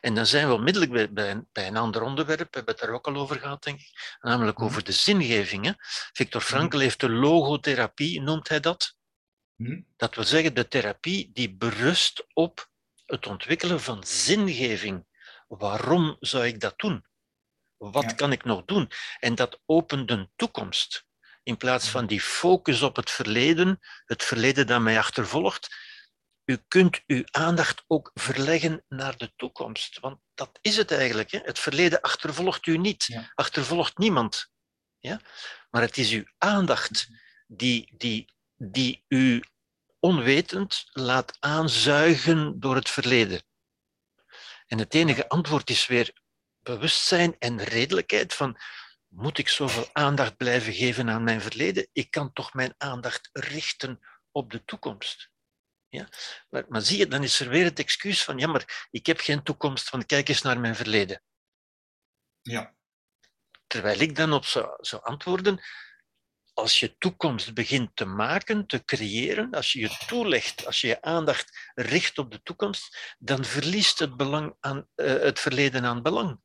En 0.00 0.14
dan 0.14 0.26
zijn 0.26 0.48
we 0.48 0.54
onmiddellijk 0.54 0.92
bij, 0.92 1.12
bij, 1.12 1.44
bij 1.52 1.66
een 1.66 1.76
ander 1.76 2.02
onderwerp, 2.02 2.38
we 2.38 2.56
hebben 2.56 2.74
het 2.74 2.82
daar 2.82 2.94
ook 2.94 3.06
al 3.06 3.16
over 3.16 3.40
gehad, 3.40 3.62
denk 3.62 3.80
ik, 3.80 4.16
namelijk 4.20 4.56
mhm. 4.56 4.66
over 4.66 4.84
de 4.84 4.92
zingeving. 4.92 5.74
Victor 6.12 6.40
mhm. 6.40 6.50
Frankl 6.50 6.78
heeft 6.78 7.00
de 7.00 7.10
logotherapie, 7.10 8.20
noemt 8.20 8.48
hij 8.48 8.60
dat. 8.60 8.96
Mhm. 9.56 9.80
Dat 9.96 10.14
wil 10.14 10.24
zeggen 10.24 10.54
de 10.54 10.68
therapie 10.68 11.30
die 11.32 11.54
berust 11.54 12.26
op 12.32 12.70
het 13.06 13.26
ontwikkelen 13.26 13.80
van 13.80 14.04
zingeving. 14.04 15.06
Waarom 15.48 16.16
zou 16.20 16.46
ik 16.46 16.60
dat 16.60 16.78
doen? 16.78 17.04
Wat 17.76 18.14
kan 18.14 18.32
ik 18.32 18.44
nog 18.44 18.64
doen? 18.64 18.90
En 19.18 19.34
dat 19.34 19.60
opent 19.66 20.10
een 20.10 20.30
toekomst. 20.36 21.04
In 21.42 21.56
plaats 21.56 21.88
van 21.88 22.06
die 22.06 22.20
focus 22.20 22.82
op 22.82 22.96
het 22.96 23.10
verleden, 23.10 23.78
het 24.04 24.24
verleden 24.24 24.66
dat 24.66 24.80
mij 24.80 24.98
achtervolgt, 24.98 25.76
u 26.46 26.64
kunt 26.68 27.02
uw 27.06 27.24
aandacht 27.30 27.84
ook 27.86 28.10
verleggen 28.14 28.84
naar 28.88 29.16
de 29.16 29.32
toekomst. 29.36 29.98
Want 30.00 30.20
dat 30.34 30.58
is 30.60 30.76
het 30.76 30.92
eigenlijk. 30.92 31.30
Hè? 31.30 31.38
Het 31.42 31.58
verleden 31.58 32.00
achtervolgt 32.00 32.66
u 32.66 32.78
niet, 32.78 33.04
Ja. 33.04 33.32
achtervolgt 33.34 33.98
niemand. 33.98 34.50
Ja? 34.98 35.20
Maar 35.70 35.82
het 35.82 35.98
is 35.98 36.10
uw 36.10 36.24
aandacht 36.38 37.08
die, 37.46 37.94
die, 37.96 38.34
die 38.56 39.04
u 39.08 39.42
onwetend 39.98 40.84
laat 40.92 41.36
aanzuigen 41.40 42.60
door 42.60 42.74
het 42.74 42.90
verleden. 42.90 43.42
En 44.66 44.78
het 44.78 44.94
enige 44.94 45.28
antwoord 45.28 45.70
is 45.70 45.86
weer 45.86 46.12
bewustzijn 46.62 47.36
en 47.38 47.62
redelijkheid 47.64 48.34
van 48.34 48.58
moet 49.08 49.38
ik 49.38 49.48
zoveel 49.48 49.88
aandacht 49.92 50.36
blijven 50.36 50.72
geven 50.72 51.10
aan 51.10 51.24
mijn 51.24 51.40
verleden? 51.40 51.88
Ik 51.92 52.10
kan 52.10 52.32
toch 52.32 52.54
mijn 52.54 52.74
aandacht 52.78 53.28
richten 53.32 53.98
op 54.30 54.50
de 54.50 54.64
toekomst. 54.64 55.30
Ja? 55.96 56.08
Maar, 56.48 56.64
maar 56.68 56.82
zie 56.82 56.98
je, 56.98 57.08
dan 57.08 57.22
is 57.22 57.40
er 57.40 57.48
weer 57.48 57.64
het 57.64 57.78
excuus 57.78 58.24
van 58.24 58.38
ja, 58.38 58.46
maar 58.46 58.88
ik 58.90 59.06
heb 59.06 59.20
geen 59.20 59.42
toekomst, 59.42 59.88
van 59.88 60.06
kijk 60.06 60.28
eens 60.28 60.42
naar 60.42 60.60
mijn 60.60 60.76
verleden. 60.76 61.22
Ja. 62.42 62.74
Terwijl 63.66 64.00
ik 64.00 64.16
dan 64.16 64.32
op 64.32 64.44
zou, 64.44 64.76
zou 64.80 65.02
antwoorden, 65.02 65.60
als 66.52 66.80
je 66.80 66.96
toekomst 66.98 67.54
begint 67.54 67.96
te 67.96 68.04
maken, 68.04 68.66
te 68.66 68.84
creëren, 68.84 69.50
als 69.50 69.72
je 69.72 69.80
je 69.80 70.04
toelegt, 70.06 70.66
als 70.66 70.80
je 70.80 70.86
je 70.86 71.02
aandacht 71.02 71.70
richt 71.74 72.18
op 72.18 72.30
de 72.30 72.42
toekomst, 72.42 73.16
dan 73.18 73.44
verliest 73.44 73.98
het, 73.98 74.16
belang 74.16 74.56
aan, 74.60 74.88
eh, 74.94 75.06
het 75.06 75.40
verleden 75.40 75.84
aan 75.84 76.02
belang. 76.02 76.40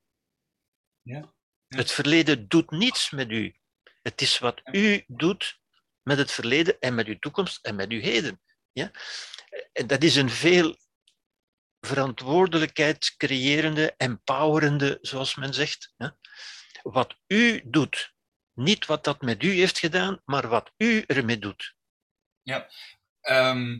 Ja. 1.02 1.34
Ja. 1.68 1.78
Het 1.78 1.92
verleden 1.92 2.48
doet 2.48 2.72
niets 2.72 3.10
met 3.10 3.32
u. 3.32 3.56
Het 4.02 4.22
is 4.22 4.40
wat 4.40 4.62
u 4.72 5.04
doet 5.08 5.60
met 6.02 6.18
het 6.18 6.32
verleden 6.32 6.80
en 6.80 6.96
met 6.96 7.08
uw 7.08 7.20
toekomst 7.20 7.66
en 7.66 7.76
met 7.76 7.92
uw 7.92 8.00
heden. 8.00 8.42
Ja? 8.72 8.92
Dat 9.72 10.04
is 10.04 10.16
een 10.16 10.30
veel 10.30 10.78
verantwoordelijkheid 11.80 13.14
creërende, 13.18 13.94
empowerende, 13.98 14.98
zoals 15.02 15.36
men 15.36 15.54
zegt. 15.54 15.94
Ja? 15.98 16.18
Wat 16.82 17.16
u 17.28 17.62
doet, 17.66 18.14
niet 18.54 18.86
wat 18.86 19.04
dat 19.04 19.22
met 19.22 19.44
u 19.44 19.52
heeft 19.52 19.80
gedaan, 19.80 20.22
maar 20.26 20.48
wat 20.48 20.72
u 20.78 21.04
ermee 21.08 21.40
doet. 21.40 21.76
Ehm, 23.22 23.80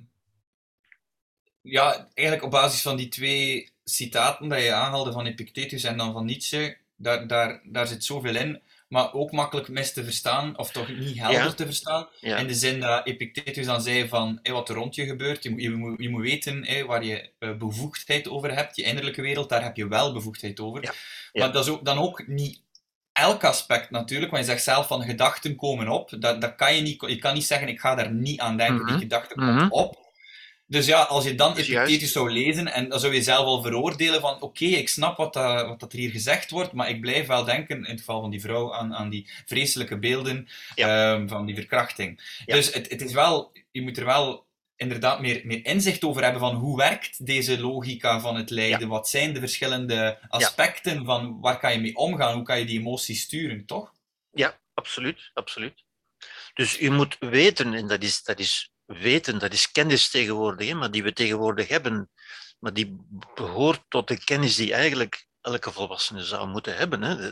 ja, 1.62 2.10
eigenlijk 2.14 2.46
op 2.46 2.52
basis 2.52 2.82
van 2.82 2.98
die 2.98 3.08
twee 3.08 3.74
citaten 3.84 4.50
dat 4.50 4.62
je 4.62 4.74
aanhaalde 4.74 5.12
van 5.12 5.26
Epictetus 5.26 5.84
en 5.84 5.98
dan 5.98 6.14
van 6.14 6.26
Nietzsche, 6.26 6.78
daar, 6.96 7.28
daar, 7.28 7.62
daar 7.64 7.88
zit 7.88 8.04
zoveel 8.04 8.36
in, 8.36 8.62
maar 8.92 9.14
ook 9.14 9.32
makkelijk 9.32 9.68
mis 9.68 9.94
te 9.94 10.04
verstaan, 10.04 10.58
of 10.58 10.72
toch 10.72 10.88
niet 10.90 11.18
helder 11.20 11.44
Ja. 11.44 11.52
te 11.54 11.66
verstaan. 11.66 12.08
Ja. 12.20 12.38
In 12.38 12.48
de 12.48 12.54
zin 12.54 12.80
dat 12.80 13.08
Epictetus 13.08 13.66
dan 13.66 13.82
zei 13.82 14.08
van 14.08 14.40
hé, 14.44 14.52
wat 14.52 14.70
er 14.70 14.76
rond 14.76 14.96
je 14.96 15.06
gebeurt, 15.06 15.44
je, 15.44 15.50
moet- 15.50 15.62
je, 15.62 15.70
moet, 15.72 16.02
je 16.02 16.10
moet 16.10 16.22
weten 16.22 16.66
hé, 16.66 16.86
waar 16.86 17.04
je 17.06 17.30
eh, 17.40 17.54
bevoegdheid 17.58 18.30
over 18.30 18.56
hebt. 18.56 18.76
Je 18.76 18.84
innerlijke 18.84 19.22
wereld, 19.22 19.50
daar 19.50 19.64
heb 19.64 19.76
je 19.76 19.88
wel 19.88 20.14
bevoegdheid 20.14 20.60
over. 20.60 20.84
Ja. 20.84 20.92
Maar 21.34 21.52
dat 21.52 21.66
is 21.66 21.72
ook, 21.72 21.86
dan 21.86 21.98
ook 21.98 22.28
niet 22.28 22.62
elk 23.12 23.44
aspect 23.44 23.90
natuurlijk, 23.90 24.32
want 24.32 24.46
je 24.46 24.52
zegt 24.52 24.64
zelf 24.64 24.88
van 24.88 25.02
gedachten 25.04 25.56
komen 25.56 25.88
op. 25.88 26.14
Dat, 26.20 26.42
dat 26.42 26.56
kan 26.56 26.76
je, 26.76 26.82
niet, 26.82 27.04
je 27.08 27.18
kan 27.18 27.34
niet 27.34 27.46
zeggen 27.46 27.68
ik 27.68 27.80
ga 27.80 27.96
daar 27.96 28.12
niet 28.12 28.40
aan 28.40 28.58
denken, 28.58 28.76
Mhm. 28.86 28.92
die 28.92 28.98
gedachte 29.02 29.34
Mhm. 29.40 29.58
komt 29.60 29.72
op. 29.72 30.01
Dus 30.72 30.86
ja, 30.86 31.02
als 31.02 31.24
je 31.24 31.36
dan 31.36 31.54
juist. 31.58 32.12
zou 32.12 32.32
lezen, 32.32 32.74
en 32.74 32.90
dan 32.90 33.00
zou 33.00 33.14
je 33.14 33.22
zelf 33.22 33.46
al 33.46 33.62
veroordelen 33.62 34.22
van 34.22 34.42
oké, 34.42 34.66
ik 34.66 34.90
snap 34.90 35.18
wat, 35.18 35.34
dat, 35.34 35.68
wat 35.68 35.80
dat 35.80 35.94
er 35.94 36.00
hier 36.00 36.12
gezegd 36.12 36.52
wordt, 36.52 36.72
maar 36.72 36.90
ik 36.90 37.02
blijf 37.02 37.28
wel 37.28 37.44
denken, 37.44 37.78
in 37.78 37.92
het 37.92 38.00
geval 38.00 38.22
van 38.22 38.30
die 38.30 38.42
vrouw, 38.42 38.74
aan, 38.74 38.96
aan 38.96 39.10
die 39.10 39.30
vreselijke 39.46 40.00
beelden 40.00 40.48
ehm, 40.76 41.28
van 41.28 41.46
die 41.46 41.56
verkrachting. 41.56 42.40
Ja. 42.46 42.56
Dus 42.56 42.74
het, 42.74 42.90
het 42.90 43.02
is 43.02 43.14
wel, 43.14 43.52
je 43.72 43.82
moet 43.82 43.98
er 43.98 44.06
wel 44.06 44.46
inderdaad 44.76 45.20
meer, 45.20 45.42
meer 45.44 45.66
inzicht 45.66 46.04
over 46.04 46.24
hebben 46.24 46.42
van 46.42 46.56
hoe 46.56 46.78
werkt 46.78 47.26
deze 47.26 47.60
logica 47.60 48.20
van 48.20 48.36
het 48.36 48.50
lijden, 48.50 48.88
wat 48.88 49.10
zijn 49.10 49.34
de 49.34 49.40
verschillende 49.40 50.20
aspecten 50.28 51.06
van 51.06 51.40
waar 51.40 51.60
kan 51.60 51.74
je 51.74 51.80
mee 51.80 51.96
omgaan, 51.96 52.36
hoe 52.36 52.44
kan 52.44 52.60
je 52.60 52.66
die 52.66 52.80
emoties 52.80 53.22
sturen, 53.22 53.66
toch? 53.66 53.94
Ja, 54.32 54.60
absoluut, 54.74 55.32
absoluut. 55.34 55.84
Dus 56.54 56.82
u 56.82 56.90
moet 56.90 57.18
weten, 57.20 57.74
en 57.74 57.88
dat 57.88 58.04
is, 58.04 58.24
dat 58.24 58.40
is 58.40 58.72
weten, 59.00 59.40
dat 59.40 59.54
is 59.54 59.72
kennis 59.72 60.10
tegenwoordig, 60.10 60.68
hè, 60.68 60.74
maar 60.74 60.92
die 60.92 61.04
we 61.04 61.14
tegenwoordig 61.14 61.68
hebben, 61.68 62.10
maar 62.60 62.74
die 62.74 62.98
behoort 63.34 63.84
tot 63.88 64.08
de 64.08 64.24
kennis 64.24 64.56
die 64.56 64.74
eigenlijk 64.74 65.28
elke 65.42 65.72
volwassene 65.72 66.24
zou 66.24 66.48
moeten 66.48 66.78
hebben. 66.78 67.02
Hè. 67.02 67.32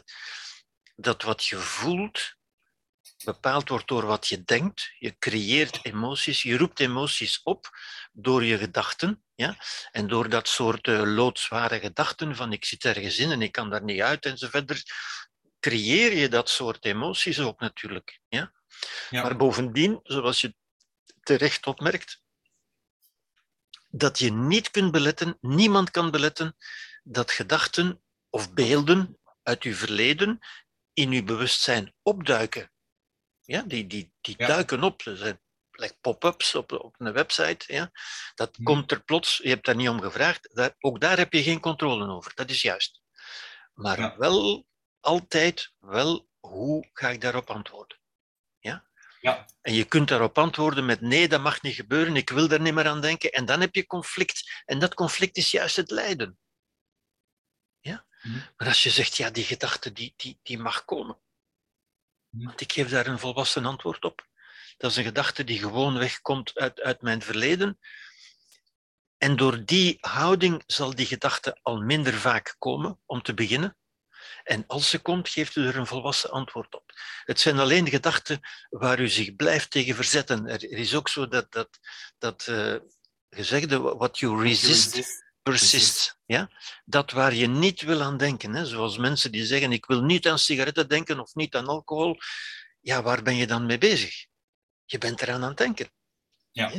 Dat 0.96 1.24
wat 1.24 1.46
je 1.46 1.58
voelt 1.58 2.38
bepaald 3.24 3.70
wordt 3.70 3.88
door 3.88 4.06
wat 4.06 4.28
je 4.28 4.44
denkt. 4.44 4.92
Je 5.00 5.18
creëert 5.20 5.80
emoties, 5.86 6.42
je 6.42 6.58
roept 6.58 6.80
emoties 6.80 7.42
op 7.44 7.70
door 8.12 8.44
je 8.44 8.58
gedachten. 8.58 9.24
Ja? 9.36 9.58
En 9.92 10.08
door 10.08 10.30
dat 10.30 10.48
soort 10.48 10.88
eh, 10.88 11.02
loodzware 11.06 11.80
gedachten 11.80 12.36
van 12.36 12.54
ik 12.54 12.66
zit 12.66 12.86
ergens 12.86 13.18
in 13.18 13.32
en 13.32 13.42
ik 13.42 13.52
kan 13.52 13.70
daar 13.70 13.84
niet 13.84 14.02
uit 14.02 14.26
enzovoort, 14.26 14.84
creëer 15.60 16.14
je 16.14 16.30
dat 16.30 16.50
soort 16.50 16.86
emoties 16.86 17.40
ook 17.40 17.60
natuurlijk. 17.60 18.20
Ja? 18.28 18.52
Ja. 19.10 19.22
Maar 19.22 19.36
bovendien, 19.36 20.00
zoals 20.04 20.42
je 20.42 20.56
terecht 21.30 21.68
opmerkt, 21.68 22.22
dat 23.90 24.20
je 24.20 24.32
niet 24.32 24.72
kunt 24.72 24.92
beletten, 24.92 25.38
niemand 25.42 25.92
kan 25.92 26.12
beletten, 26.12 26.56
dat 27.04 27.32
gedachten 27.32 28.02
of 28.30 28.54
beelden 28.54 29.20
uit 29.44 29.64
uw 29.64 29.74
verleden 29.74 30.40
in 30.94 31.12
uw 31.12 31.24
bewustzijn 31.24 31.94
opduiken. 32.02 32.72
Ja, 33.42 33.62
die, 33.62 33.88
die, 33.88 34.14
die 34.22 34.36
Ja. 34.38 34.48
duiken 34.48 34.84
op. 34.84 35.02
Er 35.02 35.18
zijn 35.18 35.42
like 35.72 35.98
pop-ups 36.02 36.56
op, 36.56 36.72
op 36.72 36.96
een 36.98 37.14
website. 37.14 37.74
Ja. 37.74 37.92
Dat 38.36 38.56
Hm. 38.56 38.64
komt 38.64 38.92
er 38.92 39.04
plots, 39.04 39.38
je 39.38 39.50
hebt 39.50 39.66
daar 39.66 39.76
niet 39.76 39.90
om 39.90 40.02
gevraagd. 40.02 40.56
Daar, 40.56 40.76
ook 40.80 41.00
daar 41.02 41.18
heb 41.18 41.34
je 41.34 41.44
geen 41.44 41.60
controle 41.60 42.08
over. 42.08 42.32
Dat 42.36 42.50
is 42.50 42.62
juist. 42.62 43.02
Maar 43.74 44.00
Ja. 44.00 44.18
wel 44.18 44.66
altijd 45.00 45.74
wel, 45.80 46.30
hoe 46.40 46.90
ga 46.94 47.10
ik 47.10 47.22
daarop 47.22 47.50
antwoorden? 47.50 47.98
Ja? 48.60 48.89
Ja. 49.22 49.46
En 49.62 49.74
je 49.74 49.86
kunt 49.86 50.08
daarop 50.08 50.38
antwoorden 50.38 50.86
met 50.86 51.02
nee, 51.02 51.28
dat 51.28 51.42
mag 51.42 51.62
niet 51.62 51.76
gebeuren, 51.76 52.16
ik 52.16 52.30
wil 52.30 52.48
daar 52.48 52.62
niet 52.62 52.74
meer 52.74 52.88
aan 52.88 53.02
denken. 53.02 53.32
En 53.32 53.46
dan 53.46 53.62
heb 53.62 53.76
je 53.76 53.86
conflict. 53.86 54.64
En 54.66 54.80
dat 54.80 54.94
conflict 54.94 55.38
is 55.38 55.52
juist 55.52 55.76
het 55.76 55.92
lijden. 55.92 56.40
Ja? 57.80 58.06
Mhm. 58.22 58.38
Maar 58.58 58.68
als 58.68 58.84
je 58.84 58.90
zegt, 58.90 59.18
ja, 59.18 59.30
die 59.30 59.44
gedachte 59.44 59.92
die, 59.92 60.14
die, 60.16 60.40
die 60.44 60.58
mag 60.58 60.86
komen. 60.86 61.18
Mhm. 62.30 62.46
Want 62.46 62.62
ik 62.62 62.72
geef 62.72 62.90
daar 62.90 63.08
een 63.08 63.20
volwassen 63.20 63.66
antwoord 63.66 64.04
op. 64.04 64.28
Dat 64.78 64.92
is 64.92 64.98
een 64.98 65.04
gedachte 65.04 65.44
die 65.44 65.60
gewoon 65.60 65.98
wegkomt 65.98 66.56
uit, 66.56 66.82
uit 66.82 67.02
mijn 67.02 67.22
verleden. 67.22 67.80
En 69.18 69.36
door 69.36 69.66
die 69.66 69.98
houding 70.00 70.64
zal 70.66 70.96
die 70.96 71.06
gedachte 71.06 71.60
al 71.62 71.82
minder 71.82 72.14
vaak 72.14 72.56
komen, 72.58 73.00
om 73.06 73.22
te 73.22 73.34
beginnen. 73.34 73.78
En 74.44 74.64
als 74.68 74.90
ze 74.90 75.00
komt, 75.00 75.30
geeft 75.30 75.56
u 75.56 75.68
er 75.68 75.76
een 75.76 75.88
volwassen 75.88 76.32
antwoord 76.32 76.76
op. 76.76 76.92
Het 77.24 77.40
zijn 77.40 77.60
alleen 77.60 77.90
gedachten 77.90 78.40
waar 78.70 79.00
u 79.00 79.08
zich 79.08 79.36
blijft 79.36 79.72
tegen 79.72 79.96
verzetten. 79.96 80.48
Er, 80.48 80.64
is 80.64 80.96
ook 80.96 81.10
zo 81.10 81.28
dat, 81.28 81.52
dat, 81.52 81.80
dat 82.18 82.48
eh, 82.48 82.76
gezegde, 83.30 83.80
what 83.80 84.20
you 84.20 84.42
resist, 84.42 85.24
persist. 85.44 86.20
Ja? 86.26 86.50
Dat 86.86 87.12
waar 87.12 87.34
je 87.34 87.48
niet 87.48 87.82
wil 87.82 88.02
aan 88.02 88.18
denken. 88.18 88.54
Hè? 88.54 88.66
Zoals 88.66 88.98
mensen 88.98 89.32
die 89.32 89.46
zeggen, 89.46 89.72
ik 89.72 89.86
wil 89.86 90.02
niet 90.02 90.28
aan 90.28 90.40
sigaretten 90.40 90.90
denken 90.90 91.20
of 91.20 91.36
niet 91.36 91.56
aan 91.56 91.68
alcohol. 91.68 92.18
Ja, 92.80 93.02
waar 93.02 93.24
ben 93.24 93.36
je 93.36 93.48
dan 93.48 93.66
mee 93.66 93.78
bezig? 93.78 94.26
Je 94.86 94.98
bent 94.98 95.22
eraan 95.22 95.42
aan 95.42 95.50
het 95.50 95.58
denken. 95.58 95.92
Ja. 96.52 96.72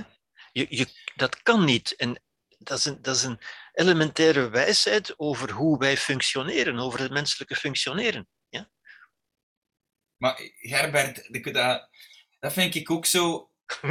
Je, 0.53 0.67
je, 0.69 0.87
dat 1.15 1.43
kan 1.43 1.65
niet. 1.65 1.97
En 1.97 2.23
dat 2.59 2.79
is, 2.79 2.85
een, 2.85 3.03
dat 3.03 3.17
is 3.17 3.23
een 3.23 3.41
elementaire 3.81 4.49
wijsheid 4.49 5.15
over 5.19 5.51
hoe 5.51 5.79
wij 5.79 5.97
functioneren, 5.97 6.79
over 6.79 7.01
het 7.01 7.11
menselijke 7.13 7.57
functioneren. 7.57 8.29
Ja? 8.49 8.69
Maar 10.17 10.41
Gerbert, 10.61 11.43
dat, 11.53 11.89
dat 12.41 12.53
vind 12.53 12.75
ik 12.75 12.91
ook 12.91 13.07
zo. 13.07 13.45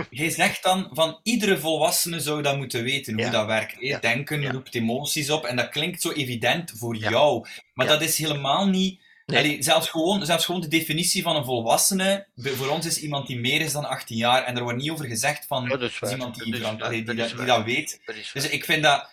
Jij 0.10 0.30
zegt 0.30 0.64
dan 0.64 0.90
van 0.94 1.20
iedere 1.24 1.60
volwassene 1.60 2.20
zou 2.20 2.42
dat 2.42 2.58
moeten 2.58 2.84
weten 2.84 3.14
hoe 3.14 3.24
Ja. 3.24 3.30
dat 3.30 3.46
werkt. 3.46 3.76
Ja. 3.80 4.00
Denken 4.00 4.42
Ja. 4.42 4.52
roept 4.52 4.76
emoties 4.76 5.30
op 5.30 5.46
en 5.46 5.56
dat 5.56 5.70
klinkt 5.70 6.02
zo 6.02 6.12
evident 6.12 6.72
voor 6.76 6.96
jou. 6.96 7.48
Maar 7.74 7.88
dat 7.88 8.02
is 8.02 8.18
helemaal 8.18 8.68
niet. 8.68 9.02
Nee. 9.26 9.40
Allee, 9.40 9.64
zelfs, 9.64 9.90
gewoon, 9.90 10.26
zelfs 10.26 10.46
gewoon 10.46 10.62
de 10.62 10.68
definitie 10.68 11.22
van 11.24 11.36
een 11.36 11.46
volwassene. 11.46 12.28
Voor 12.36 12.68
ons 12.70 12.86
is 12.86 13.00
iemand 13.02 13.28
die 13.28 13.40
meer 13.40 13.62
is 13.62 13.72
dan 13.72 13.86
18 13.86 14.18
jaar 14.18 14.44
en 14.44 14.56
er 14.58 14.64
wordt 14.64 14.78
niet 14.78 14.90
over 14.92 15.06
gezegd 15.06 15.46
van. 15.46 15.64
Ja, 15.64 15.70
dat 15.70 15.82
is 15.82 15.94
is 15.94 16.00
waar. 16.00 16.12
iemand 16.12 16.36
die, 16.36 16.44
Dat 16.46 16.54
is 16.54 16.60
verant- 16.60 16.80
waar. 16.80 16.88
allee, 16.90 17.04
die, 17.04 17.16
Dat 17.16 17.28
die 17.66 17.76
weet. 17.76 18.02
Dat 18.06 18.16
Dus 18.34 18.50
ik 18.50 18.66
vind 18.66 18.84
dat, 18.84 19.10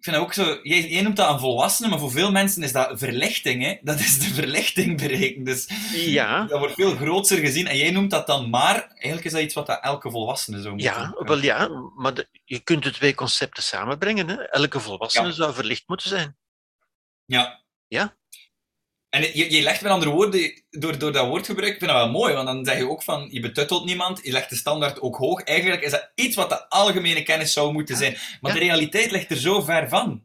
ik 0.00 0.06
vind 0.06 0.16
dat 0.16 0.24
ook 0.24 0.32
zo. 0.32 0.60
Jij, 0.62 0.88
jij 0.88 1.02
noemt 1.02 1.16
dat 1.16 1.30
een 1.30 1.38
volwassene, 1.38 1.88
maar 1.88 1.98
voor 1.98 2.10
veel 2.10 2.30
mensen 2.30 2.62
is 2.62 2.72
dat 2.72 2.98
verlichting. 2.98 3.62
Hè? 3.62 3.78
Dat 3.82 3.98
is 3.98 4.18
de 4.18 4.34
verlichting 4.34 5.00
berekend. 5.00 5.46
Dus 5.46 5.68
Ja, 5.92 6.44
dat 6.44 6.58
wordt 6.58 6.74
veel 6.74 6.96
groter 6.96 7.38
gezien. 7.38 7.66
En 7.66 7.76
jij 7.76 7.90
noemt 7.90 8.10
dat 8.10 8.26
dan 8.26 8.50
maar. 8.50 8.86
Eigenlijk 8.88 9.24
is 9.24 9.32
dat 9.32 9.40
iets 9.40 9.54
wat 9.54 9.66
dat 9.66 9.82
elke 9.82 10.10
volwassene 10.10 10.60
zou 10.60 10.74
moeten 10.74 10.92
ja, 10.92 11.14
wel 11.18 11.38
ja, 11.38 11.68
maar 11.96 12.14
de- 12.14 12.28
je 12.44 12.58
kunt 12.60 12.82
de 12.82 12.90
twee 12.92 13.14
concepten 13.14 13.62
samenbrengen. 13.62 14.28
Hè. 14.28 14.34
Elke 14.42 14.80
volwassene 14.80 15.26
Ja. 15.26 15.32
zou 15.32 15.54
verlicht 15.54 15.82
moeten 15.86 16.08
zijn. 16.08 16.36
Ja. 17.24 17.64
Ja. 17.86 18.16
En 19.10 19.22
je, 19.22 19.50
je 19.50 19.62
legt 19.62 19.82
met 19.82 19.92
andere 19.92 20.10
woorden, 20.10 20.62
door, 20.70 20.98
door 20.98 21.12
dat 21.12 21.26
woordgebruik, 21.26 21.72
ik 21.72 21.78
vind 21.78 21.90
dat 21.90 22.00
wel 22.00 22.10
mooi, 22.10 22.34
want 22.34 22.46
dan 22.46 22.64
zeg 22.64 22.76
je 22.76 22.88
ook 22.88 23.02
van, 23.02 23.28
je 23.30 23.40
betuttelt 23.40 23.84
niemand, 23.84 24.20
je 24.22 24.32
legt 24.32 24.50
de 24.50 24.56
standaard 24.56 25.00
ook 25.00 25.16
hoog. 25.16 25.42
Eigenlijk 25.42 25.82
is 25.82 25.90
dat 25.90 26.10
iets 26.14 26.36
wat 26.36 26.48
de 26.48 26.68
algemene 26.68 27.22
kennis 27.22 27.52
zou 27.52 27.72
moeten 27.72 27.96
zijn. 27.96 28.16
Maar 28.40 28.52
de 28.52 28.58
realiteit 28.58 29.10
ligt 29.10 29.30
er 29.30 29.36
zo 29.36 29.60
ver 29.60 29.88
van, 29.88 30.24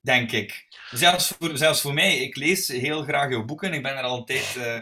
denk 0.00 0.32
ik. 0.32 0.66
Zelfs 0.90 1.34
voor, 1.38 1.56
zelfs 1.56 1.80
voor 1.80 1.94
mij, 1.94 2.16
ik 2.16 2.36
lees 2.36 2.68
heel 2.68 3.02
graag 3.02 3.30
jouw 3.30 3.44
boeken, 3.44 3.72
ik 3.72 3.82
ben 3.82 3.96
er 3.96 4.02
altijd 4.02 4.54
uh, 4.58 4.78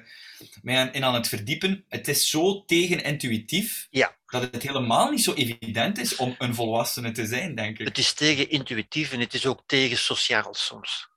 mee 0.63 0.91
in 0.93 1.05
aan 1.05 1.15
het 1.15 1.29
verdiepen. 1.29 1.85
Het 1.89 2.09
is 2.09 2.31
zo 2.31 2.65
tegenintuïtief, 2.65 3.87
ja. 3.91 4.17
dat 4.27 4.43
het 4.43 4.63
helemaal 4.63 5.11
niet 5.11 5.23
zo 5.23 5.35
evident 5.35 5.99
is 5.99 6.17
om 6.17 6.35
een 6.39 6.55
volwassene 6.55 7.13
te 7.13 7.27
zijn, 7.27 7.55
denk 7.55 7.79
ik. 7.79 7.87
Het 7.87 7.99
is 7.99 8.13
tegenintuïtief 8.13 9.13
en 9.13 9.21
het 9.21 9.35
is 9.35 9.47
ook 9.47 9.63
tegen 9.67 9.99
sociaal 9.99 10.55
soms 10.55 11.10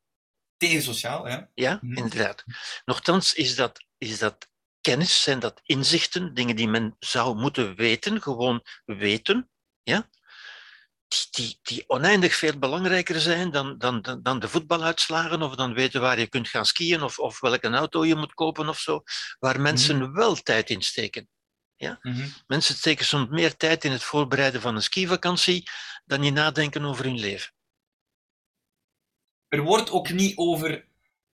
tegen 0.68 0.84
sociaal, 0.84 1.28
ja. 1.28 1.50
Ja, 1.54 1.80
mhm. 1.82 1.98
inderdaad. 1.98 2.44
Nochtans 2.86 3.34
is 3.34 3.56
dat, 3.56 3.86
is 3.98 4.20
dat 4.20 4.48
kennis, 4.82 5.22
zijn 5.22 5.40
dat 5.40 5.62
inzichten, 5.64 6.34
dingen 6.34 6.56
die 6.56 6.68
men 6.68 6.96
zou 7.00 7.36
moeten 7.36 7.76
weten, 7.76 8.22
gewoon 8.22 8.64
weten, 8.86 9.50
ja, 9.84 10.10
die, 11.08 11.28
die, 11.32 11.60
die 11.62 11.84
oneindig 11.88 12.36
veel 12.36 12.58
belangrijker 12.58 13.20
zijn 13.20 13.52
dan, 13.52 13.78
dan, 13.78 14.20
dan 14.22 14.40
de 14.40 14.48
voetbaluitslagen 14.48 15.42
of 15.42 15.56
dan 15.56 15.74
weten 15.74 16.02
waar 16.02 16.20
je 16.20 16.28
kunt 16.28 16.48
gaan 16.48 16.66
skiën 16.66 17.02
of, 17.02 17.20
of 17.20 17.40
welke 17.40 17.68
auto 17.68 18.06
je 18.06 18.16
moet 18.16 18.34
kopen 18.34 18.70
of 18.70 18.80
zo, 18.80 19.04
waar 19.40 19.62
mensen 19.62 19.98
mhm. 19.98 20.14
wel 20.14 20.36
tijd 20.36 20.70
in 20.70 20.82
steken. 20.82 21.30
Ja? 21.76 21.98
Mhm. 22.02 22.28
Mensen 22.48 22.76
steken 22.76 23.06
soms 23.06 23.30
meer 23.30 23.56
tijd 23.58 23.84
in 23.84 23.92
het 23.92 24.04
voorbereiden 24.04 24.62
van 24.62 24.76
een 24.76 24.84
skivakantie 24.84 25.70
dan 26.06 26.24
in 26.24 26.34
nadenken 26.34 26.86
over 26.86 27.06
hun 27.06 27.20
leven 27.20 27.54
er 29.54 29.62
wordt 29.62 29.92
ook 29.92 30.10
niet 30.10 30.38
over. 30.38 30.86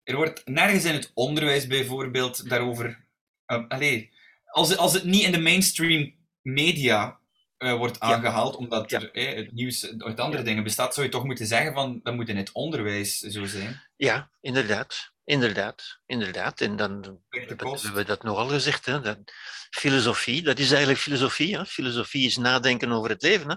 Er 0.04 0.16
wordt 0.16 0.48
nergens 0.48 0.86
in 0.86 0.94
het 0.94 1.12
onderwijs 1.14 1.68
bijvoorbeeld 1.68 2.50
daarover. 2.50 3.06
Uh, 3.48 3.68
allee, 3.68 4.12
als, 4.46 4.78
als 4.78 4.94
het 4.94 5.04
niet 5.04 5.24
in 5.24 5.32
de 5.32 5.40
mainstream 5.40 6.14
media 6.42 7.20
uh, 7.58 7.74
wordt 7.74 8.00
aangehaald, 8.00 8.56
omdat 8.56 8.92
er 8.92 9.12
eh, 9.12 9.36
het 9.36 9.52
nieuws 9.52 9.98
uit 9.98 10.20
andere 10.20 10.44
dingen 10.44 10.64
bestaat, 10.64 10.94
zou 10.94 11.06
je 11.06 11.12
toch 11.12 11.24
moeten 11.24 11.46
zeggen 11.46 11.74
van 11.74 12.00
dat 12.04 12.16
moet 12.16 12.30
in 12.30 12.38
het 12.38 12.52
onderwijs 12.52 13.20
zo 13.20 13.46
zijn. 13.46 13.82
Ja, 13.96 14.32
inderdaad. 14.42 15.12
Inderdaad, 15.24 16.00
inderdaad. 16.06 16.62
En 16.62 16.76
dan 16.76 17.22
hebben 17.30 17.94
we 17.94 18.04
dat 18.06 18.24
nogal 18.24 18.48
gezegd. 18.48 18.86
Hè? 18.86 19.02
Dat 19.02 19.18
filosofie, 19.70 20.42
dat 20.42 20.60
is 20.60 20.70
eigenlijk 20.70 21.00
filosofie. 21.00 21.58
Hè? 21.58 21.66
Filosofie 21.66 22.26
is 22.26 22.38
nadenken 22.38 22.92
over 22.92 23.10
het 23.10 23.22
leven. 23.22 23.50
Hè? 23.50 23.56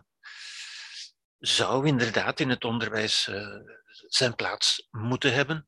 Zou 1.38 1.86
inderdaad 1.86 2.40
in 2.40 2.50
het 2.50 2.64
onderwijs 2.64 3.26
uh, 3.30 3.46
zijn 4.08 4.34
plaats 4.34 4.88
moeten 4.90 5.32
hebben. 5.34 5.66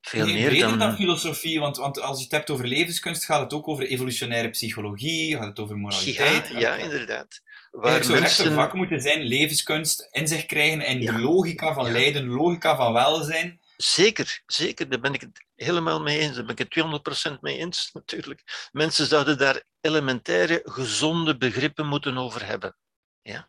Veel 0.00 0.26
nee, 0.26 0.34
meer 0.34 0.60
dan... 0.60 0.78
dan 0.78 0.96
filosofie, 0.96 1.60
want, 1.60 1.76
want 1.76 2.00
als 2.00 2.16
je 2.18 2.22
het 2.22 2.32
hebt 2.32 2.50
over 2.50 2.66
levenskunst, 2.66 3.24
gaat 3.24 3.40
het 3.40 3.52
ook 3.52 3.68
over 3.68 3.86
evolutionaire 3.86 4.50
psychologie, 4.50 5.36
gaat 5.36 5.46
het 5.46 5.58
over 5.58 5.76
moraliteit. 5.76 6.48
Ja, 6.48 6.58
ja 6.58 6.74
inderdaad. 6.76 7.40
Waar 7.70 7.94
het 7.94 8.06
zou 8.06 8.20
mensen... 8.20 8.44
echt 8.44 8.50
een 8.50 8.56
vak 8.56 8.72
moeten 8.72 9.00
zijn, 9.00 9.22
levenskunst, 9.22 10.08
in 10.10 10.28
zich 10.28 10.46
krijgen 10.46 10.80
en 10.80 11.00
ja. 11.00 11.12
de 11.12 11.18
logica 11.18 11.74
van 11.74 11.86
ja. 11.86 11.92
lijden, 11.92 12.26
logica 12.26 12.76
van 12.76 12.92
welzijn. 12.92 13.60
Zeker, 13.76 14.42
zeker. 14.46 14.88
Daar 14.88 15.00
ben 15.00 15.14
ik 15.14 15.20
het 15.20 15.44
helemaal 15.54 16.00
mee 16.00 16.18
eens. 16.18 16.34
Daar 16.34 16.44
ben 16.44 16.56
ik 16.56 16.74
het 16.74 17.34
200% 17.36 17.40
mee 17.40 17.58
eens, 17.58 17.90
natuurlijk. 17.92 18.68
Mensen 18.72 19.06
zouden 19.06 19.38
daar 19.38 19.62
elementaire, 19.80 20.60
gezonde 20.64 21.36
begrippen 21.36 21.86
moeten 21.86 22.18
over 22.18 22.46
hebben. 22.46 22.76
Ja? 23.22 23.48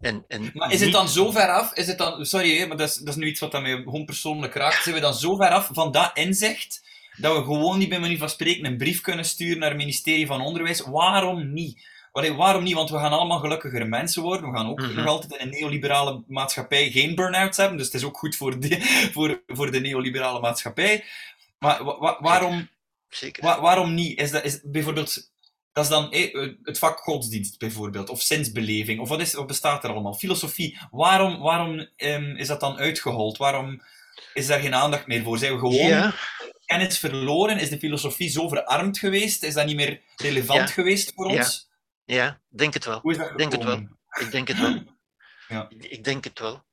En, 0.00 0.24
en 0.28 0.50
maar 0.54 0.72
is 0.72 0.80
het 0.80 0.92
dan 0.92 1.08
zo 1.08 1.30
ver 1.30 1.48
af? 1.48 1.74
Is 1.74 1.86
het 1.86 1.98
dan, 1.98 2.26
sorry, 2.26 2.66
maar 2.68 2.76
dat 2.76 2.88
is, 2.88 2.96
dat 2.96 3.08
is 3.08 3.14
nu 3.14 3.26
iets 3.26 3.40
wat 3.40 3.52
mij 3.52 3.76
gewoon 3.76 4.04
persoonlijk 4.04 4.54
raakt. 4.54 4.82
Zijn 4.82 4.94
we 4.94 5.00
dan 5.00 5.14
zo 5.14 5.36
ver 5.36 5.48
af 5.48 5.68
van 5.72 5.92
dat 5.92 6.10
inzicht 6.14 6.84
dat 7.16 7.36
we 7.36 7.42
gewoon 7.42 7.78
niet 7.78 7.88
bij 7.88 8.00
manier 8.00 8.18
van 8.18 8.28
spreken 8.28 8.64
een 8.64 8.76
brief 8.76 9.00
kunnen 9.00 9.24
sturen 9.24 9.58
naar 9.58 9.68
het 9.68 9.78
ministerie 9.78 10.26
van 10.26 10.40
Onderwijs? 10.40 10.80
Waarom 10.80 11.52
niet? 11.52 11.94
Waarom 12.12 12.62
niet? 12.62 12.74
Want 12.74 12.90
we 12.90 12.98
gaan 12.98 13.12
allemaal 13.12 13.38
gelukkiger 13.38 13.88
mensen 13.88 14.22
worden. 14.22 14.50
We 14.50 14.56
gaan 14.56 14.68
ook 14.68 14.80
mm 14.80 14.86
-hmm. 14.86 14.94
nog 14.94 15.06
altijd 15.06 15.32
in 15.32 15.46
een 15.46 15.60
neoliberale 15.60 16.22
maatschappij 16.26 16.90
geen 16.90 17.14
burn-outs 17.14 17.56
hebben. 17.56 17.76
Dus 17.76 17.86
het 17.86 17.94
is 17.94 18.04
ook 18.04 18.16
goed 18.16 18.36
voor 18.36 18.60
de, 18.60 18.80
voor, 19.14 19.42
voor 19.46 19.70
de 19.70 19.80
neoliberale 19.80 20.40
maatschappij. 20.40 21.04
Maar 21.58 21.84
wa 21.84 22.18
waarom, 22.20 22.68
Zeker. 23.08 23.44
Wa 23.44 23.60
waarom 23.60 23.94
niet? 23.94 24.20
Is 24.20 24.30
dat, 24.30 24.44
is 24.44 24.60
bijvoorbeeld 24.62 25.30
dat 25.76 25.84
is 25.84 25.90
dan 25.90 26.12
eh, 26.12 26.50
het 26.62 26.78
vak 26.78 26.98
godsdienst 26.98 27.58
bijvoorbeeld, 27.58 28.08
of 28.08 28.22
zinsbeleving, 28.22 29.00
of 29.00 29.08
wat, 29.08 29.20
is, 29.20 29.34
wat 29.34 29.46
bestaat 29.46 29.84
er 29.84 29.90
allemaal? 29.90 30.14
Filosofie. 30.14 30.78
Waarom, 30.90 31.38
waarom 31.38 31.88
um, 31.96 32.36
is 32.36 32.46
dat 32.46 32.60
dan 32.60 32.76
uitgehold? 32.76 33.36
Waarom 33.36 33.82
is 34.34 34.46
daar 34.46 34.60
geen 34.60 34.74
aandacht 34.74 35.06
meer 35.06 35.22
voor? 35.22 35.38
Zijn 35.38 35.52
we 35.52 35.58
gewoon 35.58 35.74
ja. 35.74 36.14
kennis 36.64 36.98
verloren? 36.98 37.58
Is 37.58 37.68
de 37.68 37.78
filosofie 37.78 38.28
zo 38.28 38.48
verarmd 38.48 38.98
geweest? 38.98 39.42
Is 39.42 39.54
dat 39.54 39.66
niet 39.66 39.76
meer 39.76 40.02
relevant 40.16 40.60
ja. 40.60 40.66
geweest 40.66 41.12
voor 41.14 41.26
ons? 41.26 41.68
Ja, 42.04 42.14
ja 42.14 42.40
denk 42.48 42.74
het 42.74 42.84
wel. 42.84 43.00
Hoe 43.00 43.12
is 43.12 43.18
dat 43.18 43.38
denk 43.38 43.52
het 43.52 43.64
wel. 43.64 43.88
Ik 44.20 44.30
denk 44.30 44.48
het 44.48 44.58
wel. 44.58 44.82
ja. 45.48 45.66
Ik 45.78 46.04
denk 46.04 46.24
het 46.24 46.38
wel. 46.38 46.64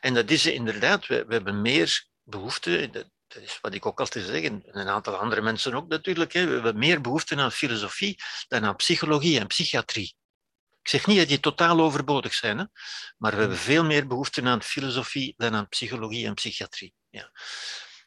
En 0.00 0.14
dat 0.14 0.30
is 0.30 0.46
inderdaad, 0.46 1.06
we, 1.06 1.24
we 1.26 1.34
hebben 1.34 1.62
meer 1.62 2.06
behoefte, 2.22 3.06
dat 3.28 3.42
is 3.42 3.58
wat 3.60 3.74
ik 3.74 3.86
ook 3.86 4.00
altijd 4.00 4.24
zeg, 4.26 4.42
en 4.42 4.62
een 4.66 4.88
aantal 4.88 5.16
andere 5.16 5.40
mensen 5.40 5.74
ook 5.74 5.88
natuurlijk, 5.88 6.32
hè. 6.32 6.46
we 6.46 6.52
hebben 6.52 6.78
meer 6.78 7.00
behoefte 7.00 7.36
aan 7.36 7.52
filosofie 7.52 8.22
dan 8.48 8.64
aan 8.64 8.76
psychologie 8.76 9.40
en 9.40 9.46
psychiatrie. 9.46 10.16
Ik 10.82 10.88
zeg 10.88 11.06
niet 11.06 11.18
dat 11.18 11.28
die 11.28 11.40
totaal 11.40 11.80
overbodig 11.80 12.34
zijn, 12.34 12.58
hè, 12.58 12.64
maar 13.16 13.32
we 13.32 13.40
hebben 13.40 13.58
veel 13.58 13.84
meer 13.84 14.06
behoefte 14.06 14.42
aan 14.42 14.62
filosofie 14.62 15.34
dan 15.36 15.54
aan 15.54 15.68
psychologie 15.68 16.26
en 16.26 16.34
psychiatrie. 16.34 16.94
Ja. 17.10 17.30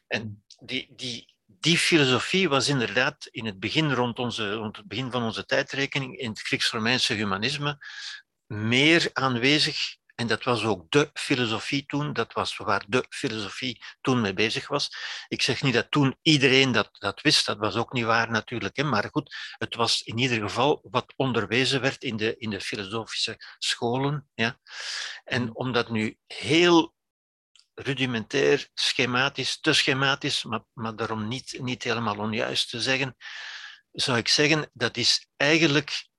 En 0.06 0.44
die, 0.60 0.92
die, 0.96 1.34
die 1.44 1.78
filosofie 1.78 2.48
was 2.48 2.68
inderdaad 2.68 3.26
in 3.26 3.46
het 3.46 3.60
begin, 3.60 3.92
rond, 3.92 4.18
onze, 4.18 4.52
rond 4.52 4.76
het 4.76 4.86
begin 4.86 5.10
van 5.10 5.22
onze 5.22 5.44
tijdrekening, 5.44 6.18
in 6.18 6.30
het 6.30 6.40
Grieks-Romeinse 6.40 7.14
humanisme, 7.14 7.78
meer 8.46 9.10
aanwezig 9.12 9.96
en 10.14 10.26
dat 10.26 10.42
was 10.42 10.64
ook 10.64 10.90
de 10.90 11.10
filosofie 11.14 11.86
toen, 11.86 12.12
dat 12.12 12.32
was 12.32 12.56
waar 12.56 12.84
de 12.88 13.06
filosofie 13.08 13.82
toen 14.00 14.20
mee 14.20 14.32
bezig 14.32 14.68
was. 14.68 14.90
Ik 15.28 15.42
zeg 15.42 15.62
niet 15.62 15.74
dat 15.74 15.90
toen 15.90 16.16
iedereen 16.22 16.72
dat, 16.72 16.88
dat 16.92 17.20
wist, 17.20 17.46
dat 17.46 17.58
was 17.58 17.76
ook 17.76 17.92
niet 17.92 18.04
waar 18.04 18.30
natuurlijk. 18.30 18.76
Hè? 18.76 18.82
Maar 18.84 19.08
goed, 19.10 19.36
het 19.58 19.74
was 19.74 20.02
in 20.02 20.18
ieder 20.18 20.40
geval 20.40 20.80
wat 20.90 21.12
onderwezen 21.16 21.80
werd 21.80 22.02
in 22.02 22.16
de, 22.16 22.36
in 22.36 22.50
de 22.50 22.60
filosofische 22.60 23.36
scholen. 23.58 24.28
Ja? 24.34 24.58
En 25.24 25.42
mm. 25.42 25.50
om 25.52 25.72
dat 25.72 25.90
nu 25.90 26.18
heel 26.26 26.94
rudimentair, 27.74 28.68
schematisch, 28.74 29.60
te 29.60 29.72
schematisch, 29.72 30.44
maar, 30.44 30.64
maar 30.72 30.96
daarom 30.96 31.28
niet, 31.28 31.58
niet 31.60 31.82
helemaal 31.82 32.18
onjuist 32.18 32.70
te 32.70 32.80
zeggen, 32.80 33.16
zou 33.92 34.18
ik 34.18 34.28
zeggen, 34.28 34.70
dat 34.72 34.96
is 34.96 35.26
eigenlijk 35.36 36.10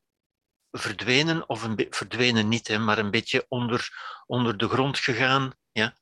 verdwenen, 0.78 1.50
of 1.50 1.64
een 1.64 1.88
verdwenen 1.90 2.48
niet, 2.48 2.68
hè, 2.68 2.80
maar 2.80 2.98
een 2.98 3.12
beetje 3.12 3.46
onder, 3.48 3.90
onder 4.26 4.58
de 4.58 4.68
grond 4.68 5.00
gegaan, 5.00 5.54
ja, 5.72 5.98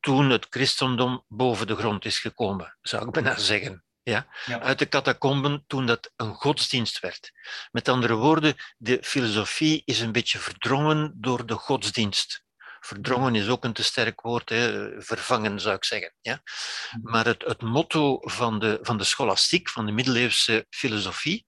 toen 0.00 0.30
het 0.30 0.46
christendom 0.50 1.24
boven 1.28 1.66
de 1.66 1.76
grond 1.76 2.04
is 2.04 2.18
gekomen, 2.18 2.76
zou 2.80 3.06
ik 3.06 3.10
bijna 3.10 3.38
zeggen. 3.38 3.84
Ja? 4.02 4.26
ja. 4.46 4.60
Uit 4.60 4.78
de 4.78 4.88
catacomben 4.88 5.64
toen 5.66 5.86
dat 5.86 6.12
een 6.16 6.34
godsdienst 6.34 7.00
werd. 7.00 7.32
Met 7.70 7.88
andere 7.88 8.14
woorden, 8.14 8.56
de 8.78 8.98
filosofie 9.02 9.82
is 9.84 10.00
een 10.00 10.12
beetje 10.12 10.38
verdrongen 10.38 11.12
door 11.14 11.46
de 11.46 11.54
godsdienst. 11.54 12.44
Verdrongen 12.80 13.34
is 13.34 13.48
ook 13.48 13.64
een 13.64 13.72
te 13.72 13.82
sterk 13.82 14.20
woord, 14.20 14.48
hè? 14.48 14.90
vervangen 15.02 15.60
zou 15.60 15.76
ik 15.76 15.84
zeggen. 15.84 16.14
Ja? 16.20 16.42
Mhm. 16.90 17.10
Maar 17.10 17.24
het, 17.24 17.44
het 17.44 17.62
motto 17.62 18.18
van 18.20 18.58
de, 18.58 18.78
van 18.82 18.98
de 18.98 19.04
scholastiek, 19.04 19.68
van 19.68 19.86
de 19.86 19.92
middeleeuwse 19.92 20.66
filosofie, 20.70 21.46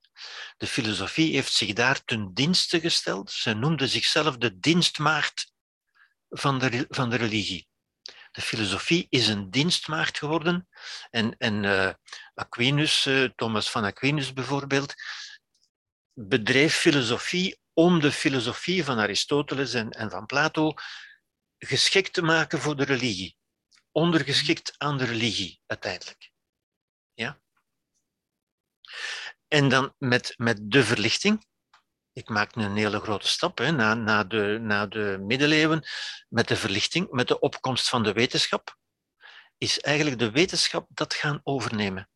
de 0.57 0.67
filosofie 0.67 1.35
heeft 1.35 1.53
zich 1.53 1.73
daar 1.73 2.05
ten 2.05 2.35
dienste 2.35 2.81
gesteld. 2.81 3.31
Ze 3.31 3.55
noemde 3.55 3.89
zichzelf 3.89 4.37
de 4.37 4.59
dienstmaagd 4.59 5.53
van 6.29 6.59
de, 6.59 6.87
van 6.89 7.11
de 7.11 7.17
religie. 7.17 7.69
De 8.31 8.41
filosofie 8.41 9.07
is 9.09 9.29
een 9.29 9.51
dienstmaagd 9.51 10.19
geworden. 10.19 10.69
En, 11.11 11.37
en 11.39 11.63
uh, 11.63 11.93
Aquinas, 12.35 13.07
uh, 13.07 13.29
Thomas 13.37 13.71
van 13.71 13.85
Aquinas 13.85 14.33
bijvoorbeeld, 14.33 14.95
bedreef 16.13 16.77
filosofie 16.77 17.61
om 17.73 18.01
de 18.01 18.13
filosofie 18.13 18.85
van 18.85 18.99
Aristoteles 18.99 19.75
en, 19.75 19.91
en 19.91 20.11
van 20.11 20.27
Plato 20.27 20.75
geschikt 21.59 22.13
te 22.13 22.23
maken 22.23 22.59
voor 22.61 22.77
de 22.77 22.85
religie. 22.85 23.37
Ondergeschikt 23.91 24.75
aan 24.79 24.99
de 24.99 25.05
religie, 25.05 25.61
uiteindelijk. 25.67 26.31
Ja? 27.15 27.41
En 29.53 29.69
dan 29.69 29.95
met, 29.99 30.35
met 30.37 30.59
de 30.63 30.85
verlichting. 30.85 31.47
Ik 32.13 32.29
maak 32.29 32.55
nu 32.55 32.65
een 32.65 32.77
hele 32.77 33.01
grote 33.01 33.29
stap 33.29 33.59
hè, 33.59 33.71
na, 33.71 34.25
de, 34.25 34.59
na 34.61 34.87
de 34.87 35.19
middeleeuwen. 35.21 35.85
Met 36.29 36.49
de 36.49 36.57
verlichting, 36.57 37.11
met 37.11 37.29
de 37.29 37.39
opkomst 37.39 37.89
van 37.89 38.03
de 38.03 38.13
wetenschap, 38.13 38.77
is 39.59 39.81
eigenlijk 39.81 40.19
de 40.19 40.31
wetenschap 40.31 40.87
dat 40.89 41.15
gaan 41.15 41.41
overnemen. 41.43 42.09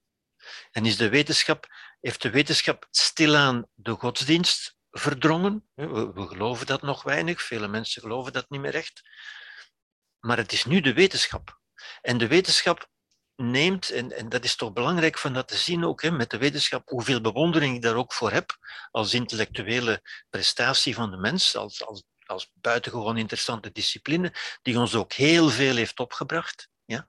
En 0.70 0.86
is 0.86 0.96
de 0.96 1.08
wetenschap, 1.08 1.66
heeft 2.00 2.22
de 2.22 2.30
wetenschap 2.30 2.86
stilaan 2.90 3.66
de 3.74 3.92
godsdienst 3.92 4.76
verdrongen. 4.90 5.68
We, 5.74 6.12
we 6.12 6.26
geloven 6.26 6.66
dat 6.66 6.82
nog 6.82 7.02
weinig, 7.02 7.42
vele 7.42 7.68
mensen 7.68 8.02
geloven 8.02 8.32
dat 8.32 8.50
niet 8.50 8.60
meer 8.60 8.74
echt. 8.74 9.02
Maar 10.20 10.36
het 10.36 10.52
is 10.52 10.64
nu 10.64 10.80
de 10.80 10.92
wetenschap. 10.92 11.60
En 12.00 12.18
de 12.18 12.26
wetenschap 12.26 12.88
neemt, 13.36 13.90
en, 13.90 14.12
en 14.12 14.28
dat 14.28 14.44
is 14.44 14.56
toch 14.56 14.72
belangrijk 14.72 15.18
van 15.18 15.32
dat 15.32 15.48
te 15.48 15.56
zien 15.56 15.84
ook, 15.84 16.02
hè, 16.02 16.10
met 16.10 16.30
de 16.30 16.38
wetenschap, 16.38 16.88
hoeveel 16.88 17.20
bewondering 17.20 17.74
ik 17.74 17.82
daar 17.82 17.94
ook 17.94 18.12
voor 18.12 18.32
heb 18.32 18.58
als 18.90 19.14
intellectuele 19.14 20.02
prestatie 20.30 20.94
van 20.94 21.10
de 21.10 21.16
mens, 21.16 21.56
als, 21.56 21.86
als, 21.86 22.04
als 22.26 22.50
buitengewoon 22.54 23.16
interessante 23.16 23.72
discipline, 23.72 24.32
die 24.62 24.78
ons 24.78 24.94
ook 24.94 25.12
heel 25.12 25.48
veel 25.48 25.76
heeft 25.76 25.98
opgebracht. 25.98 26.68
Ja? 26.84 27.08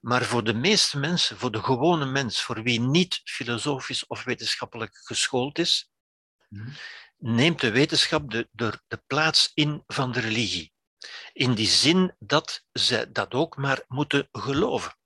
Maar 0.00 0.24
voor 0.24 0.44
de 0.44 0.54
meeste 0.54 0.98
mensen, 0.98 1.38
voor 1.38 1.52
de 1.52 1.62
gewone 1.62 2.04
mens, 2.04 2.42
voor 2.42 2.62
wie 2.62 2.80
niet 2.80 3.20
filosofisch 3.24 4.06
of 4.06 4.24
wetenschappelijk 4.24 5.00
geschoold 5.04 5.58
is, 5.58 5.90
mhm. 6.48 6.70
neemt 7.18 7.60
de 7.60 7.70
wetenschap 7.70 8.30
de, 8.30 8.48
de, 8.50 8.80
de 8.86 9.02
plaats 9.06 9.50
in 9.54 9.82
van 9.86 10.12
de 10.12 10.20
religie. 10.20 10.72
In 11.32 11.54
die 11.54 11.68
zin 11.68 12.16
dat 12.18 12.64
ze 12.72 13.12
dat 13.12 13.34
ook 13.34 13.56
maar 13.56 13.84
moeten 13.88 14.28
geloven. 14.32 14.96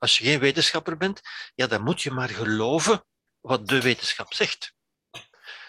Als 0.00 0.18
je 0.18 0.24
geen 0.24 0.38
wetenschapper 0.38 0.96
bent, 0.96 1.20
ja, 1.54 1.66
dan 1.66 1.82
moet 1.82 2.02
je 2.02 2.10
maar 2.10 2.28
geloven 2.28 3.04
wat 3.40 3.68
de 3.68 3.80
wetenschap 3.80 4.34
zegt. 4.34 4.74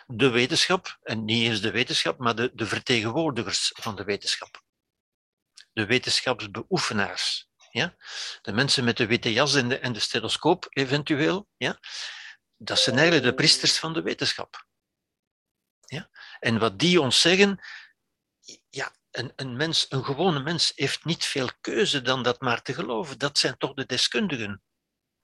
De 0.08 0.30
wetenschap, 0.30 0.98
en 1.04 1.26
niet 1.26 1.48
eens 1.48 1.62
de 1.62 1.72
wetenschap, 1.72 2.18
maar 2.18 2.36
de, 2.36 2.52
de 2.54 2.66
vertegenwoordigers 2.66 3.72
van 3.74 3.96
de 3.96 4.04
wetenschap. 4.04 4.64
De 5.74 5.86
wetenschapsbeoefenaars. 5.86 7.50
Ja? 7.72 7.96
De 8.42 8.52
mensen 8.52 8.84
met 8.84 8.98
de 8.98 9.06
witte 9.06 9.34
jas 9.34 9.56
en 9.56 9.70
de, 9.70 9.80
en 9.80 9.94
de 9.94 10.00
stethoscoop, 10.00 10.68
eventueel. 10.70 11.48
Ja? 11.58 11.80
Dat 12.58 12.80
zijn 12.80 12.96
eigenlijk 12.96 13.26
de 13.26 13.34
priesters 13.34 13.80
van 13.80 13.94
de 13.94 14.02
wetenschap. 14.02 14.66
Ja? 15.80 16.10
En 16.40 16.60
wat 16.60 16.80
die 16.80 17.02
ons 17.02 17.22
zeggen, 17.22 17.60
een, 19.12 19.32
een, 19.36 19.56
mens, 19.58 19.86
een 19.90 20.04
gewone 20.04 20.40
mens 20.40 20.72
heeft 20.76 21.06
niet 21.06 21.26
veel 21.26 21.50
keuze 21.62 22.02
dan 22.02 22.24
dat 22.24 22.42
maar 22.42 22.62
te 22.62 22.74
geloven. 22.74 23.18
Dat 23.18 23.38
zijn 23.38 23.58
toch 23.58 23.74
de 23.74 23.86
deskundigen. 23.86 24.62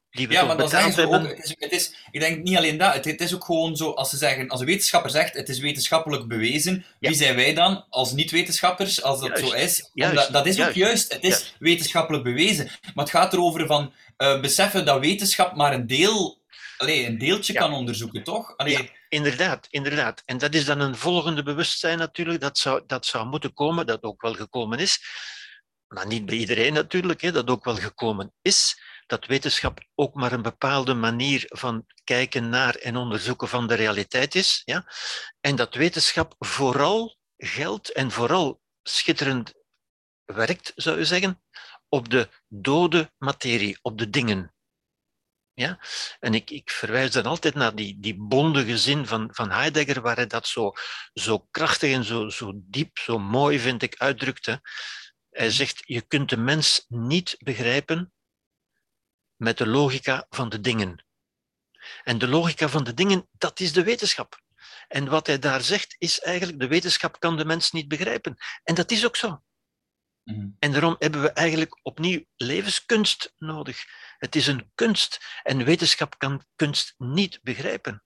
Die 0.09 0.27
we 0.27 0.33
ja, 0.33 0.43
maar 0.45 0.57
dan 0.57 0.69
zeggen 0.69 0.93
ze 0.93 1.07
ook, 1.07 1.27
het 1.27 1.43
is, 1.43 1.55
het 1.59 1.71
is, 1.71 1.93
ik 2.11 2.19
denk 2.19 2.43
niet 2.43 2.57
alleen 2.57 2.77
dat, 2.77 2.93
het, 2.93 3.05
het, 3.05 3.21
is 3.21 3.35
ook 3.35 3.45
gewoon 3.45 3.75
zo, 3.75 3.91
als 3.91 4.09
ze 4.09 4.17
zeggen, 4.17 4.47
als 4.47 4.59
een 4.59 4.65
wetenschapper 4.65 5.11
zegt, 5.11 5.33
het 5.33 5.49
is 5.49 5.59
wetenschappelijk 5.59 6.27
bewezen, 6.27 6.85
wie 6.99 7.13
zijn 7.13 7.35
wij 7.35 7.53
dan 7.53 7.85
als 7.89 8.11
niet-wetenschappers, 8.11 9.03
als 9.03 9.19
dat 9.19 9.39
zo 9.39 9.51
is? 9.51 9.89
Dat, 9.93 10.29
dat, 10.31 10.45
is 10.45 10.61
ook 10.61 10.73
juist, 10.73 11.13
het 11.13 11.23
is 11.23 11.55
wetenschappelijk 11.59 12.23
bewezen. 12.23 12.65
Maar 12.65 13.05
het 13.05 13.13
gaat 13.13 13.33
erover 13.33 13.65
van 13.65 13.93
uh, 14.17 14.41
beseffen 14.41 14.85
dat 14.85 14.99
wetenschap 14.99 15.55
maar 15.55 15.73
een 15.73 15.87
deel, 15.87 16.41
allez, 16.77 17.07
een 17.07 17.17
deeltje 17.17 17.53
kan 17.53 17.73
onderzoeken, 17.73 18.23
toch? 18.23 18.57
Allee, 18.57 18.91
Inderdaad, 19.09 19.67
inderdaad. 19.69 20.21
En 20.25 20.37
dat 20.37 20.53
is 20.53 20.65
dan 20.65 20.79
een 20.79 20.95
volgende 20.95 21.43
bewustzijn 21.43 21.97
natuurlijk, 21.97 22.41
dat 22.41 22.57
zou, 22.57 22.83
dat 22.85 23.05
zou 23.05 23.27
moeten 23.27 23.53
komen, 23.53 23.85
dat 23.85 24.03
ook 24.03 24.21
wel 24.21 24.33
gekomen 24.33 24.79
is. 24.79 24.99
Maar 25.87 26.07
niet 26.07 26.25
bij 26.25 26.35
iedereen 26.35 26.73
natuurlijk, 26.73 27.21
hè, 27.21 27.31
dat 27.31 27.49
ook 27.49 27.63
wel 27.63 27.75
gekomen 27.75 28.33
is. 28.41 28.81
Dat 29.05 29.25
wetenschap 29.25 29.79
ook 29.95 30.13
maar 30.13 30.31
een 30.31 30.41
bepaalde 30.41 30.93
manier 30.93 31.43
van 31.47 31.85
kijken 32.03 32.49
naar 32.49 32.75
en 32.75 32.95
onderzoeken 32.95 33.47
van 33.47 33.67
de 33.67 33.73
realiteit 33.73 34.35
is. 34.35 34.61
Ja? 34.65 34.91
En 35.39 35.55
dat 35.55 35.75
wetenschap 35.75 36.35
vooral 36.39 37.17
geldt 37.37 37.91
en 37.91 38.11
vooral 38.11 38.61
schitterend 38.83 39.53
werkt, 40.25 40.71
zou 40.75 40.97
je 40.97 41.05
zeggen, 41.05 41.43
op 41.89 42.09
de 42.09 42.29
dode 42.47 43.11
materie, 43.17 43.77
op 43.81 43.97
de 43.97 44.09
dingen. 44.09 44.55
Ja? 45.57 45.79
En 46.19 46.33
ik, 46.33 46.49
ik 46.49 46.71
verwijs 46.71 47.11
dan 47.11 47.25
altijd 47.25 47.53
naar 47.53 47.75
die, 47.75 47.99
die 47.99 48.15
bondige 48.17 48.77
zin 48.77 49.07
van, 49.07 49.29
van 49.31 49.51
Heidegger, 49.51 50.01
waar 50.01 50.15
hij 50.15 50.27
dat 50.27 50.47
zo, 50.47 50.71
zo 51.13 51.47
krachtig 51.51 51.93
en 51.93 52.03
zo, 52.03 52.29
zo 52.29 52.51
diep, 52.55 52.97
zo 52.97 53.19
mooi, 53.19 53.59
vind 53.59 53.83
ik, 53.83 53.95
uitdrukte. 53.97 54.61
Hij 55.29 55.51
zegt, 55.51 55.81
je 55.85 56.01
kunt 56.01 56.29
de 56.29 56.37
mens 56.37 56.85
niet 56.87 57.35
begrijpen 57.39 58.13
met 59.35 59.57
de 59.57 59.67
logica 59.67 60.25
van 60.29 60.49
de 60.49 60.59
dingen. 60.59 61.05
En 62.03 62.17
de 62.17 62.27
logica 62.27 62.69
van 62.69 62.83
de 62.83 62.93
dingen, 62.93 63.27
dat 63.31 63.59
is 63.59 63.73
de 63.73 63.83
wetenschap. 63.83 64.41
En 64.87 65.07
wat 65.07 65.27
hij 65.27 65.39
daar 65.39 65.61
zegt, 65.61 65.95
is 65.97 66.19
eigenlijk, 66.19 66.59
de 66.59 66.67
wetenschap 66.67 67.19
kan 67.19 67.37
de 67.37 67.45
mens 67.45 67.71
niet 67.71 67.87
begrijpen. 67.87 68.37
En 68.63 68.75
dat 68.75 68.91
is 68.91 69.05
ook 69.05 69.15
zo. 69.15 69.41
Mhm. 70.23 70.49
En 70.59 70.71
daarom 70.71 70.95
hebben 70.99 71.21
we 71.21 71.31
eigenlijk 71.31 71.79
opnieuw 71.81 72.23
levenskunst 72.35 73.33
nodig. 73.37 73.85
Het 74.17 74.35
is 74.35 74.47
een 74.47 74.71
kunst 74.75 75.25
en 75.43 75.65
wetenschap 75.65 76.17
kan 76.17 76.43
kunst 76.55 76.93
niet 76.97 77.39
begrijpen. 77.43 78.03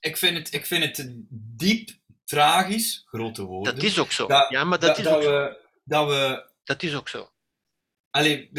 Ik 0.00 0.16
vind 0.16 0.36
het, 0.36 0.52
ik 0.52 0.66
vind 0.66 0.96
het 0.96 1.12
diep 1.30 1.90
tragisch, 2.24 3.02
grote 3.06 3.42
woorden. 3.42 3.74
Dat 3.74 3.84
is 3.84 3.98
ook 3.98 4.12
zo. 4.12 4.26
ja, 4.48 4.64
maar 4.64 4.78
dat, 4.78 4.98
is 4.98 5.04
dat 5.04 5.14
ook 5.14 5.22
we, 5.22 5.26
zo. 5.26 5.56
Dat, 5.84 6.08
we, 6.08 6.50
dat 6.64 6.82
is 6.82 6.94
ook 6.94 7.08
zo. 7.08 7.31
Allee, 8.12 8.50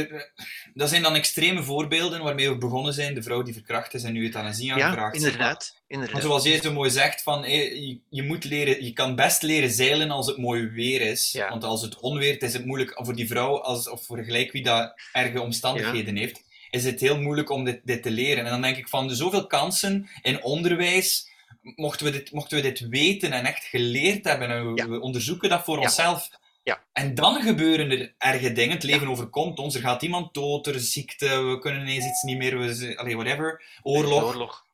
dat 0.74 0.89
zijn 0.89 1.01
dan 1.01 1.16
extreme 1.16 1.64
voorbeelden 1.64 2.24
waarmee 2.24 2.49
we 2.49 2.58
begonnen 2.58 2.93
zijn. 2.93 3.14
De 3.14 3.24
vrouw 3.24 3.41
die 3.41 3.54
verkracht 3.54 3.93
is 3.93 4.04
en 4.04 4.14
nu 4.14 4.24
euthanasie 4.24 4.74
aangevraagd. 4.74 5.16
Ja, 5.16 5.22
inderdaad. 5.22 5.82
inderdaad. 5.88 6.14
Maar 6.14 6.24
zoals 6.24 6.43
jij 6.43 6.62
zo 6.62 6.74
mooi 6.74 6.89
zegt, 6.89 7.22
van, 7.22 7.43
je, 7.43 7.99
je, 8.10 8.24
moet 8.24 8.43
leren, 8.43 8.84
je 8.84 8.93
kan 8.93 9.16
best 9.16 9.41
leren 9.41 9.70
zeilen 9.70 10.12
als 10.12 10.28
het 10.28 10.38
mooi 10.38 10.68
weer 10.68 11.01
is. 11.01 11.38
Want 11.49 11.64
als 11.64 11.82
het 11.82 11.99
onweert, 11.99 12.41
is 12.41 12.54
het 12.54 12.66
moeilijk 12.66 12.99
voor 13.04 13.16
die 13.16 13.28
vrouw, 13.28 13.62
als, 13.62 13.89
of 13.89 14.06
voor 14.06 14.24
gelijk 14.24 14.51
wie 14.51 14.64
dat 14.64 14.93
erge 15.12 15.41
omstandigheden 15.41 16.16
heeft, 16.16 16.43
is 16.70 16.84
het 16.84 16.99
heel 16.99 17.20
moeilijk 17.20 17.49
om 17.49 17.64
dit, 17.64 17.82
dit 17.84 18.04
te 18.04 18.12
leren. 18.12 18.45
En 18.45 18.51
dan 18.51 18.62
denk 18.62 18.78
ik 18.78 18.89
van, 18.89 19.08
de 19.08 19.16
zoveel 19.16 19.47
kansen 19.47 20.10
in 20.22 20.43
onderwijs, 20.43 21.30
mochten 21.62 22.06
we 22.06 22.12
dit, 22.12 22.32
mochten 22.32 22.58
we 22.58 22.64
dit 22.64 22.80
weten 22.80 23.32
en 23.32 23.45
echt 23.45 23.64
geleerd 23.64 24.24
hebben, 24.24 24.49
en 24.49 24.89
we, 24.89 24.99
onderzoeken 24.99 25.49
dat 25.49 25.64
voor 25.64 25.78
onszelf 25.78 26.30
ja. 26.64 26.84
En 26.91 27.16
dan 27.16 27.41
gebeuren 27.41 27.91
er 27.91 28.14
erge 28.18 28.53
dingen. 28.53 28.74
Het 28.74 28.84
leven 28.84 29.07
overkomt 29.07 29.59
ons. 29.59 29.76
Er 29.76 29.82
gaat 29.82 30.01
iemand 30.01 30.34
dood, 30.34 30.68
er 30.68 30.76
is 30.76 30.91
ziekte, 30.91 31.43
we 31.43 31.59
kunnen 31.59 31.82
ineens 31.82 32.05
iets 32.05 32.24
niet 32.24 32.38
meer. 32.38 32.59
We, 32.59 32.97
allee, 32.97 33.16
whatever. 33.16 33.64
Oorlog. 33.82 34.24
Oorlog. 34.24 34.66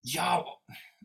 Ja, 0.00 0.44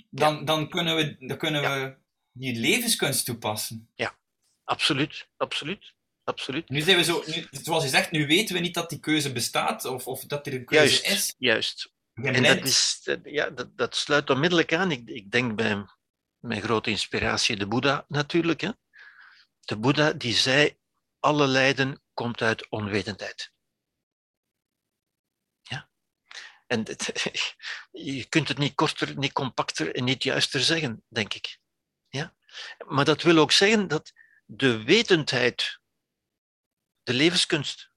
dan, 0.10 0.46
dan 0.46 0.70
kunnen 0.70 0.96
we, 0.96 1.16
dan 1.20 1.38
kunnen 1.38 1.62
we 1.62 1.96
die 2.32 2.60
levenskunst 2.60 3.26
toepassen. 3.26 3.90
Ja, 3.96 4.16
absoluut. 4.64 5.28
Absoluut. 5.38 5.94
Absoluut. 6.24 6.70
Nu 6.70 6.82
zijn 6.82 6.98
we 6.98 7.04
zo, 7.04 7.24
nu, 7.28 7.48
zoals 7.52 7.84
je 7.84 7.90
zegt, 7.90 8.12
nu 8.12 8.28
weten 8.28 8.56
we 8.56 8.62
niet 8.62 8.74
dat 8.74 8.90
die 8.90 9.00
keuze 9.00 9.32
bestaat 9.32 9.86
of, 9.86 10.08
of 10.08 10.24
dat 10.24 10.48
er 10.48 10.54
een 10.54 10.66
keuze 10.66 11.02
juist, 11.02 11.06
is. 11.06 11.36
Juist. 11.38 11.92
En 12.14 12.44
dat, 12.44 12.66
is, 12.66 13.08
ja, 13.24 13.50
dat, 13.50 13.78
dat 13.78 13.96
sluit 13.96 14.30
onmiddellijk 14.30 14.74
aan. 14.74 14.92
Ik, 14.92 15.10
ik 15.10 15.32
denk 15.32 15.56
bij 15.56 15.86
mijn 16.40 16.62
grote 16.62 16.90
inspiratie 16.90 17.56
de 17.56 17.68
Boeddha 17.68 18.06
natuurlijk. 18.08 18.62
Hè 18.62 18.70
de 19.62 19.78
Boeddha 19.78 20.14
die 20.14 20.34
zei, 20.34 20.80
alle 21.20 21.47
lijden 21.47 22.03
komt 22.14 22.41
uit 22.41 22.70
onwetendheid. 22.70 23.51
Ja? 25.62 25.89
En 26.68 26.84
je 27.91 28.26
kunt 28.30 28.47
het 28.47 28.57
niet 28.57 28.76
korter, 28.76 29.18
niet 29.18 29.34
compacter 29.34 29.95
en 29.95 30.03
niet 30.03 30.24
juister 30.24 30.62
zeggen, 30.62 31.03
denk 31.07 31.34
ik. 31.34 31.59
Ja? 32.07 32.36
Maar 32.88 33.05
dat 33.05 33.22
wil 33.22 33.38
ook 33.38 33.51
zeggen 33.51 33.88
dat 33.88 34.14
de 34.45 34.84
wetendheid, 34.84 35.80
de 37.03 37.14
levenskunst, 37.14 37.91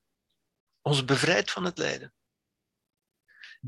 ons 0.81 1.05
bevrijdt 1.05 1.51
van 1.51 1.65
het 1.65 1.79
lijden. 1.79 2.15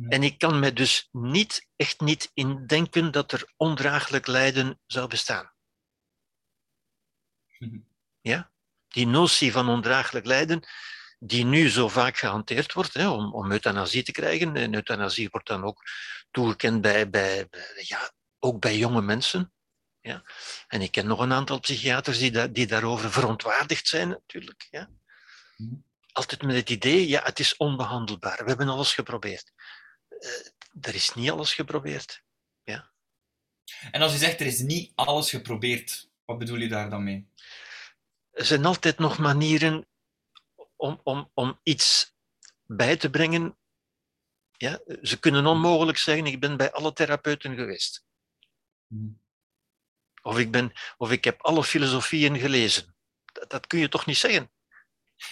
En 0.08 0.22
ik 0.22 0.38
kan 0.38 0.58
me 0.58 0.72
dus 0.72 1.08
niet, 1.12 1.68
echt 1.76 2.00
niet 2.00 2.30
indenken 2.34 3.10
dat 3.10 3.32
er 3.32 3.52
ondraaglijk 3.56 4.26
lijden 4.26 4.80
zou 4.86 5.08
bestaan. 5.08 5.55
Ja? 8.20 8.50
Die 8.88 9.06
notie 9.06 9.52
van 9.52 9.68
ondraaglijk 9.68 10.26
lijden, 10.26 10.68
die 11.18 11.44
nu 11.44 11.68
zo 11.68 11.88
vaak 11.88 12.16
gehanteerd 12.16 12.72
wordt 12.72 12.94
hè, 12.94 13.08
om, 13.08 13.34
om 13.34 13.52
euthanasie 13.52 14.02
te 14.02 14.12
krijgen. 14.12 14.56
En 14.56 14.74
euthanasie 14.74 15.28
wordt 15.30 15.46
dan 15.46 15.64
ook 15.64 15.82
toegekend 16.30 16.80
bij, 16.80 17.10
bij, 17.10 17.48
ja, 17.74 18.12
ook 18.38 18.60
bij 18.60 18.76
jonge 18.76 19.02
mensen. 19.02 19.52
Ja? 20.00 20.22
En 20.68 20.82
ik 20.82 20.90
ken 20.90 21.06
nog 21.06 21.20
een 21.20 21.32
aantal 21.32 21.60
psychiaters 21.60 22.18
die, 22.18 22.52
die 22.52 22.66
daarover 22.66 23.12
verontwaardigd 23.12 23.86
zijn, 23.86 24.08
natuurlijk. 24.08 24.66
Ja? 24.70 24.90
Mhm. 25.56 25.74
Altijd 26.12 26.42
met 26.42 26.56
het 26.56 26.70
idee, 26.70 27.08
ja, 27.08 27.22
het 27.22 27.38
is 27.38 27.56
onbehandelbaar. 27.56 28.36
We 28.42 28.48
hebben 28.48 28.68
alles 28.68 28.94
geprobeerd. 28.94 29.52
Uh, 30.20 30.30
er 30.80 30.94
is 30.94 31.14
niet 31.14 31.30
alles 31.30 31.54
geprobeerd. 31.54 32.22
Ja? 32.62 32.90
En 33.90 34.02
als 34.02 34.12
je 34.12 34.18
zegt, 34.18 34.40
er 34.40 34.46
is 34.46 34.58
niet 34.58 34.92
alles 34.94 35.30
geprobeerd, 35.30 36.08
wat 36.26 36.38
bedoel 36.38 36.58
je 36.58 36.68
daar 36.68 36.90
dan 36.90 37.04
mee? 37.04 37.28
Er 38.30 38.44
zijn 38.44 38.64
altijd 38.64 38.98
nog 38.98 39.18
manieren 39.18 39.86
om, 40.76 41.00
om, 41.02 41.30
om 41.34 41.60
iets 41.62 42.14
bij 42.66 42.96
te 42.96 43.10
brengen. 43.10 43.56
Ja, 44.56 44.80
ze 45.02 45.18
kunnen 45.18 45.46
onmogelijk 45.46 45.98
zeggen, 45.98 46.26
ik 46.26 46.40
ben 46.40 46.56
bij 46.56 46.72
alle 46.72 46.92
therapeuten 46.92 47.54
geweest. 47.54 48.04
Hmm. 48.86 49.20
Of 50.22 50.38
ik, 50.38 50.50
ben, 50.50 50.72
of 50.96 51.10
ik 51.10 51.24
heb 51.24 51.42
alle 51.42 51.64
filosofieën 51.64 52.38
gelezen. 52.38 52.96
Dat, 53.32 53.50
dat 53.50 53.66
kun 53.66 53.78
je 53.78 53.88
toch 53.88 54.06
niet 54.06 54.16
zeggen? 54.16 54.50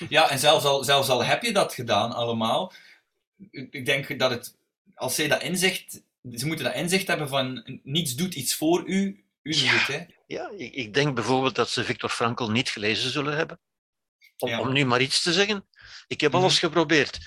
Ja, 0.09 0.31
en 0.31 0.39
zelfs 0.39 0.65
al, 0.65 0.85
zelfs 0.85 1.09
al 1.09 1.25
heb 1.25 1.43
je 1.43 1.53
dat 1.53 1.75
gedaan 1.75 2.13
allemaal, 2.13 2.73
ik 3.51 3.87
denk 3.87 4.19
dat 4.19 4.31
het, 4.31 4.57
als 4.95 5.15
zij 5.15 5.29
dat 5.29 5.43
inzicht, 5.43 6.03
ze 6.33 6.47
moeten 6.47 6.65
dat 6.65 6.75
inzicht 6.75 7.07
hebben 7.07 7.29
van 7.29 7.81
niets 7.83 8.15
doet 8.15 8.35
iets 8.35 8.55
voor 8.55 8.89
u, 8.89 9.25
u 9.43 9.53
ja. 9.53 9.71
doet 9.71 9.87
het, 9.87 9.87
hè? 9.87 10.07
Ja, 10.27 10.51
ik, 10.57 10.73
ik 10.75 10.95
denk 10.95 11.15
bijvoorbeeld 11.15 11.55
dat 11.55 11.71
ze 11.71 11.85
Victor 11.85 12.09
Frankl 12.11 12.49
niet 12.51 12.69
gelezen 12.69 13.11
zullen 13.11 13.37
hebben. 13.37 13.61
Om, 14.39 14.49
Ja. 14.49 14.61
om 14.61 14.73
nu 14.73 14.85
maar 14.85 15.01
iets 15.01 15.23
te 15.23 15.33
zeggen. 15.33 15.69
Ik 16.07 16.21
heb 16.21 16.33
Mhm. 16.33 16.41
alles 16.41 16.59
geprobeerd. 16.59 17.19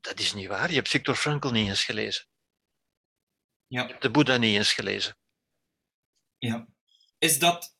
Dat 0.00 0.18
is 0.18 0.34
niet 0.34 0.48
waar. 0.48 0.68
Je 0.68 0.74
hebt 0.74 0.88
Viktor 0.88 1.14
Frankl 1.14 1.48
niet 1.48 1.68
eens 1.68 1.84
gelezen. 1.84 2.26
Ja. 3.66 3.82
Je 3.82 3.88
hebt 3.88 4.02
de 4.02 4.10
Boeddha 4.10 4.36
niet 4.36 4.56
eens 4.56 4.72
gelezen. 4.72 5.16
Ja. 6.38 6.66
Is 7.18 7.38
dat... 7.38 7.76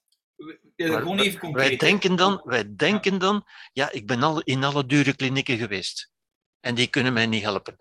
Maar 0.77 0.89
gewoon 0.89 1.19
even 1.19 1.41
concreet. 1.41 1.69
Wij 1.69 1.77
denken 1.77 2.17
dan, 2.17 2.41
wij 2.45 2.75
denken 2.77 3.19
dan, 3.19 3.49
ja, 3.73 3.91
ik 3.91 4.07
ben 4.07 4.23
al 4.23 4.41
in 4.41 4.65
alle 4.65 4.87
dure 4.87 5.17
klinieken 5.17 5.59
geweest. 5.59 6.13
En 6.61 6.75
die 6.75 6.87
kunnen 6.87 7.13
mij 7.13 7.27
niet 7.27 7.43
helpen. 7.43 7.77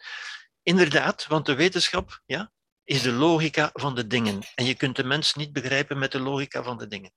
Inderdaad, 0.64 1.26
want 1.28 1.46
de 1.46 1.56
wetenschap 1.56 2.22
ja, 2.26 2.53
is 2.86 3.02
de 3.02 3.12
logica 3.12 3.70
van 3.74 3.96
de 3.96 4.08
dingen. 4.08 4.40
En 4.56 4.66
je 4.66 4.76
kunt 4.76 4.96
de 4.96 5.04
mens 5.04 5.34
niet 5.34 5.54
begrijpen 5.54 5.98
met 6.00 6.12
de 6.12 6.20
logica 6.20 6.64
van 6.64 6.78
de 6.78 6.88
dingen. 6.88 7.12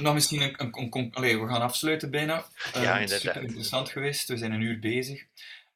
Nog 0.00 0.14
misschien 0.14 0.40
een... 0.42 0.54
een, 0.58 0.86
een- 0.90 1.14
allee, 1.14 1.38
we 1.40 1.46
gaan 1.48 1.62
afsluiten 1.62 2.10
bijna. 2.10 2.44
Eh, 2.72 2.82
Ja, 2.82 2.94
is 2.98 3.00
inderdaad. 3.00 3.20
Super 3.20 3.42
interessant 3.42 3.88
geweest. 3.88 4.28
We 4.28 4.36
zijn 4.36 4.52
een 4.52 4.60
uur 4.60 4.78
bezig. 4.78 5.26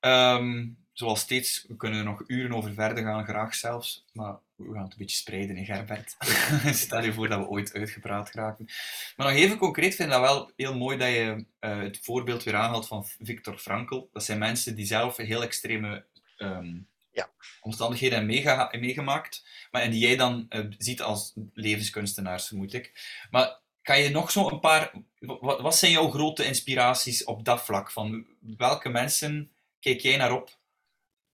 Ehm, 0.00 0.66
zoals 0.92 1.20
steeds, 1.20 1.64
we 1.68 1.76
kunnen 1.76 1.98
er 1.98 2.04
nog 2.04 2.22
uren 2.26 2.52
over 2.56 2.74
verder 2.74 3.04
gaan, 3.04 3.24
graag 3.24 3.54
zelfs. 3.54 4.04
Maar 4.12 4.36
we 4.56 4.72
gaan 4.72 4.82
het 4.82 4.92
een 4.92 4.98
beetje 4.98 5.16
spreiden 5.16 5.56
in 5.56 5.64
Gerbert. 5.64 6.16
Stel 6.84 7.02
je 7.04 7.12
voor 7.12 7.28
dat 7.28 7.38
we 7.38 7.46
ooit 7.48 7.72
uitgepraat 7.74 8.30
geraken. 8.30 8.68
Maar 9.16 9.26
nog 9.26 9.36
even 9.36 9.56
concreet, 9.58 9.94
vind 9.94 10.08
ik 10.08 10.14
dat 10.14 10.24
wel 10.24 10.50
heel 10.56 10.76
mooi 10.76 10.96
dat 10.98 11.08
je 11.08 11.44
eh, 11.58 11.78
het 11.78 11.98
voorbeeld 12.02 12.42
weer 12.42 12.54
aanhaalt 12.56 12.86
van 12.86 13.06
Viktor 13.20 13.58
Frankl. 13.58 14.08
Dat 14.12 14.24
zijn 14.24 14.38
mensen 14.38 14.74
die 14.74 14.86
zelf 14.86 15.16
heel 15.16 15.42
extreme 15.42 16.04
ehm, 16.36 16.76
Ja. 17.14 17.30
omstandigheden 17.60 18.26
meega- 18.26 18.70
meegemaakt. 18.78 19.46
Maar, 19.70 19.82
en 19.82 19.90
die 19.90 20.00
jij 20.00 20.16
dan 20.16 20.46
eh, 20.48 20.64
ziet 20.78 21.02
als 21.02 21.32
levenskunstenaars, 21.52 22.46
vermoed 22.46 22.72
ik. 22.72 22.92
Maar 23.30 23.60
kan 23.82 24.00
je 24.00 24.10
nog 24.10 24.30
zo 24.30 24.48
een 24.50 24.60
paar... 24.60 24.92
Wat, 25.18 25.60
wat 25.60 25.76
zijn 25.76 25.92
jouw 25.92 26.10
grote 26.10 26.44
inspiraties 26.44 27.24
op 27.24 27.44
dat 27.44 27.64
vlak? 27.64 27.90
Van 27.90 28.26
welke 28.56 28.88
mensen 28.88 29.52
kijk 29.80 30.00
jij 30.00 30.16
naar 30.16 30.32
op 30.32 30.58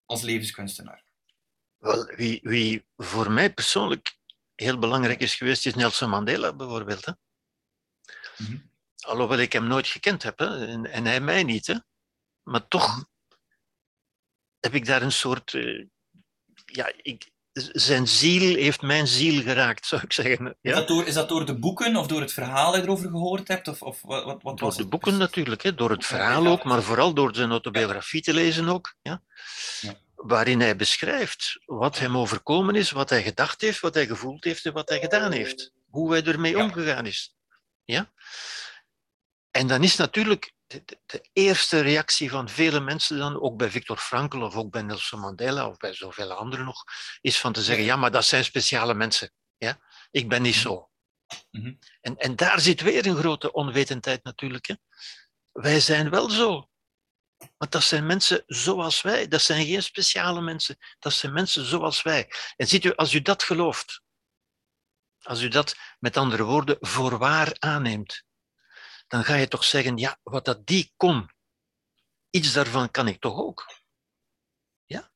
als 0.05 0.21
levenskunstenaar? 0.21 1.03
Wel, 1.77 2.05
wie, 2.05 2.39
wie 2.43 2.85
voor 2.97 3.31
mij 3.31 3.53
persoonlijk 3.53 4.17
heel 4.55 4.79
belangrijk 4.79 5.19
is 5.19 5.35
geweest, 5.35 5.65
is 5.65 5.75
Nelson 5.75 6.09
Mandela 6.09 6.53
bijvoorbeeld. 6.53 7.05
Hè? 7.05 7.11
Mhm. 8.37 8.57
Alhoewel 8.99 9.39
ik 9.39 9.53
hem 9.53 9.67
nooit 9.67 9.87
gekend 9.87 10.23
heb, 10.23 10.39
hè? 10.39 10.67
En, 10.67 10.85
en 10.85 11.05
hij 11.05 11.19
mij 11.19 11.43
niet. 11.43 11.67
Hè? 11.67 11.75
Maar 12.43 12.67
toch 12.67 13.05
heb 14.61 14.73
ik 14.73 14.85
daar 14.85 15.01
een 15.01 15.11
soort. 15.11 15.53
eh, 15.53 15.85
ja, 16.65 16.91
ik, 17.01 17.29
zijn 17.71 18.07
ziel 18.07 18.55
heeft 18.55 18.81
mijn 18.81 19.07
ziel 19.07 19.41
geraakt, 19.41 19.85
zou 19.85 20.01
ik 20.01 20.13
zeggen. 20.13 20.45
Is, 20.47 20.53
Ja? 20.61 20.75
dat 20.75 20.87
door, 20.87 21.05
is 21.07 21.13
dat 21.13 21.29
door 21.29 21.45
de 21.45 21.59
boeken 21.59 21.95
of 21.95 22.07
door 22.07 22.21
het 22.21 22.33
verhaal 22.33 22.71
dat 22.71 22.81
je 22.81 22.87
erover 22.87 23.09
gehoord 23.09 23.47
hebt? 23.47 23.67
Of, 23.67 23.81
of 23.81 24.01
wat, 24.01 24.23
wat, 24.23 24.41
Door 24.41 24.59
was 24.59 24.75
de 24.77 24.87
boeken 24.87 24.99
precies? 25.11 25.19
natuurlijk, 25.27 25.61
hè? 25.63 25.75
door 25.75 25.89
het 25.89 26.05
verhaal 26.05 26.47
ook, 26.47 26.63
maar 26.63 26.83
vooral 26.83 27.13
door 27.13 27.35
zijn 27.35 27.49
autobiografie 27.51 28.21
te 28.21 28.33
lezen 28.33 28.67
ook. 28.69 28.95
Ja? 29.01 29.21
Ja. 29.81 29.93
Waarin 30.15 30.59
hij 30.59 30.75
beschrijft 30.75 31.59
wat 31.65 31.99
hem 31.99 32.17
overkomen 32.17 32.75
is, 32.75 32.91
wat 32.91 33.09
hij 33.09 33.23
gedacht 33.23 33.61
heeft, 33.61 33.79
wat 33.79 33.93
hij 33.93 34.05
gevoeld 34.07 34.43
heeft 34.43 34.65
en 34.65 34.73
wat 34.73 34.89
hij 34.89 34.99
gedaan 34.99 35.31
heeft. 35.31 35.71
Hoe 35.89 36.11
hij 36.11 36.23
ermee 36.23 36.51
Ja. 36.55 36.63
omgegaan 36.63 37.05
is. 37.05 37.35
Ja? 37.83 38.11
En 39.51 39.67
dan 39.67 39.83
is 39.83 39.95
natuurlijk 39.95 40.53
de, 40.71 40.99
de- 41.05 41.29
eerste 41.33 41.79
reactie 41.79 42.29
van 42.29 42.49
vele 42.49 42.79
mensen 42.79 43.17
dan, 43.17 43.41
ook 43.41 43.57
bij 43.57 43.69
Viktor 43.69 43.97
Frankl 43.97 44.41
of 44.41 44.55
ook 44.55 44.71
bij 44.71 44.81
Nelson 44.81 45.19
Mandela 45.19 45.67
of 45.67 45.77
bij 45.77 45.93
zoveel 45.93 46.31
anderen 46.31 46.65
nog, 46.65 46.83
is 47.21 47.39
van 47.39 47.53
te 47.53 47.61
zeggen, 47.63 47.85
Ja. 47.85 47.95
maar 47.95 48.11
dat 48.11 48.25
zijn 48.25 48.43
speciale 48.43 48.93
mensen. 48.93 49.31
Ja? 49.57 49.79
Ik 50.11 50.29
ben 50.29 50.41
niet 50.41 50.55
Mhm. 50.55 50.61
zo. 50.63 50.89
Mhm. 51.51 51.73
En, 52.01 52.17
en 52.17 52.35
daar 52.35 52.59
zit 52.59 52.81
weer 52.81 53.05
een 53.05 53.15
grote 53.17 53.51
onwetendheid 53.51 54.23
natuurlijk. 54.23 54.65
Hè? 54.67 54.75
Wij 55.51 55.79
zijn 55.79 56.09
wel 56.09 56.29
zo. 56.29 56.69
Want 57.57 57.71
dat 57.71 57.83
zijn 57.83 58.05
mensen 58.05 58.43
zoals 58.45 59.01
wij. 59.01 59.27
Dat 59.27 59.41
zijn 59.41 59.65
geen 59.65 59.83
speciale 59.83 60.41
mensen. 60.41 60.77
Dat 60.99 61.13
zijn 61.13 61.33
mensen 61.33 61.65
zoals 61.65 62.01
wij. 62.01 62.31
En 62.55 62.67
ziet 62.67 62.85
u, 62.85 62.93
als 62.95 63.13
u 63.13 63.21
dat 63.21 63.43
gelooft, 63.43 64.01
als 65.21 65.41
u 65.41 65.47
dat 65.47 65.75
met 65.99 66.17
andere 66.17 66.43
woorden 66.43 66.77
voor 66.79 67.17
waar 67.17 67.55
aanneemt, 67.59 68.23
dan 69.11 69.23
ga 69.23 69.35
je 69.35 69.47
toch 69.47 69.63
zeggen, 69.63 69.97
ja, 69.97 70.19
wat 70.23 70.45
dat 70.45 70.65
die 70.65 70.93
kon, 70.97 71.31
iets 72.29 72.53
daarvan 72.53 72.91
kan 72.91 73.07
ik 73.07 73.19
toch 73.19 73.37
ook. 73.37 73.65
Ja? 74.85 75.11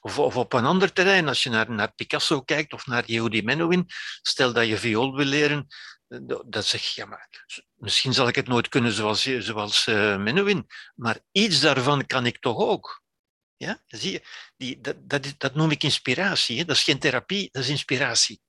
Of, 0.00 0.18
of 0.18 0.36
op 0.36 0.52
een 0.52 0.64
ander 0.64 0.92
terrein, 0.92 1.28
als 1.28 1.42
je 1.42 1.50
naar, 1.50 1.70
naar 1.70 1.92
Picasso 1.94 2.42
kijkt 2.42 2.72
of 2.72 2.86
naar 2.86 3.04
Yehudi 3.06 3.42
Menuhin, 3.42 3.86
stel 4.22 4.52
dat 4.52 4.66
je 4.66 4.78
viool 4.78 5.16
wil 5.16 5.26
leren, 5.26 5.66
eh, 6.08 6.18
dan 6.46 6.62
zeg 6.62 6.82
je, 6.82 7.00
ja, 7.00 7.06
maar 7.06 7.28
misschien 7.74 8.12
zal 8.12 8.28
ik 8.28 8.34
het 8.34 8.48
nooit 8.48 8.68
kunnen 8.68 8.92
zoals, 8.92 9.22
zoals 9.22 9.86
uh, 9.86 10.16
Menuhin, 10.16 10.66
maar 10.94 11.18
iets 11.30 11.60
daarvan 11.60 12.06
kan 12.06 12.26
ik 12.26 12.38
toch 12.40 12.58
ook. 12.58 13.02
Ja? 13.56 13.82
Zie 13.86 14.12
je, 14.12 14.22
die, 14.56 14.80
dat, 14.80 15.08
dat, 15.08 15.34
dat 15.38 15.54
noem 15.54 15.70
ik 15.70 15.82
inspiratie. 15.82 16.58
Hè? 16.58 16.64
Dat 16.64 16.76
is 16.76 16.82
geen 16.82 16.98
therapie, 16.98 17.48
dat 17.52 17.62
is 17.62 17.68
inspiratie. 17.68 18.40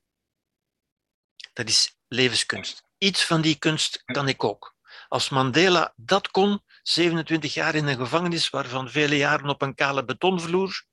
Dat 1.53 1.69
is 1.69 1.97
levenskunst. 2.07 2.83
Iets 3.03 3.25
van 3.25 3.41
die 3.41 3.55
kunst 3.55 4.01
kan 4.05 4.27
ik 4.27 4.43
ook. 4.43 4.75
Als 5.07 5.29
Mandela 5.29 5.93
dat 5.95 6.27
kon, 6.31 6.63
27 6.81 7.53
jaar 7.53 7.75
in 7.75 7.87
een 7.87 7.97
gevangenis, 7.97 8.49
waarvan 8.49 8.89
vele 8.89 9.17
jaren 9.17 9.49
op 9.49 9.61
een 9.61 9.75
kale 9.75 10.05
betonvloer, 10.05 10.85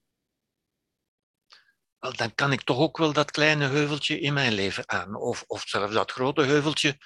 dan 1.99 2.35
kan 2.35 2.53
ik 2.53 2.63
toch 2.63 2.79
ook 2.79 2.97
wel 2.97 3.13
dat 3.13 3.31
kleine 3.31 3.67
heuveltje 3.67 4.21
in 4.21 4.33
mijn 4.33 4.53
leven 4.53 4.89
aan. 4.89 5.15
Of, 5.15 5.45
of 5.47 5.63
zelfs 5.67 5.95
dat 5.95 6.11
grote 6.11 6.43
heuveltje, 6.43 6.99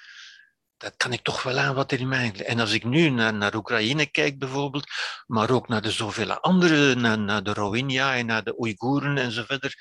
dat 0.77 0.93
kan 0.97 1.13
ik 1.13 1.21
toch 1.21 1.43
wel 1.43 1.57
aan 1.57 1.75
wat 1.75 1.91
er 1.91 1.99
in 1.99 2.07
mijn 2.07 2.31
leven... 2.31 2.45
En 2.45 2.59
als 2.59 2.71
ik 2.71 2.83
nu 2.83 3.09
naar, 3.09 3.33
naar 3.33 3.55
Oekraïne 3.55 4.05
kijk 4.05 4.39
bijvoorbeeld, 4.39 4.91
maar 5.25 5.49
ook 5.49 5.67
naar 5.67 5.81
de 5.81 5.91
zoveel 5.91 6.33
andere, 6.33 6.95
naar, 6.95 7.19
naar 7.19 7.43
de 7.43 7.53
Rohingya 7.53 8.15
en 8.15 8.25
naar 8.25 8.43
de 8.43 8.59
Oeigoeren 8.59 9.17
en 9.17 9.31
zo 9.31 9.43
verder, 9.43 9.75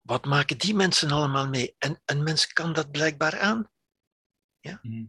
wat 0.00 0.24
maken 0.24 0.58
die 0.58 0.74
mensen 0.74 1.10
allemaal 1.10 1.48
mee? 1.48 1.74
En 1.78 2.02
een 2.04 2.22
mens 2.22 2.46
kan 2.46 2.72
dat 2.72 2.90
blijkbaar 2.90 3.38
aan. 3.38 3.71
Mhm. 4.82 5.04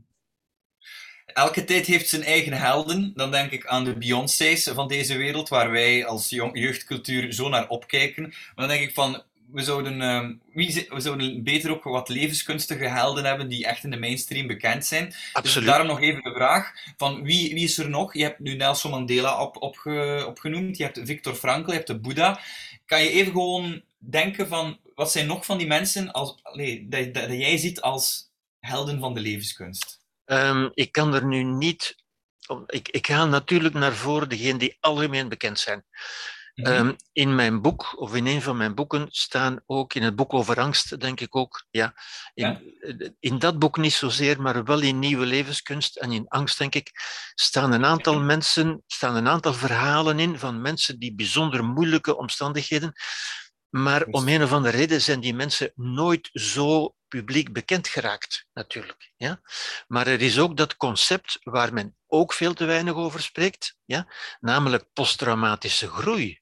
Elke 1.25 1.63
tijd 1.63 1.85
heeft 1.85 2.09
zijn 2.09 2.23
eigen 2.23 2.53
helden. 2.53 3.11
Dan 3.15 3.31
denk 3.31 3.51
ik 3.51 3.65
aan 3.67 3.83
de 3.83 3.97
Beyoncé's 3.97 4.63
van 4.73 4.87
deze 4.87 5.17
wereld, 5.17 5.49
waar 5.49 5.71
wij 5.71 6.05
als 6.05 6.29
jong- 6.29 6.57
jeugdcultuur 6.59 7.33
zo 7.33 7.49
naar 7.49 7.67
opkijken. 7.67 8.23
Maar 8.23 8.53
dan 8.55 8.67
denk 8.67 8.81
ik 8.81 8.93
van, 8.93 9.23
we 9.51 9.63
zouden, 9.63 10.01
ehm, 10.01 10.33
wie, 10.53 10.85
we 10.89 10.99
zouden 10.99 11.43
beter 11.43 11.71
ook 11.71 11.83
wat 11.83 12.09
levenskunstige 12.09 12.87
helden 12.87 13.25
hebben 13.25 13.49
die 13.49 13.65
echt 13.65 13.83
in 13.83 13.89
de 13.89 13.99
mainstream 13.99 14.47
bekend 14.47 14.85
zijn. 14.85 15.05
Dus 15.05 15.29
Absoluut. 15.33 15.67
daarom 15.67 15.87
nog 15.87 16.01
even 16.01 16.23
de 16.23 16.33
vraag 16.33 16.73
van 16.97 17.23
wie, 17.23 17.53
wie 17.53 17.63
is 17.63 17.77
er 17.77 17.89
nog? 17.89 18.13
Je 18.13 18.23
hebt 18.23 18.39
nu 18.39 18.55
Nelson 18.55 18.91
Mandela 18.91 19.41
op, 19.41 19.61
opge, 19.61 20.23
opgenoemd, 20.27 20.77
je 20.77 20.83
hebt 20.83 20.99
Viktor 21.03 21.35
Frankl, 21.35 21.69
je 21.69 21.75
hebt 21.75 21.87
de 21.87 21.99
Boeddha. 21.99 22.39
Kan 22.85 23.03
je 23.03 23.09
even 23.09 23.31
gewoon 23.31 23.81
denken 23.97 24.47
van, 24.47 24.79
wat 24.95 25.11
zijn 25.11 25.27
nog 25.27 25.45
van 25.45 25.57
die 25.57 25.67
mensen 25.67 26.11
als, 26.11 26.39
allee, 26.41 26.87
dat, 26.89 27.13
dat, 27.13 27.27
dat 27.29 27.37
jij 27.39 27.57
ziet 27.57 27.81
als 27.81 28.31
helden 28.66 28.99
van 28.99 29.14
de 29.14 29.20
levenskunst? 29.20 29.99
Ehm, 30.26 30.70
ik 30.74 30.91
kan 30.91 31.14
er 31.14 31.26
nu 31.26 31.43
niet. 31.43 31.95
Ik, 32.66 32.89
ik 32.89 33.07
ga 33.07 33.26
natuurlijk 33.26 33.74
naar 33.74 33.93
voren 33.93 34.30
degenen 34.30 34.57
die 34.57 34.78
algemeen 34.80 35.30
bekend 35.30 35.59
zijn. 35.59 35.86
Mhm. 36.55 36.72
Ehm, 36.72 36.93
in 37.11 37.36
mijn 37.36 37.61
boek, 37.61 37.99
of 37.99 38.16
in 38.16 38.26
een 38.26 38.41
van 38.41 38.57
mijn 38.57 38.76
boeken, 38.76 39.07
staan 39.11 39.64
ook, 39.66 39.93
in 39.93 40.03
het 40.03 40.16
boek 40.16 40.34
over 40.34 40.59
angst, 40.59 40.99
denk 40.99 41.20
ik 41.20 41.36
ook, 41.36 41.66
ja, 41.72 41.93
in, 42.34 42.76
in 43.20 43.39
dat 43.39 43.59
boek 43.59 43.78
niet 43.78 43.93
zozeer, 43.93 44.41
maar 44.41 44.64
wel 44.64 44.82
in 44.82 44.99
nieuwe 44.99 45.26
levenskunst 45.26 45.95
en 45.95 46.11
in 46.11 46.28
angst, 46.28 46.57
denk 46.57 46.76
ik, 46.76 46.91
staan 47.36 47.72
een 47.72 47.86
aantal 47.86 48.20
mensen, 48.20 48.84
staan 48.88 49.16
een 49.16 49.28
aantal 49.28 49.53
verhalen 49.53 50.20
in 50.20 50.39
van 50.39 50.61
mensen 50.61 50.99
die 50.99 51.16
bijzonder 51.16 51.64
moeilijke 51.64 52.18
omstandigheden, 52.18 52.93
maar 53.70 54.05
om 54.05 54.28
een 54.28 54.43
of 54.43 54.51
andere 54.51 54.78
reden 54.78 55.01
zijn 55.01 55.20
die 55.20 55.34
mensen 55.34 55.72
nooit 55.76 56.30
zo 56.34 56.95
publiek 57.14 57.53
bekend 57.53 57.88
geraakt, 57.88 58.47
natuurlijk. 58.53 59.11
Ja? 59.16 59.41
Maar 59.88 60.07
er 60.07 60.22
is 60.22 60.39
ook 60.39 60.57
dat 60.57 60.78
concept 60.78 61.39
waar 61.43 61.74
men 61.74 61.97
ook 62.07 62.34
veel 62.34 62.53
te 62.53 62.66
weinig 62.66 62.93
over 62.93 63.22
spreekt, 63.22 63.78
ja? 63.86 64.14
namelijk 64.39 64.93
posttraumatische 64.93 65.88
groei. 65.88 66.41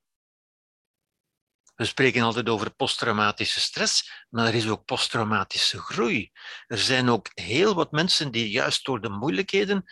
We 1.76 1.86
spreken 1.86 2.22
altijd 2.22 2.50
over 2.50 2.72
posttraumatische 2.72 3.60
stress, 3.60 4.26
maar 4.30 4.48
er 4.48 4.54
is 4.54 4.68
ook 4.68 4.86
posttraumatische 4.86 5.80
groei. 5.80 6.32
Er 6.68 6.78
zijn 6.78 7.10
ook 7.10 7.30
heel 7.34 7.74
wat 7.76 7.92
mensen 7.92 8.32
die 8.32 8.50
juist 8.50 8.86
door 8.86 9.02
de 9.02 9.10
moeilijkheden 9.10 9.84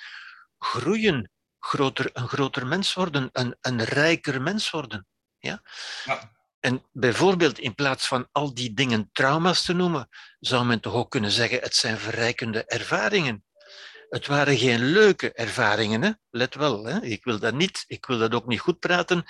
groeien, 0.57 1.31
groter, 1.59 2.09
een 2.13 2.27
groter 2.27 2.67
mens 2.67 2.93
worden, 2.93 3.29
een, 3.31 3.57
een 3.61 3.83
rijker 3.83 4.41
mens 4.41 4.69
worden. 4.69 5.07
Ja? 5.37 5.61
Ja. 6.05 6.38
En 6.59 6.85
bijvoorbeeld 6.91 7.59
in 7.59 7.75
plaats 7.75 8.07
van 8.07 8.27
al 8.31 8.53
die 8.53 8.73
dingen 8.73 9.09
trauma's 9.11 9.63
te 9.63 9.73
noemen, 9.73 10.09
zou 10.39 10.65
men 10.65 10.79
toch 10.79 10.93
ook 10.93 11.11
kunnen 11.11 11.31
zeggen, 11.31 11.59
het 11.59 11.75
zijn 11.75 11.97
verrijkende 11.97 12.65
ervaringen. 12.65 13.43
Het 14.09 14.27
waren 14.27 14.57
geen 14.57 14.83
leuke 14.83 15.33
ervaringen, 15.33 16.01
hè? 16.01 16.11
let 16.29 16.55
wel. 16.55 16.85
Hè? 16.85 17.01
Ik, 17.01 17.23
wil 17.23 17.39
dat 17.39 17.53
niet, 17.53 17.83
ik 17.87 18.05
wil 18.05 18.17
dat 18.17 18.33
ook 18.33 18.47
niet 18.47 18.59
goed 18.59 18.79
praten, 18.79 19.23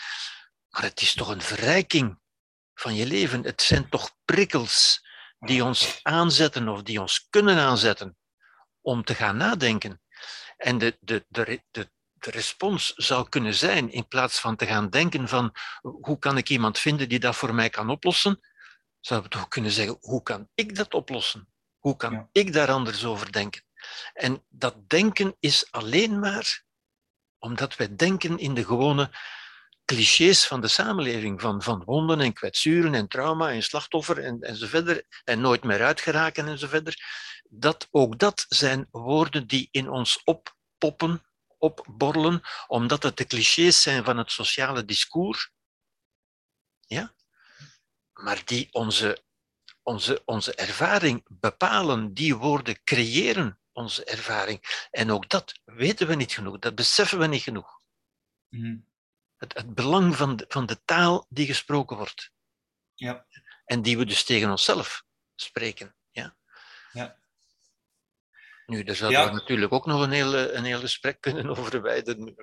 maar 0.70 0.84
het 0.84 1.02
is 1.02 1.14
toch 1.14 1.30
een 1.30 1.42
verrijking 1.42 2.20
van 2.74 2.96
je 2.96 3.06
leven. 3.06 3.44
Het 3.44 3.62
zijn 3.62 3.90
toch 3.90 4.16
prikkels 4.26 5.08
die 5.40 5.64
ons 5.64 6.00
aanzetten 6.02 6.68
of 6.68 6.84
die 6.84 7.02
ons 7.02 7.28
kunnen 7.30 7.58
aanzetten 7.58 8.18
om 8.82 9.04
te 9.04 9.16
gaan 9.16 9.38
nadenken. 9.38 10.02
En 10.58 10.78
de, 10.78 10.98
de, 11.00 11.26
de, 11.28 11.64
de, 11.72 11.92
de 12.24 12.32
respons 12.32 12.94
zou 12.96 13.30
kunnen 13.30 13.54
zijn, 13.54 13.92
in 13.92 14.08
plaats 14.08 14.40
van 14.40 14.56
te 14.56 14.66
gaan 14.66 14.90
denken 14.90 15.28
van 15.28 15.56
hoe 15.82 16.20
kan 16.20 16.38
ik 16.38 16.50
iemand 16.50 16.80
vinden 16.80 17.10
die 17.10 17.20
dat 17.20 17.36
voor 17.36 17.56
mij 17.56 17.70
kan 17.70 17.90
oplossen, 17.90 18.40
zouden 19.00 19.30
we 19.30 19.38
toch 19.38 19.48
kunnen 19.48 19.72
zeggen, 19.72 19.98
hoe 20.00 20.24
kan 20.24 20.50
ik 20.54 20.76
dat 20.76 20.94
oplossen? 20.94 21.48
Hoe 21.78 21.96
kan 21.96 22.30
ik 22.32 22.54
daar 22.54 22.72
anders 22.72 23.06
over 23.06 23.32
denken? 23.32 23.64
En 24.14 24.46
dat 24.50 24.90
denken 24.90 25.36
is 25.40 25.72
alleen 25.72 26.20
maar 26.20 26.64
omdat 27.40 27.76
wij 27.76 27.96
denken 27.96 28.38
in 28.38 28.54
de 28.54 28.66
gewone 28.66 29.12
clichés 29.86 30.48
van 30.48 30.62
de 30.62 30.68
samenleving, 30.68 31.42
van, 31.42 31.62
van 31.62 31.84
wonden 31.86 32.20
en 32.20 32.34
kwetsuren 32.34 32.94
en 32.94 33.08
trauma 33.08 33.52
en 33.52 33.64
slachtoffer 33.64 34.24
en, 34.24 34.42
en 34.42 34.56
zo 34.56 34.68
verder, 34.68 35.06
en 35.24 35.42
nooit 35.42 35.64
meer 35.64 35.84
uitgeraken 35.84 36.48
en 36.48 36.58
zo 36.58 36.68
verder. 36.68 36.96
Dat, 37.50 37.88
ook 37.92 38.20
dat 38.20 38.46
zijn 38.50 38.88
woorden 38.92 39.48
die 39.48 39.68
in 39.72 39.90
ons 39.90 40.22
oppoppen, 40.24 41.24
opborrelen, 41.60 42.42
omdat 42.68 43.04
het 43.04 43.18
de 43.18 43.26
clichés 43.26 43.82
zijn 43.82 44.04
van 44.04 44.18
het 44.18 44.32
sociale 44.32 44.86
discours, 44.86 45.52
ja? 46.80 47.14
maar 48.14 48.42
die 48.46 48.68
onze, 48.72 49.24
onze, 49.84 50.22
onze 50.26 50.56
ervaring 50.56 51.26
bepalen, 51.28 52.14
die 52.14 52.36
woorden 52.36 52.84
creëren 52.84 53.60
onze 53.72 54.04
ervaring. 54.04 54.88
En 54.92 55.12
ook 55.12 55.30
dat 55.30 55.60
weten 55.66 56.08
we 56.08 56.16
niet 56.16 56.32
genoeg, 56.32 56.60
dat 56.60 56.76
beseffen 56.76 57.20
we 57.20 57.28
niet 57.28 57.44
genoeg. 57.44 57.80
Mm 58.50 58.88
het, 59.40 59.54
het 59.54 59.74
belang 59.74 60.16
van 60.16 60.36
de, 60.36 60.46
van 60.48 60.66
de 60.66 60.84
taal 60.84 61.26
die 61.30 61.46
gesproken 61.46 61.98
wordt. 61.98 62.32
Ja. 62.94 63.26
En 63.66 63.82
die 63.82 63.98
we 63.98 64.06
dus 64.06 64.24
tegen 64.24 64.50
onszelf 64.50 65.04
spreken. 65.36 65.96
Ja. 68.70 68.76
ja. 68.76 68.78
Nu, 68.78 68.84
daar 68.84 68.96
zouden 68.96 69.26
we 69.26 69.32
natuurlijk 69.32 69.74
ook 69.74 69.86
nog 69.86 70.02
een 70.02 70.12
heel, 70.12 70.38
een 70.38 70.64
heel 70.64 70.80
gesprek 70.80 71.22
kunnen 71.32 71.50
over 71.50 71.82
wijden. 71.82 72.36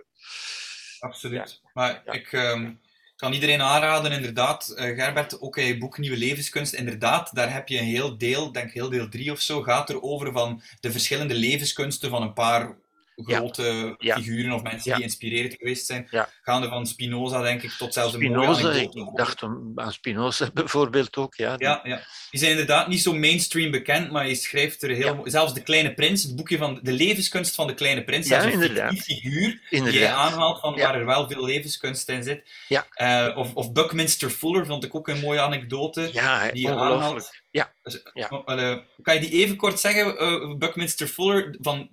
Absoluut. 1.00 1.60
Maar 1.72 2.02
ik 2.04 2.32
um, 2.32 2.80
kan 3.16 3.32
iedereen 3.32 3.62
aanraden, 3.62 4.12
inderdaad, 4.12 4.74
uh, 4.76 4.76
Gerbert, 4.76 5.40
ook 5.40 5.56
in 5.56 5.66
je 5.66 5.78
boek 5.78 5.98
Nieuwe 5.98 6.16
Levenskunst, 6.16 6.72
inderdaad, 6.72 7.34
daar 7.34 7.52
heb 7.52 7.68
je 7.68 7.78
een 7.78 7.84
heel 7.84 8.18
deel, 8.18 8.52
denk 8.52 8.70
heel 8.70 8.90
deel 8.90 9.08
drie 9.08 9.32
of 9.32 9.40
zo, 9.40 9.62
gaat 9.62 9.88
er 9.88 10.02
over 10.02 10.32
van 10.32 10.62
de 10.80 10.90
verschillende 10.90 11.34
levenskunsten 11.34 12.10
van 12.10 12.22
een 12.22 12.32
paar 12.32 12.76
grote 13.16 13.94
figuren 13.98 14.52
of 14.52 14.62
mensen 14.62 14.94
die 14.94 15.02
inspirerend 15.02 15.54
geweest 15.54 15.86
zijn. 15.86 16.08
Gaande 16.42 16.68
van 16.68 16.86
Spinoza, 16.86 17.42
denk 17.42 17.62
ik, 17.62 17.70
tot 17.70 17.92
zelfs 17.94 18.14
Spinoza, 18.14 18.58
een 18.58 18.62
mooie 18.62 18.82
Ik 18.82 19.16
dacht 19.16 19.42
aan 19.74 19.92
Spinoza 19.92 20.50
bijvoorbeeld 20.54 21.16
ook, 21.16 21.34
ja. 21.34 21.54
Ja, 21.58 21.80
ja. 21.82 22.00
Die 22.30 22.40
zijn 22.40 22.50
inderdaad 22.50 22.88
niet 22.88 23.02
zo 23.02 23.12
mainstream 23.12 23.70
bekend, 23.70 24.10
maar 24.10 24.28
je 24.28 24.34
schrijft 24.34 24.82
er 24.82 24.90
heel. 24.90 25.20
Zelfs 25.24 25.54
De 25.54 25.62
Kleine 25.62 25.94
Prins, 25.94 26.22
het 26.22 26.36
boekje 26.36 26.58
van 26.58 26.78
de 26.82 26.92
levenskunst 26.92 27.54
van 27.54 27.66
De 27.66 27.74
Kleine 27.74 28.04
Prins, 28.04 28.28
ja, 28.28 28.42
inderdaad. 28.42 28.90
die 28.90 29.02
figuur 29.02 29.60
die 29.70 29.92
je 29.92 30.08
aanhaalt, 30.08 30.60
van 30.60 30.76
waar 30.76 30.94
er 30.94 31.06
wel 31.06 31.28
veel 31.28 31.44
levenskunst 31.44 32.08
in 32.08 32.22
zit. 32.22 32.42
Ja. 32.68 32.86
Uh, 32.96 33.36
of, 33.36 33.54
of 33.54 33.72
Buckminster 33.72 34.30
Fuller, 34.30 34.66
vond 34.66 34.84
ik 34.84 34.94
ook 34.94 35.08
een 35.08 35.20
mooie 35.20 35.40
anekdote. 35.40 36.10
Ja, 36.12 36.50
die 36.50 36.62
je 36.62 36.74
aanhaalt. 36.74 37.30
Ja. 37.50 37.72
Dus, 37.82 38.00
ja. 38.12 38.42
Uh, 38.46 38.76
kan 39.02 39.14
je 39.14 39.20
die 39.20 39.30
even 39.30 39.56
kort 39.56 39.80
zeggen, 39.80 40.22
uh, 40.22 40.56
Buckminster 40.56 41.06
Fuller, 41.06 41.56
van 41.60 41.88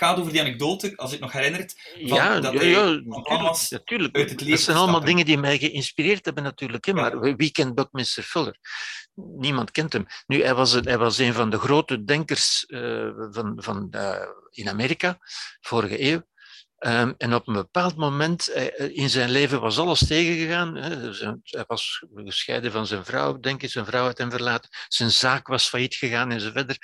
gaat 0.00 0.18
over 0.18 0.32
die 0.32 0.40
anekdote, 0.40 0.92
als 0.96 1.10
het 1.10 1.20
nog 1.20 1.32
herinnert. 1.32 1.74
Van, 1.94 2.16
ja, 2.16 2.40
dat 2.40 2.52
ja, 2.52 2.62
ja 2.62 2.84
natuurlijk. 2.84 3.70
natuurlijk. 3.70 4.16
Uit 4.16 4.30
het 4.30 4.48
dat 4.48 4.60
zijn 4.60 4.76
allemaal 4.76 5.04
dingen 5.04 5.24
die 5.24 5.38
mij 5.38 5.58
geïnspireerd 5.58 6.24
hebben, 6.24 6.42
natuurlijk. 6.42 6.84
Hè? 6.84 6.92
Maar 6.92 7.36
wie 7.36 7.50
kent 7.52 7.74
Buckminster 7.74 8.22
Fuller? 8.22 8.56
Niemand 9.14 9.70
kent 9.70 9.92
hem. 9.92 10.06
Nu, 10.26 10.42
hij 10.42 10.54
was, 10.54 10.72
hij 10.72 10.98
was 10.98 11.18
een 11.18 11.32
van 11.32 11.50
de 11.50 11.58
grote 11.58 12.04
denkers 12.04 12.64
uh, 12.68 13.10
van, 13.30 13.52
van, 13.56 13.88
uh, 13.90 14.26
in 14.50 14.68
Amerika, 14.68 15.18
vorige 15.60 16.02
eeuw. 16.02 16.28
Um, 16.86 17.14
en 17.18 17.34
op 17.34 17.48
een 17.48 17.54
bepaald 17.54 17.96
moment 17.96 18.50
uh, 18.56 18.96
in 18.96 19.10
zijn 19.10 19.30
leven 19.30 19.60
was 19.60 19.78
alles 19.78 20.06
tegengegaan. 20.06 20.76
Hij 20.76 21.64
was 21.66 22.04
gescheiden 22.14 22.72
van 22.72 22.86
zijn 22.86 23.04
vrouw, 23.04 23.40
denk 23.40 23.62
ik. 23.62 23.70
Zijn 23.70 23.86
vrouw 23.86 24.04
had 24.04 24.18
hem 24.18 24.30
verlaten. 24.30 24.70
Zijn 24.88 25.10
zaak 25.10 25.46
was 25.46 25.68
failliet 25.68 25.94
gegaan 25.94 26.30
en 26.30 26.40
zo 26.40 26.50
verder. 26.50 26.78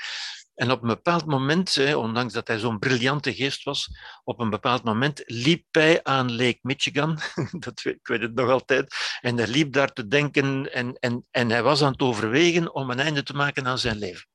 En 0.57 0.71
op 0.71 0.83
een 0.83 0.89
bepaald 0.89 1.27
moment, 1.27 1.95
ondanks 1.95 2.33
dat 2.33 2.49
hij 2.49 2.59
zo'n 2.59 2.79
briljante 2.79 3.35
geest 3.35 3.63
was, 3.65 3.89
op 4.25 4.41
een 4.41 4.51
bepaald 4.51 4.85
moment 4.85 5.23
liep 5.27 5.65
hij 5.71 6.03
aan 6.03 6.37
Lake 6.37 6.59
Michigan, 6.63 7.19
dat, 7.65 7.85
ik 7.85 8.07
weet 8.07 8.21
het 8.21 8.35
nog 8.35 8.51
altijd, 8.51 8.95
en 9.21 9.37
hij 9.37 9.47
liep 9.47 9.73
daar 9.73 9.93
te 9.93 10.07
denken 10.07 10.73
en, 10.73 10.99
en, 10.99 11.27
en 11.31 11.51
hij 11.51 11.63
was 11.63 11.83
aan 11.83 11.93
het 11.93 12.03
overwegen 12.03 12.75
om 12.75 12.91
een 12.91 13.01
einde 13.01 13.23
te 13.23 13.35
maken 13.35 13.67
aan 13.67 13.79
zijn 13.79 13.97
leven. 13.97 14.27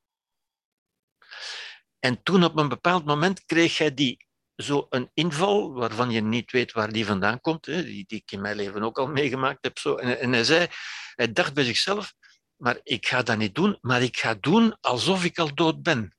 En 2.00 2.24
toen 2.24 2.44
op 2.44 2.58
een 2.58 2.70
bepaald 2.70 3.06
moment 3.06 3.46
kreeg 3.46 3.78
hij 3.78 3.94
die, 3.94 4.26
zo 4.56 4.86
een 4.90 5.10
inval 5.14 5.74
waarvan 5.74 6.12
je 6.12 6.22
niet 6.22 6.52
weet 6.52 6.72
waar 6.72 6.92
die 6.92 7.06
vandaan 7.06 7.42
komt, 7.42 7.66
hè, 7.66 7.84
die, 7.84 8.04
die 8.08 8.18
ik 8.18 8.32
in 8.32 8.42
mijn 8.42 8.56
leven 8.56 8.84
ook 8.84 9.00
al 9.00 9.08
meegemaakt 9.08 9.64
heb. 9.64 9.78
Zo. 9.78 9.96
En, 9.96 10.20
en 10.20 10.32
hij 10.32 10.44
zei, 10.44 10.68
hij 11.16 11.32
dacht 11.32 11.54
bij 11.54 11.64
zichzelf, 11.64 12.14
maar 12.62 12.80
ik 12.84 13.08
ga 13.08 13.22
dat 13.22 13.38
niet 13.38 13.56
doen, 13.56 13.78
maar 13.82 14.02
ik 14.02 14.18
ga 14.18 14.34
doen 14.34 14.80
alsof 14.80 15.24
ik 15.24 15.40
al 15.40 15.56
dood 15.56 15.84
ben. 15.84 16.16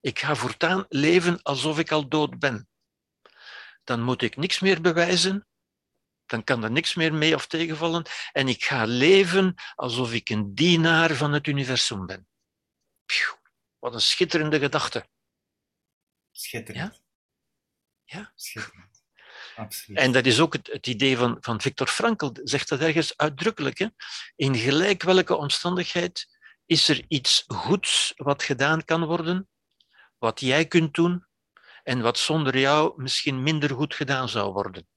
Ik 0.00 0.18
ga 0.18 0.34
voortaan 0.34 0.86
leven 0.88 1.42
alsof 1.42 1.78
ik 1.78 1.90
al 1.90 2.08
dood 2.08 2.38
ben. 2.38 2.68
Dan 3.84 4.02
moet 4.02 4.22
ik 4.22 4.36
niks 4.36 4.60
meer 4.60 4.80
bewijzen, 4.80 5.46
dan 6.26 6.44
kan 6.44 6.64
er 6.64 6.70
niks 6.70 6.94
meer 6.94 7.14
mee 7.14 7.34
of 7.34 7.46
tegenvallen 7.46 8.06
en 8.32 8.48
ik 8.48 8.64
ga 8.64 8.84
leven 8.84 9.54
alsof 9.74 10.12
ik 10.12 10.28
een 10.28 10.54
dienaar 10.54 11.14
van 11.14 11.32
het 11.32 11.46
universum 11.46 12.06
ben. 12.06 12.28
wat 13.78 13.94
een 13.94 14.00
schitterende 14.00 14.58
gedachte. 14.58 15.08
Schitterend. 16.30 17.02
Ja? 18.04 18.18
ja? 18.18 18.32
Schitterend. 18.34 18.93
En 19.94 20.12
dat 20.12 20.26
is 20.26 20.40
ook 20.40 20.52
het, 20.52 20.86
idee 20.86 21.16
van, 21.16 21.36
van 21.40 21.60
Viktor 21.60 21.86
Frankl, 21.86 22.30
zegt 22.42 22.68
dat 22.68 22.80
ergens 22.80 23.16
uitdrukkelijk. 23.16 23.78
Hè? 23.78 23.86
In 24.36 24.56
gelijk 24.56 25.02
welke 25.02 25.36
omstandigheid 25.36 26.26
is 26.66 26.88
er 26.88 27.04
iets 27.08 27.44
goeds 27.46 28.12
wat 28.16 28.42
gedaan 28.42 28.84
kan 28.84 29.04
worden, 29.04 29.48
wat 30.18 30.40
jij 30.40 30.66
kunt 30.66 30.94
doen 30.94 31.26
en 31.82 32.00
wat 32.00 32.18
zonder 32.18 32.58
jou 32.58 33.02
misschien 33.02 33.42
minder 33.42 33.70
goed 33.70 33.94
gedaan 33.94 34.28
zou 34.28 34.52
worden. 34.52 34.88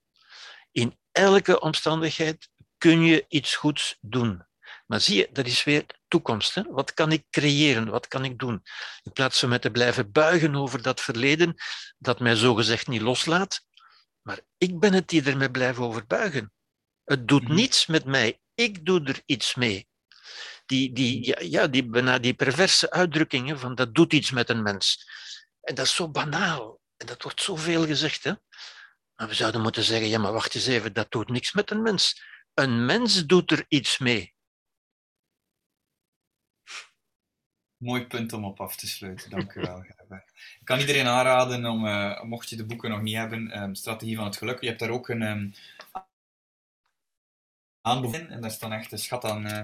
In 0.71 0.97
elke 1.11 1.59
omstandigheid 1.59 2.49
kun 2.77 3.01
je 3.01 3.25
iets 3.27 3.55
goeds 3.55 3.97
doen. 4.01 4.45
Maar 4.85 4.99
zie 4.99 5.17
je, 5.17 5.29
dat 5.31 5.45
is 5.45 5.63
weer 5.63 5.85
toekomst. 6.07 6.55
Hè? 6.55 6.63
Wat 6.63 6.93
kan 6.93 7.11
ik 7.11 7.25
creëren? 7.29 7.89
Wat 7.89 8.07
kan 8.07 8.23
ik 8.25 8.37
doen? 8.39 8.63
In 9.03 9.11
plaats 9.11 9.39
van 9.39 9.49
me 9.49 9.59
te 9.59 9.71
blijven 9.71 10.11
buigen 10.11 10.55
over 10.55 10.81
dat 10.81 11.01
verleden 11.01 11.55
dat 11.97 12.19
mij 12.19 12.35
zogezegd 12.35 12.87
niet 12.87 13.01
loslaat, 13.01 13.65
maar 14.27 14.39
ik 14.57 14.79
ben 14.79 14.93
het 14.93 15.07
die 15.07 15.23
ermee 15.23 15.51
blijft 15.51 15.79
overbuigen. 15.79 16.51
Het 17.03 17.27
doet 17.27 17.43
mhm. 17.43 17.53
niets 17.53 17.85
met 17.85 18.05
mij. 18.05 18.39
Ik 18.53 18.85
doe 18.85 19.03
er 19.03 19.21
iets 19.25 19.55
mee. 19.55 19.87
Die, 20.65 20.93
die, 20.93 21.25
ja, 21.25 21.39
ja, 21.39 21.67
die, 21.67 21.85
bijna 21.85 22.19
die 22.19 22.33
perverse 22.33 22.91
uitdrukkingen 22.91 23.59
van 23.59 23.75
dat 23.75 23.95
doet 23.95 24.13
iets 24.13 24.31
met 24.31 24.49
een 24.49 24.61
mens. 24.61 25.09
En 25.61 25.75
dat 25.75 25.85
is 25.85 25.95
zo 25.95 26.09
banaal. 26.09 26.79
En 26.97 27.05
dat 27.05 27.23
wordt 27.23 27.41
zoveel 27.41 27.85
gezegd. 27.85 28.23
Hè? 28.23 28.33
Maar 29.15 29.27
we 29.27 29.33
zouden 29.33 29.61
moeten 29.61 29.83
zeggen, 29.83 30.07
ja, 30.07 30.19
maar 30.19 30.33
wacht 30.33 30.55
eens 30.55 30.67
even, 30.67 30.93
dat 30.93 31.11
doet 31.11 31.29
niks 31.29 31.53
met 31.53 31.71
een 31.71 31.81
mens. 31.81 32.21
Een 32.53 32.85
mens 32.85 33.25
doet 33.25 33.51
er 33.51 33.65
iets 33.67 33.97
mee. 33.97 34.33
Mooi 37.77 38.05
punt 38.05 38.33
om 38.33 38.45
op 38.45 38.61
af 38.61 38.75
te 38.75 38.87
sluiten, 38.87 39.29
dank 39.29 39.53
u 39.53 39.61
wel. 39.61 39.83
Ik 40.59 40.63
kan 40.63 40.79
iedereen 40.79 41.07
aanraden 41.07 41.65
om, 41.65 41.85
uh, 41.85 42.23
mocht 42.23 42.49
je 42.49 42.55
de 42.55 42.65
boeken 42.65 42.89
nog 42.89 43.01
niet 43.01 43.15
hebben, 43.15 43.61
um, 43.61 43.75
Strategie 43.75 44.15
van 44.15 44.25
het 44.25 44.37
Geluk. 44.37 44.61
Je 44.61 44.67
hebt 44.67 44.79
daar 44.79 44.89
ook 44.89 45.09
een 45.09 45.21
um, 45.21 45.53
aanbeveling 47.81 48.29
en 48.29 48.41
daar 48.41 48.51
staan 48.51 48.73
echt 48.73 48.91
een 48.91 48.99
schat 48.99 49.25
aan 49.25 49.47
uh, 49.47 49.61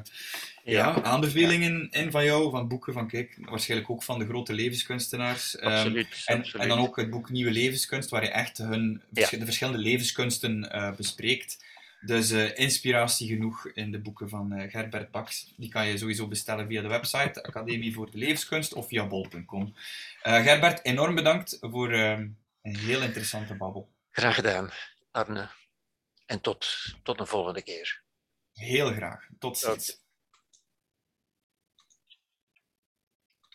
ja, 0.63 1.01
aanbevelingen 1.03 1.87
in 1.91 2.11
van 2.11 2.25
jou, 2.25 2.51
van 2.51 2.67
boeken 2.67 2.93
van, 2.93 3.07
kijk, 3.07 3.37
waarschijnlijk 3.39 3.89
ook 3.89 4.03
van 4.03 4.19
de 4.19 4.25
grote 4.25 4.53
levenskunstenaars. 4.53 5.57
Um, 5.61 5.63
absoluut, 5.63 6.23
en, 6.25 6.43
en, 6.43 6.67
dan 6.67 6.79
ook 6.79 6.95
het 6.95 7.09
boek 7.09 7.29
Nieuwe 7.29 7.51
Levenskunst, 7.51 8.09
waar 8.09 8.23
je 8.23 8.31
echt 8.31 8.57
hun, 8.57 9.01
de 9.09 9.25
verschillende 9.25 9.79
levenskunsten 9.79 10.75
uh, 10.75 10.95
bespreekt. 10.95 11.57
Dus 12.05 12.31
uh, 12.31 12.57
inspiratie 12.57 13.27
genoeg 13.27 13.67
in 13.67 13.91
de 13.91 13.99
boeken 13.99 14.29
van 14.29 14.53
uh, 14.53 14.71
Gerbert 14.71 15.11
Baks. 15.11 15.53
Die 15.57 15.69
kan 15.69 15.87
je 15.87 15.97
sowieso 15.97 16.27
bestellen 16.27 16.67
via 16.67 16.81
de 16.81 16.87
website 16.87 17.43
Academie 17.43 17.93
voor 17.93 18.11
de 18.11 18.17
Levenskunst 18.17 18.73
of 18.73 18.87
via 18.87 19.07
bol.com. 19.07 19.73
Uh, 20.23 20.37
eh, 20.37 20.43
Gerbert, 20.43 20.85
enorm 20.85 21.15
bedankt 21.15 21.57
voor 21.61 21.93
een 21.93 22.37
heel 22.61 23.01
interessante 23.01 23.55
babbel. 23.55 23.89
Graag 24.11 24.35
gedaan, 24.35 24.69
Arne. 25.11 25.49
En 26.25 26.41
tot, 26.41 26.67
tot 27.03 27.19
een 27.19 27.27
volgende 27.27 27.61
keer. 27.61 28.01
Heel 28.53 28.91
graag. 28.91 29.27
Tot 29.39 29.57
ziens. 29.57 30.02